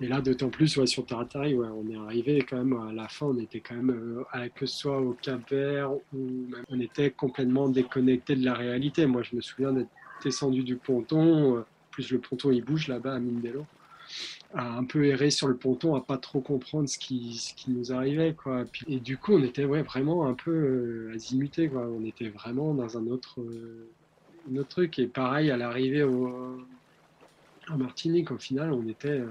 et 0.00 0.08
là, 0.08 0.20
d'autant 0.20 0.48
plus 0.48 0.76
ouais, 0.76 0.86
sur 0.86 1.06
Taratari, 1.06 1.54
ouais, 1.54 1.68
on 1.68 1.88
est 1.88 1.96
arrivé 1.96 2.44
quand 2.48 2.56
même 2.56 2.72
à 2.88 2.92
la 2.92 3.06
fin, 3.06 3.26
on 3.26 3.38
était 3.38 3.60
quand 3.60 3.76
même, 3.76 3.90
euh, 3.90 4.48
que 4.54 4.66
ce 4.66 4.76
soit 4.76 5.00
au 5.00 5.12
Cap 5.12 5.48
Vert, 5.48 5.92
ou 5.92 6.46
on 6.68 6.80
était 6.80 7.12
complètement 7.12 7.68
déconnecté 7.68 8.34
de 8.34 8.44
la 8.44 8.54
réalité. 8.54 9.06
Moi, 9.06 9.22
je 9.22 9.36
me 9.36 9.40
souviens 9.40 9.72
d'être 9.72 9.90
descendu 10.24 10.64
du 10.64 10.76
ponton, 10.76 11.58
euh, 11.58 11.60
plus 11.92 12.10
le 12.10 12.18
ponton 12.18 12.50
il 12.50 12.64
bouge 12.64 12.88
là-bas 12.88 13.14
à 13.14 13.18
Mindelo, 13.20 13.66
à 14.52 14.76
un 14.76 14.84
peu 14.84 15.06
errer 15.06 15.30
sur 15.30 15.46
le 15.46 15.56
ponton, 15.56 15.94
à 15.94 16.00
pas 16.00 16.18
trop 16.18 16.40
comprendre 16.40 16.88
ce 16.88 16.98
qui, 16.98 17.34
ce 17.34 17.54
qui 17.54 17.70
nous 17.70 17.92
arrivait. 17.92 18.34
Quoi. 18.34 18.64
Et, 18.88 18.98
du 18.98 19.16
coup, 19.16 19.34
on 19.34 19.44
était 19.44 19.64
ouais, 19.64 19.82
vraiment 19.82 20.26
un 20.26 20.34
peu 20.34 20.50
euh, 20.50 21.12
azimuté, 21.14 21.68
quoi. 21.68 21.86
on 21.86 22.04
était 22.04 22.30
vraiment 22.30 22.74
dans 22.74 22.98
un 22.98 23.06
autre, 23.06 23.38
un 24.50 24.56
autre 24.56 24.70
truc. 24.70 24.98
Et 24.98 25.06
pareil, 25.06 25.52
à 25.52 25.56
l'arrivée 25.56 26.02
au, 26.02 26.58
en 27.70 27.78
Martinique, 27.78 28.32
au 28.32 28.38
final, 28.38 28.72
on 28.72 28.88
était 28.88 29.22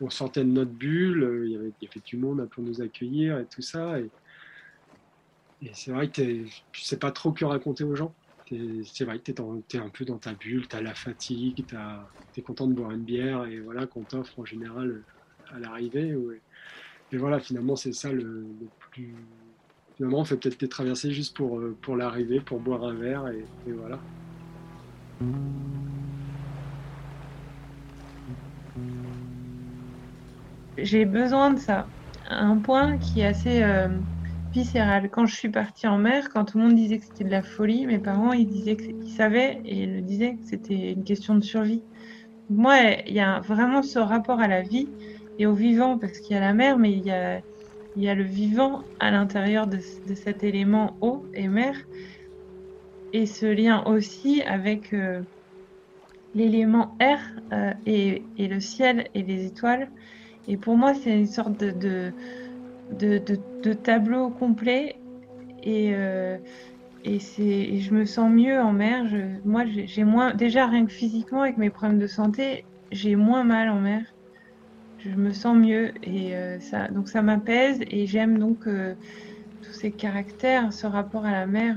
on 0.00 0.10
sortait 0.10 0.44
de 0.44 0.50
notre 0.50 0.70
bulle, 0.70 1.22
euh, 1.22 1.46
il 1.46 1.52
y, 1.52 1.56
avait, 1.56 2.00
du 2.04 2.16
monde 2.16 2.48
pour 2.50 2.62
nous 2.64 2.80
accueillir 2.80 3.38
et 3.38 3.46
tout 3.46 3.62
ça. 3.62 4.00
Et, 4.00 4.10
c'est 5.74 5.92
vrai 5.92 6.08
que 6.08 6.44
tu 6.72 6.80
sais 6.80 6.98
pas 6.98 7.12
trop 7.12 7.32
que 7.32 7.44
raconter 7.44 7.84
aux 7.84 7.94
gens. 7.94 8.14
C'est 8.48 9.04
vrai 9.04 9.18
que 9.20 9.30
tu 9.30 9.76
es, 9.76 9.78
un 9.78 9.90
peu 9.90 10.04
dans 10.04 10.18
ta 10.18 10.32
bulle, 10.32 10.66
tu 10.66 10.74
as 10.74 10.80
la 10.80 10.94
fatigue, 10.94 11.66
tu 11.66 12.40
es 12.40 12.42
content 12.42 12.66
de 12.66 12.72
boire 12.72 12.90
une 12.92 13.04
bière 13.04 13.44
et 13.44 13.60
voilà 13.60 13.86
qu'on 13.86 14.02
t'offre 14.02 14.38
en 14.38 14.44
général 14.44 15.04
à 15.52 15.60
l'arrivée. 15.60 16.16
et 17.12 17.16
voilà, 17.16 17.40
finalement, 17.40 17.76
c'est 17.76 17.92
ça 17.92 18.10
le, 18.10 18.46
plus. 18.90 19.14
Finalement, 19.96 20.20
on 20.20 20.24
fait 20.24 20.38
peut-être 20.38 20.58
des 20.58 20.68
traversées 20.68 21.12
juste 21.12 21.36
pour, 21.36 21.60
pour 21.82 21.94
l'arrivée, 21.94 22.40
pour 22.40 22.58
boire 22.58 22.84
un 22.84 22.94
verre, 22.94 23.28
et 23.28 23.44
voilà. 23.66 24.00
J'ai 30.82 31.04
besoin 31.04 31.52
de 31.52 31.58
ça. 31.58 31.90
Un 32.28 32.58
point 32.58 32.98
qui 32.98 33.20
est 33.20 33.26
assez 33.26 33.62
euh, 33.62 33.88
viscéral. 34.52 35.10
Quand 35.10 35.26
je 35.26 35.34
suis 35.34 35.50
partie 35.50 35.86
en 35.86 35.98
mer, 35.98 36.28
quand 36.30 36.44
tout 36.44 36.58
le 36.58 36.64
monde 36.64 36.74
disait 36.74 36.98
que 36.98 37.06
c'était 37.06 37.24
de 37.24 37.30
la 37.30 37.42
folie, 37.42 37.86
mes 37.86 37.98
parents 37.98 38.32
ils 38.32 38.48
disaient 38.48 38.76
qu'ils 38.76 39.12
savaient 39.12 39.60
et 39.64 39.82
ils 39.82 39.96
le 39.96 40.02
disaient 40.02 40.34
que 40.36 40.44
c'était 40.44 40.92
une 40.92 41.04
question 41.04 41.34
de 41.34 41.44
survie. 41.44 41.84
Moi, 42.48 42.76
il 43.06 43.14
y 43.14 43.20
a 43.20 43.40
vraiment 43.40 43.82
ce 43.82 43.98
rapport 43.98 44.40
à 44.40 44.48
la 44.48 44.62
vie 44.62 44.88
et 45.38 45.46
au 45.46 45.54
vivant 45.54 45.98
parce 45.98 46.18
qu'il 46.18 46.34
y 46.34 46.38
a 46.38 46.40
la 46.40 46.52
mer, 46.54 46.78
mais 46.78 46.92
il 46.92 47.04
y 47.04 47.10
a, 47.10 47.40
il 47.96 48.02
y 48.02 48.08
a 48.08 48.14
le 48.14 48.24
vivant 48.24 48.84
à 48.98 49.10
l'intérieur 49.10 49.66
de, 49.66 49.78
cet 50.14 50.42
élément 50.44 50.96
eau 51.00 51.26
et 51.34 51.48
mer 51.48 51.76
et 53.12 53.26
ce 53.26 53.46
lien 53.46 53.84
aussi 53.84 54.42
avec 54.42 54.92
euh, 54.92 55.22
l'élément 56.34 56.96
air 57.00 57.20
euh, 57.52 57.72
et, 57.86 58.22
et, 58.36 58.48
le 58.48 58.60
ciel 58.60 59.08
et 59.14 59.22
les 59.22 59.46
étoiles. 59.46 59.90
Et 60.50 60.56
pour 60.56 60.76
moi, 60.76 60.94
c'est 60.94 61.16
une 61.16 61.28
sorte 61.28 61.60
de, 61.60 62.12
de, 62.98 63.22
de, 63.62 63.72
tableau 63.72 64.30
complet. 64.30 64.96
Et, 65.62 65.92
euh, 65.94 66.38
et, 67.04 67.20
je 67.20 67.94
me 67.94 68.04
sens 68.04 68.28
mieux 68.28 68.58
en 68.58 68.72
mer. 68.72 69.06
Je, 69.06 69.18
moi, 69.44 69.62
j'ai 69.64 70.02
moins, 70.02 70.34
déjà 70.34 70.66
rien 70.66 70.86
que 70.86 70.92
physiquement, 70.92 71.42
avec 71.42 71.56
mes 71.56 71.70
problèmes 71.70 72.00
de 72.00 72.08
santé, 72.08 72.64
j'ai 72.90 73.14
moins 73.14 73.44
mal 73.44 73.68
en 73.68 73.78
mer. 73.78 74.02
Je 74.98 75.10
me 75.10 75.30
sens 75.30 75.56
mieux 75.56 75.92
et 76.02 76.34
euh, 76.34 76.58
ça, 76.58 76.88
donc 76.88 77.08
ça 77.08 77.22
m'apaise 77.22 77.78
et 77.88 78.06
j'aime 78.06 78.36
donc 78.36 78.66
euh, 78.66 78.94
tous 79.62 79.72
ces 79.72 79.92
caractères, 79.92 80.72
ce 80.72 80.88
rapport 80.88 81.24
à 81.24 81.30
la 81.30 81.46
mer. 81.46 81.76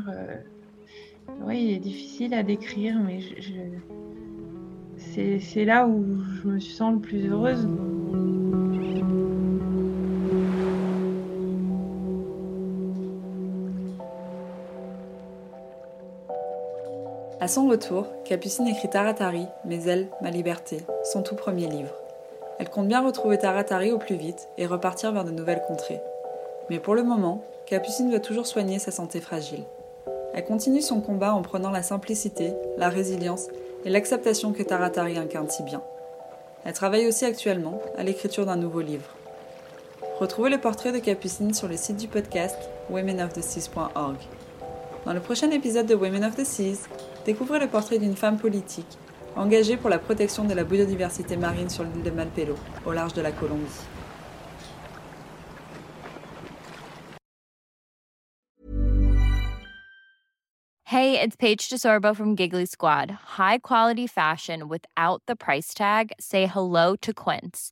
oui, 1.46 1.64
il 1.64 1.74
est 1.76 1.80
difficile 1.80 2.34
à 2.34 2.42
décrire, 2.42 3.00
mais 3.00 3.22
je 3.22 3.54
c'est 4.98 5.66
là 5.66 5.88
où 5.88 6.06
je 6.42 6.48
me 6.48 6.60
sens 6.60 6.94
le 6.96 7.00
plus 7.00 7.28
heureuse. 7.28 7.68
À 17.44 17.50
son 17.50 17.68
retour, 17.68 18.08
Capucine 18.24 18.70
écrit 18.70 18.90
Taratari, 18.90 19.48
Mes 19.66 19.90
ailes, 19.90 20.08
ma 20.22 20.30
liberté, 20.30 20.78
son 21.12 21.24
tout 21.24 21.36
premier 21.36 21.68
livre. 21.68 21.94
Elle 22.58 22.70
compte 22.70 22.88
bien 22.88 23.06
retrouver 23.06 23.38
Taratari 23.38 23.92
au 23.92 23.98
plus 23.98 24.16
vite 24.16 24.48
et 24.58 24.66
repartir 24.66 25.12
vers 25.12 25.26
de 25.26 25.32
nouvelles 25.32 25.62
contrées. 25.68 26.00
Mais 26.70 26.80
pour 26.80 26.96
le 26.96 27.04
moment, 27.04 27.44
Capucine 27.66 28.10
veut 28.10 28.22
toujours 28.22 28.48
soigner 28.48 28.80
sa 28.80 28.92
santé 28.92 29.20
fragile. 29.20 29.66
Elle 30.34 30.46
continue 30.46 30.82
son 30.82 31.02
combat 31.02 31.34
en 31.34 31.42
prenant 31.42 31.70
la 31.70 31.84
simplicité, 31.84 32.54
la 32.78 32.88
résilience 32.88 33.50
et 33.84 33.90
l'acceptation 33.90 34.54
que 34.54 34.64
Taratari 34.64 35.18
incarne 35.18 35.50
si 35.50 35.64
bien. 35.64 35.82
Elle 36.64 36.72
travaille 36.72 37.08
aussi 37.08 37.26
actuellement 37.26 37.82
à 37.98 38.04
l'écriture 38.04 38.46
d'un 38.46 38.56
nouveau 38.56 38.80
livre. 38.80 39.18
Retrouvez 40.18 40.50
le 40.50 40.62
portrait 40.62 40.94
de 40.94 41.00
Capucine 41.00 41.54
sur 41.54 41.68
le 41.68 41.76
site 41.76 41.98
du 41.98 42.08
podcast 42.08 42.58
womenoftheseas.org. 42.90 44.16
Dans 45.06 45.12
le 45.12 45.20
prochain 45.20 45.52
épisode 45.52 45.88
de 45.88 45.96
Women 45.96 46.24
of 46.24 46.38
the 46.38 46.46
Seas, 46.46 46.88
découvrez 47.26 47.60
le 47.60 47.68
portrait 47.68 48.00
d'une 48.00 48.16
femme 48.16 48.38
politique 48.38 48.98
engagée 49.36 49.78
pour 49.78 49.90
la 49.90 50.00
protection 50.00 50.44
de 50.46 50.54
la 50.54 50.64
biodiversité 50.64 51.38
marine 51.38 51.70
sur 51.70 51.84
l'île 51.84 52.04
de 52.04 52.12
Malpelo, 52.12 52.56
au 52.86 52.92
large 52.92 53.14
de 53.14 53.22
la 53.22 53.32
Colombie. 53.32 53.64
Hey, 60.86 61.20
it's 61.20 61.36
Paige 61.36 61.70
DeSorbo 61.70 62.16
from 62.16 62.36
Giggly 62.36 62.68
Squad. 62.68 63.10
High 63.10 63.58
quality 63.58 64.06
fashion 64.06 64.68
without 64.68 65.24
the 65.26 65.36
price 65.36 65.74
tag. 65.74 66.12
Say 66.20 66.46
hello 66.46 66.96
to 66.98 67.14
Quince. 67.14 67.72